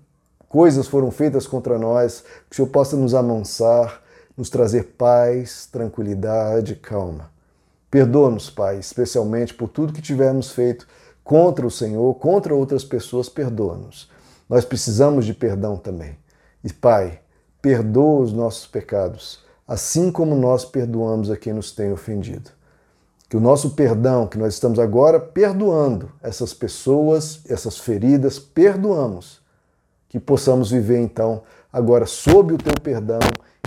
coisas 0.50 0.88
foram 0.88 1.12
feitas 1.12 1.46
contra 1.46 1.78
nós, 1.78 2.24
que 2.48 2.54
o 2.54 2.56
Senhor 2.56 2.68
possa 2.68 2.96
nos 2.96 3.14
amansar, 3.14 4.02
nos 4.36 4.50
trazer 4.50 4.94
paz, 4.98 5.68
tranquilidade, 5.70 6.74
calma. 6.74 7.30
Perdoa-nos, 7.88 8.50
Pai, 8.50 8.78
especialmente 8.78 9.54
por 9.54 9.68
tudo 9.68 9.92
que 9.92 10.02
tivermos 10.02 10.50
feito 10.50 10.88
contra 11.22 11.64
o 11.64 11.70
Senhor, 11.70 12.12
contra 12.16 12.52
outras 12.52 12.84
pessoas, 12.84 13.28
perdoa-nos. 13.28 14.10
Nós 14.48 14.64
precisamos 14.64 15.24
de 15.24 15.32
perdão 15.32 15.76
também. 15.76 16.18
E, 16.64 16.72
Pai, 16.72 17.20
perdoa 17.62 18.22
os 18.22 18.32
nossos 18.32 18.66
pecados, 18.66 19.44
assim 19.68 20.10
como 20.10 20.34
nós 20.34 20.64
perdoamos 20.64 21.30
a 21.30 21.36
quem 21.36 21.52
nos 21.52 21.70
tem 21.70 21.92
ofendido. 21.92 22.50
Que 23.28 23.36
o 23.36 23.40
nosso 23.40 23.70
perdão, 23.70 24.26
que 24.26 24.36
nós 24.36 24.54
estamos 24.54 24.80
agora 24.80 25.20
perdoando 25.20 26.10
essas 26.20 26.52
pessoas, 26.52 27.40
essas 27.48 27.78
feridas, 27.78 28.40
perdoamos. 28.40 29.39
Que 30.10 30.20
possamos 30.20 30.70
viver 30.70 30.98
então 31.00 31.42
agora 31.72 32.04
sob 32.04 32.52
o 32.52 32.58
teu 32.58 32.74
perdão 32.82 33.20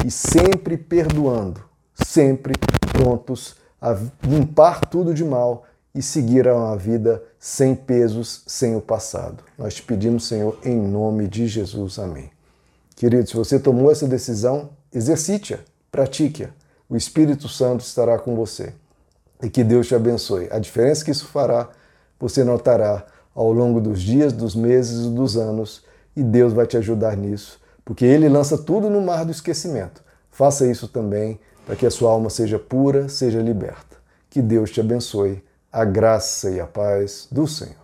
e 0.05 0.11
sempre 0.11 0.77
perdoando, 0.77 1.63
sempre 1.95 2.53
prontos 2.91 3.55
a 3.81 3.97
limpar 4.23 4.81
tudo 4.85 5.13
de 5.13 5.25
mal 5.25 5.63
e 5.95 6.01
seguir 6.01 6.47
uma 6.47 6.75
vida 6.77 7.23
sem 7.39 7.75
pesos, 7.75 8.43
sem 8.47 8.75
o 8.75 8.81
passado. 8.81 9.43
Nós 9.57 9.75
te 9.75 9.83
pedimos, 9.83 10.27
Senhor, 10.27 10.57
em 10.63 10.77
nome 10.77 11.27
de 11.27 11.47
Jesus. 11.47 11.99
Amém. 11.99 12.29
Querido, 12.95 13.27
se 13.27 13.35
você 13.35 13.59
tomou 13.59 13.91
essa 13.91 14.07
decisão, 14.07 14.69
exercite-a, 14.93 15.59
pratique-a. 15.91 16.49
O 16.89 16.95
Espírito 16.95 17.49
Santo 17.49 17.81
estará 17.81 18.17
com 18.19 18.35
você. 18.35 18.73
E 19.41 19.49
que 19.49 19.63
Deus 19.63 19.87
te 19.87 19.95
abençoe. 19.95 20.47
A 20.51 20.59
diferença 20.59 21.03
que 21.03 21.11
isso 21.11 21.25
fará, 21.25 21.69
você 22.19 22.43
notará 22.43 23.05
ao 23.35 23.51
longo 23.51 23.81
dos 23.81 24.01
dias, 24.01 24.31
dos 24.31 24.55
meses 24.55 25.07
e 25.07 25.09
dos 25.09 25.35
anos, 25.35 25.83
e 26.15 26.23
Deus 26.23 26.53
vai 26.53 26.65
te 26.65 26.77
ajudar 26.77 27.17
nisso, 27.17 27.59
porque 27.83 28.05
Ele 28.05 28.29
lança 28.29 28.57
tudo 28.57 28.89
no 28.89 29.01
mar 29.01 29.25
do 29.25 29.31
esquecimento. 29.31 30.03
Faça 30.31 30.65
isso 30.65 30.87
também 30.87 31.39
para 31.65 31.75
que 31.75 31.85
a 31.85 31.91
sua 31.91 32.11
alma 32.11 32.29
seja 32.29 32.57
pura, 32.57 33.07
seja 33.09 33.41
liberta. 33.41 33.97
Que 34.29 34.41
Deus 34.41 34.71
te 34.71 34.79
abençoe, 34.79 35.43
a 35.71 35.85
graça 35.85 36.49
e 36.49 36.59
a 36.59 36.65
paz 36.67 37.27
do 37.31 37.47
Senhor. 37.47 37.82